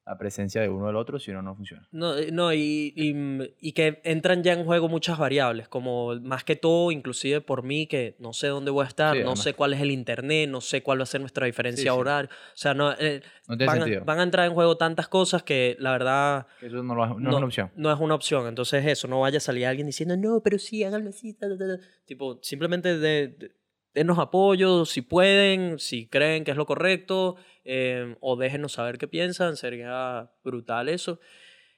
[0.06, 1.88] la presencia de uno del otro, si no, no funciona.
[1.92, 6.14] No, eh, no y, y, mm, y que entran ya en juego muchas variables, como
[6.22, 9.30] más que todo, inclusive por mí, que no sé dónde voy a estar, Sí, no
[9.30, 9.44] además.
[9.44, 11.98] sé cuál es el internet, no sé cuál va a ser nuestra diferencia sí.
[11.98, 12.30] horaria.
[12.30, 14.06] O sea, no, eh, No tiene van, a, sentido.
[14.06, 17.30] van a entrar en juego tantas cosas que la verdad Que Eso no, lo- no
[17.32, 17.72] es una opción.
[17.76, 18.48] no es una opción.
[18.48, 21.34] Entonces eso, no vaya a salir alguien diciendo, no, pero sí, háganlo así.
[21.34, 21.84] ta, ta, ta, ta".
[22.06, 23.52] Tipo, simplemente de, de-
[23.96, 29.08] denos apoyo si pueden, si creen que es lo correcto, eh, o déjenos saber qué
[29.08, 31.20] piensan, sería brutal eso.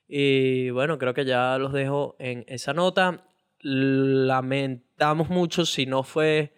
[0.07, 3.25] Y bueno, creo que ya los dejo en esa nota.
[3.59, 6.53] Lamentamos mucho si no fue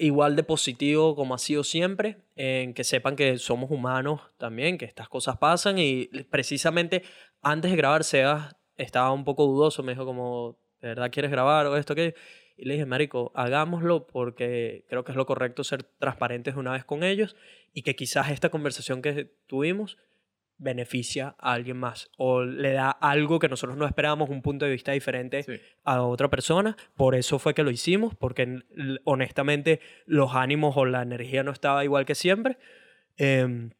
[0.00, 4.84] igual de positivo como ha sido siempre, en que sepan que somos humanos también, que
[4.84, 7.04] estas cosas pasan y precisamente
[7.40, 11.66] antes de grabar Sebas estaba un poco dudoso, me dijo como, ¿de verdad quieres grabar
[11.66, 12.14] o esto qué?
[12.62, 16.84] Y le dije, Marico, hagámoslo porque creo que es lo correcto ser transparentes una vez
[16.84, 17.34] con ellos
[17.72, 19.98] y que quizás esta conversación que tuvimos
[20.58, 24.70] beneficia a alguien más o le da algo que nosotros no esperábamos, un punto de
[24.70, 25.54] vista diferente Sí.
[25.82, 26.76] a otra persona.
[26.94, 28.60] Por eso fue que lo hicimos, porque
[29.02, 32.58] honestamente los ánimos o la energía no estaba igual que siempre.
[33.16, 33.70] Em,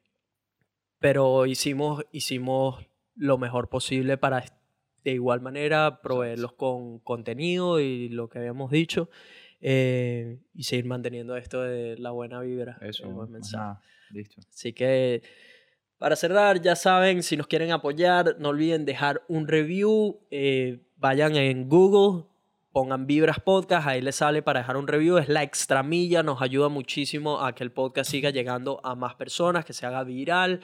[0.99, 2.85] pero hicimos, hicimos
[3.15, 4.43] lo mejor posible para
[5.05, 9.09] de igual manera proveerlos con contenido y lo que habíamos dicho
[9.61, 12.79] eh, y seguir manteniendo esto de la buena vibra.
[12.81, 13.63] Eso, el buen mensaje.
[13.63, 13.83] nada.
[14.11, 14.41] Listo.
[14.49, 15.23] Así que
[15.99, 20.21] para cerrar, ya saben, si nos quieren apoyar, no olviden dejar un review.
[20.31, 22.25] eh, vayan en Google,
[22.73, 25.19] pongan Vibras Podcast, ahí les sale para dejar un review.
[25.19, 29.15] Es la extra milla, nos ayuda muchísimo a que el podcast siga llegando a más
[29.15, 30.61] personas, que se haga viral.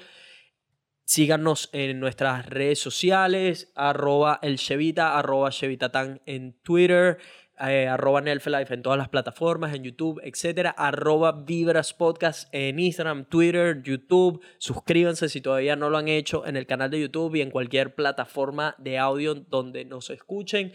[1.08, 7.16] Síganos en nuestras redes sociales, arroba el Chevita, arroba Chevitatán en Twitter,
[7.58, 13.24] eh, arroba Nelfelife en todas las plataformas, en YouTube, etcétera, arroba Vibras Podcast en Instagram,
[13.24, 14.44] Twitter, YouTube.
[14.58, 17.94] Suscríbanse si todavía no lo han hecho en el canal de YouTube y en cualquier
[17.94, 20.74] plataforma de audio donde nos escuchen.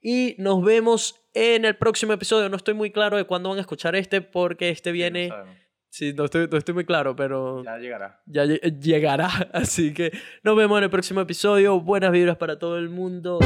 [0.00, 2.48] Y nos vemos en el próximo episodio.
[2.48, 5.30] No estoy muy claro de cuándo van a escuchar este porque este viene...
[5.96, 8.20] Sí, no estoy, no estoy muy claro, pero Ya llegará.
[8.26, 9.28] ya lle- llegará.
[9.52, 10.10] Así que
[10.42, 11.80] nos vemos en el próximo episodio.
[11.80, 13.38] Buenas vibras para todo el mundo.